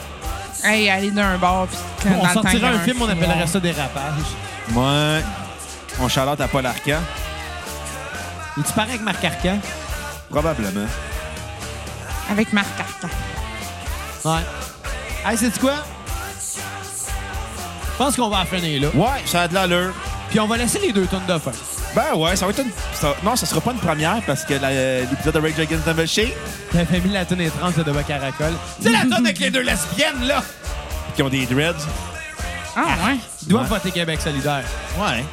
Hey, 0.64 0.90
aller 0.90 1.10
d'un 1.12 1.38
bar, 1.38 1.66
puis 1.68 1.78
quand- 2.04 2.10
dans 2.12 2.16
On 2.16 2.22
le 2.22 2.22
temps 2.22 2.42
qu'il 2.42 2.50
y 2.50 2.52
sortirait 2.62 2.68
avait 2.68 2.78
un 2.78 2.80
film, 2.84 2.98
on 3.02 3.08
fumoir. 3.08 3.28
appellerait 3.30 3.48
ça 3.48 3.60
dérapage. 3.60 4.24
Moi, 4.70 4.94
on 6.00 6.08
charlotte 6.08 6.42
à 6.42 6.48
Paul 6.48 6.66
Arcan. 6.66 7.00
Et 8.58 8.62
tu 8.64 8.72
parais 8.74 8.90
avec 8.90 9.02
Marc 9.02 9.24
Arcan? 9.24 9.58
Probablement. 10.30 10.88
Avec 12.32 12.54
Marc 12.54 12.68
Arcan. 12.80 13.10
Ouais. 14.26 14.42
Hey, 15.26 15.38
c'est 15.38 15.60
quoi? 15.60 15.74
Je 17.98 18.04
pense 18.04 18.16
qu'on 18.18 18.28
va 18.30 18.42
en 18.42 18.46
finir 18.46 18.82
là. 18.82 18.88
Ouais, 18.94 19.22
ça 19.26 19.44
a 19.44 19.48
de 19.48 19.54
l'allure. 19.54 19.94
Puis 20.30 20.40
on 20.40 20.48
va 20.48 20.58
laisser 20.58 20.80
les 20.80 20.92
deux 20.92 21.06
tonnes 21.06 21.26
de 21.28 21.38
fin. 21.38 21.52
Ben 21.96 22.14
ouais, 22.18 22.36
ça 22.36 22.46
va 22.46 22.52
être 22.52 22.60
une... 22.62 22.72
ça- 22.94 23.16
Non, 23.24 23.38
ça 23.38 23.46
sera 23.46 23.62
pas 23.62 23.72
une 23.72 23.78
première 23.80 24.22
parce 24.28 24.44
que 24.44 24.54
la- 24.56 25.00
l'épisode 25.02 25.34
de 25.36 25.40
Rage 25.40 25.60
Against 25.60 25.86
the 25.86 25.96
Machine, 25.96 26.30
T'avais 26.74 27.00
mis 27.00 27.12
la 27.14 27.24
tonne 27.24 27.40
étrange 27.40 27.76
de 27.76 27.84
Caracol. 28.02 28.52
C'est 28.82 28.90
la 28.92 29.02
tonne 29.04 29.26
avec 29.26 29.40
les 29.40 29.50
deux 29.50 29.62
lesbiennes, 29.62 30.26
là! 30.28 30.44
qui 31.16 31.24
ont 31.24 31.30
des 31.30 31.46
dreads. 31.46 31.74
Ah, 32.76 32.82
ouais. 33.08 33.16
Ils 33.44 33.48
doivent 33.48 33.64
Ouais. 33.64 33.70
voter 33.70 33.92
Québec 33.92 34.20
solidaire. 34.22 34.66
Ouais. 35.00 35.24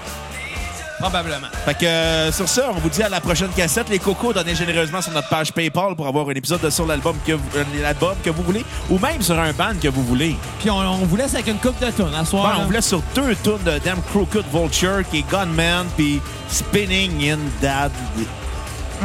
Probablement. 1.02 1.48
Fait 1.64 1.74
que 1.74 1.84
euh, 1.84 2.32
sur 2.32 2.48
ça, 2.48 2.70
on 2.70 2.78
vous 2.78 2.88
dit 2.88 3.02
à 3.02 3.08
la 3.08 3.20
prochaine 3.20 3.48
cassette. 3.50 3.88
Les 3.88 3.98
cocos, 3.98 4.32
donnez 4.32 4.54
généreusement 4.54 5.02
sur 5.02 5.12
notre 5.12 5.28
page 5.28 5.52
PayPal 5.52 5.94
pour 5.96 6.06
avoir 6.06 6.28
un 6.28 6.32
épisode 6.32 6.60
de 6.60 6.70
sur 6.70 6.86
l'album 6.86 7.16
que, 7.26 7.32
vous- 7.32 7.42
euh, 7.56 7.64
l'album 7.82 8.14
que 8.24 8.30
vous 8.30 8.42
voulez 8.42 8.64
ou 8.88 8.98
même 8.98 9.20
sur 9.20 9.38
un 9.38 9.52
band 9.52 9.72
que 9.82 9.88
vous 9.88 10.04
voulez. 10.04 10.36
Puis 10.60 10.70
on, 10.70 10.76
on 10.78 11.04
vous 11.04 11.16
laisse 11.16 11.34
avec 11.34 11.48
une 11.48 11.58
coupe 11.58 11.78
de 11.80 11.90
tonnes 11.90 12.14
à 12.14 12.24
soir. 12.24 12.44
Bon, 12.44 12.48
là. 12.50 12.56
on 12.60 12.64
vous 12.66 12.72
laisse 12.72 12.86
sur 12.88 13.02
deux 13.14 13.34
tunes 13.42 13.58
de 13.64 13.78
Damn 13.84 14.00
Crooked 14.10 14.44
Vulture 14.52 15.02
qui 15.10 15.18
est 15.18 15.30
Gunman 15.30 15.86
puis 15.96 16.20
Spinning 16.48 17.30
in 17.32 17.38
Dad. 17.60 17.90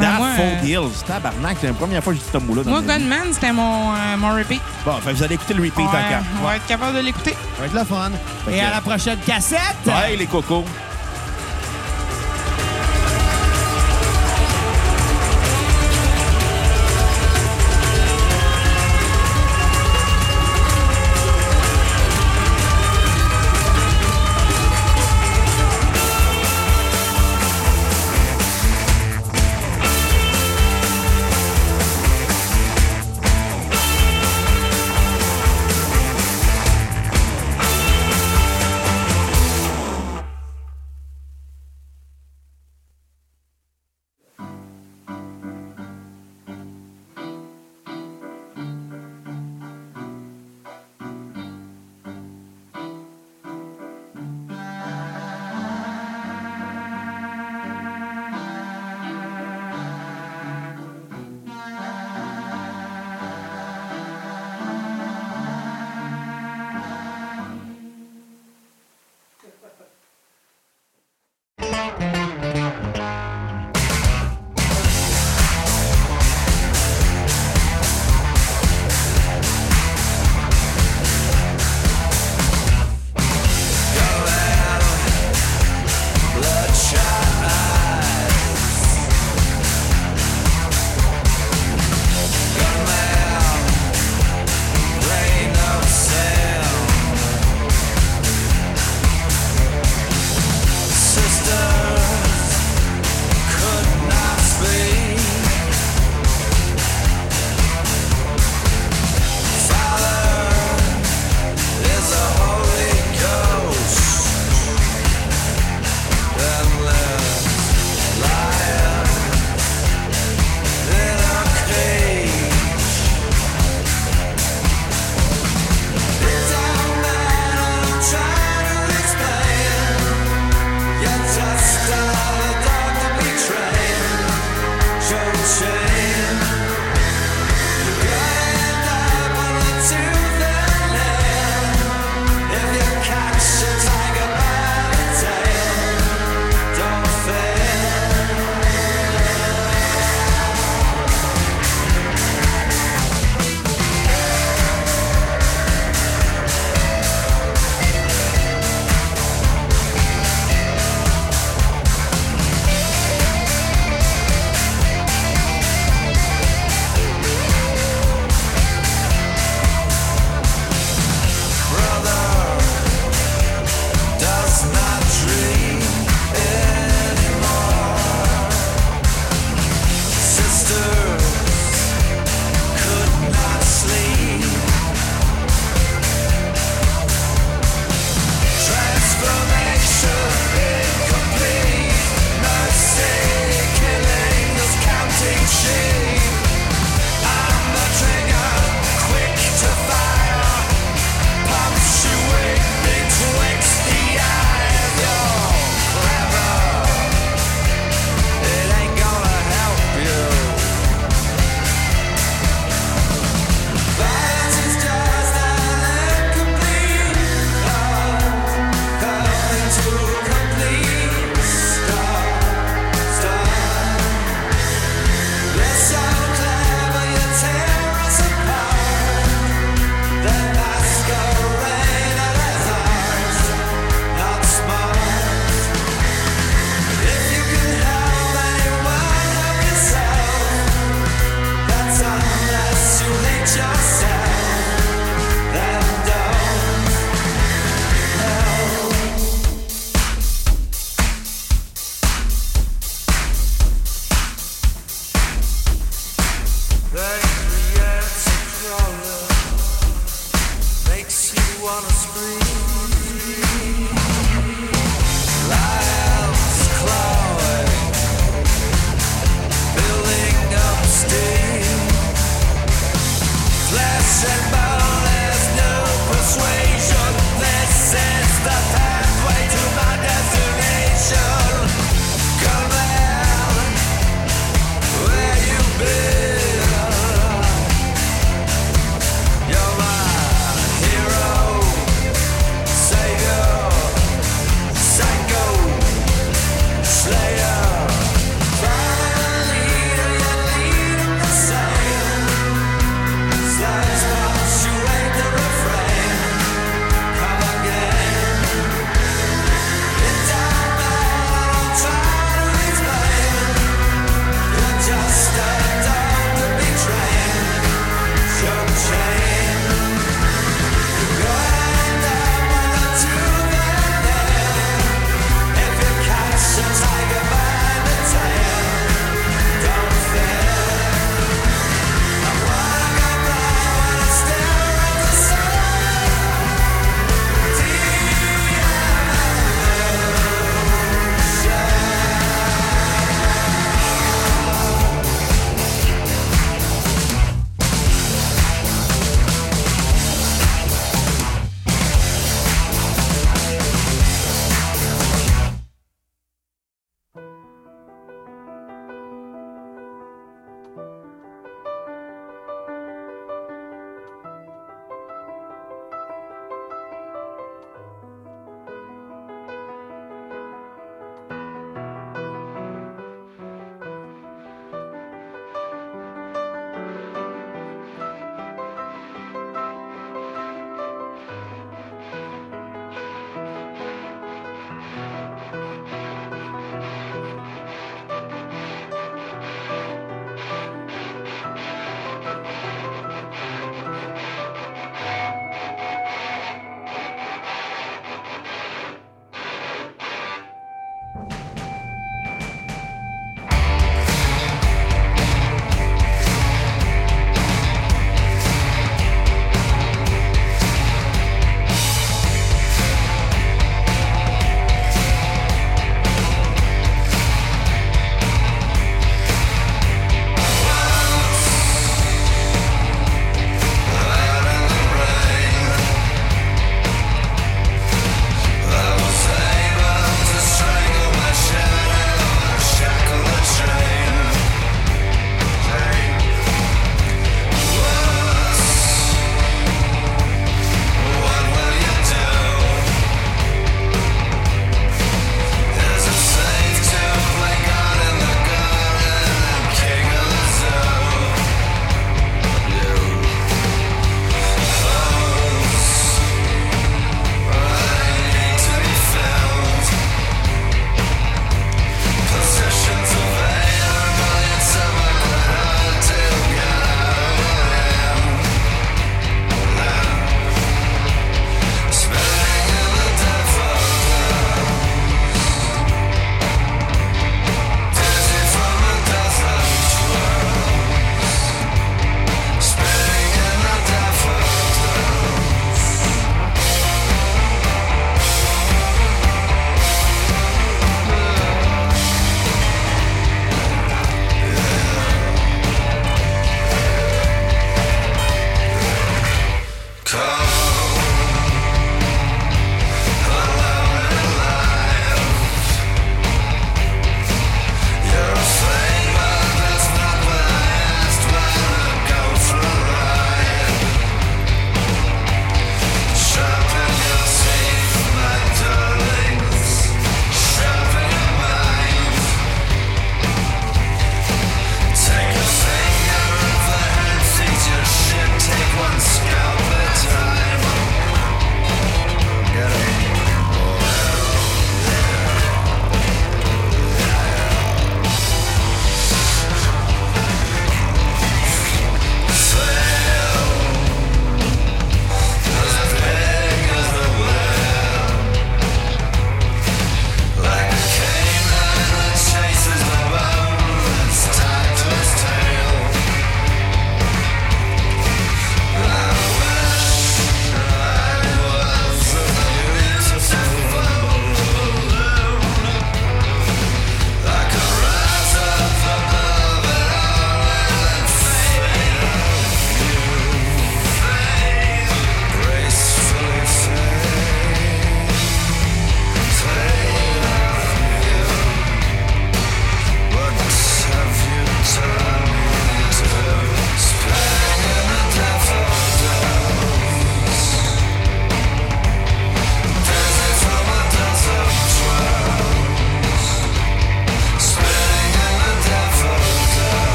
Dad 0.00 0.16
moi, 0.18 0.28
Fold 0.36 0.64
Hills. 0.68 1.02
Tabarnak, 1.04 1.56
c'est 1.60 1.66
la 1.66 1.72
première 1.72 2.04
fois 2.04 2.12
que 2.12 2.20
j'ai 2.20 2.24
dit 2.24 2.30
ce 2.32 2.38
mot-là 2.38 2.62
Moi. 2.64 2.82
Gunman, 2.82 3.32
c'était 3.32 3.50
mon, 3.52 3.92
euh, 3.92 4.16
mon 4.16 4.36
repeat. 4.36 4.60
Bon, 4.86 4.92
fait 5.02 5.10
que 5.10 5.16
vous 5.16 5.22
allez 5.24 5.34
écouter 5.34 5.54
le 5.54 5.62
repeat 5.64 5.78
Ouais, 5.78 5.84
en 5.86 5.90
quatre. 5.90 6.24
on 6.40 6.46
va 6.46 6.56
être 6.56 6.66
capable 6.66 6.96
de 6.98 7.02
l'écouter. 7.02 7.32
Ça 7.32 7.60
va 7.62 7.66
être 7.66 7.74
le 7.74 7.84
fun. 7.84 8.10
Fait 8.44 8.54
Et 8.56 8.60
que- 8.60 8.64
à 8.64 8.70
la 8.70 8.80
prochaine 8.80 9.18
cassette! 9.26 9.58
Ouais, 9.86 10.14
les 10.16 10.26
cocos. 10.26 10.64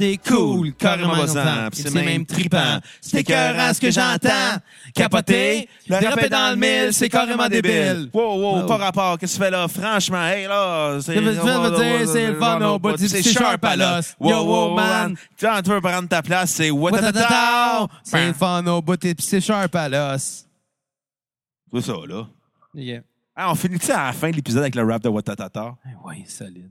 T'es 0.00 0.16
cool, 0.16 0.72
carrément 0.72 1.12
pis 1.70 1.82
C'est 1.82 1.92
même 1.92 2.24
trippant. 2.24 2.80
C'est 3.02 3.20
écœurant 3.20 3.74
ce 3.74 3.80
que 3.82 3.90
j'entends. 3.90 4.56
Capoter, 4.94 5.68
le 5.86 6.00
déraper 6.00 6.30
dans 6.30 6.52
le 6.52 6.56
mille, 6.56 6.94
c'est 6.94 7.10
carrément 7.10 7.46
débile. 7.48 8.08
Wow, 8.10 8.60
wow, 8.60 8.66
pas 8.66 8.78
rapport. 8.78 9.18
Qu'est-ce 9.18 9.34
que 9.34 9.36
tu 9.36 9.44
fais 9.44 9.50
là? 9.50 9.68
Franchement, 9.68 10.26
hey 10.26 10.46
là. 10.46 11.00
C'est 11.02 11.16
ça 11.16 11.20
veut 11.20 11.76
dire, 11.76 12.08
c'est 12.08 12.28
le 12.28 12.38
fun 12.38 12.62
au 12.62 12.78
bout, 12.78 12.96
c'est 12.96 13.22
sharp 13.22 13.62
à 13.62 13.76
l'os. 13.76 14.16
Yo, 14.18 14.42
wow, 14.42 14.74
man. 14.74 15.16
Quand 15.38 15.60
tu 15.62 15.68
veux 15.68 15.82
prendre 15.82 16.08
ta 16.08 16.22
place, 16.22 16.52
c'est 16.52 16.70
what! 16.70 16.92
C'est 18.02 18.26
le 18.26 18.32
fun 18.32 18.66
au 18.68 18.80
bout 18.80 18.98
c'est 19.18 19.42
sharp 19.42 19.74
à 19.74 19.86
l'os. 19.90 20.46
C'est 21.74 21.80
ça, 21.82 21.92
là. 22.08 22.26
Yeah. 22.72 23.02
Ah, 23.36 23.52
on 23.52 23.54
finit 23.54 23.78
ça 23.78 24.00
à 24.00 24.06
la 24.06 24.12
fin 24.14 24.30
de 24.30 24.36
l'épisode 24.36 24.62
avec 24.62 24.76
le 24.76 24.82
rap 24.82 25.02
de 25.02 25.10
Watatata? 25.10 25.74
Oui, 26.06 26.24
solide. 26.26 26.70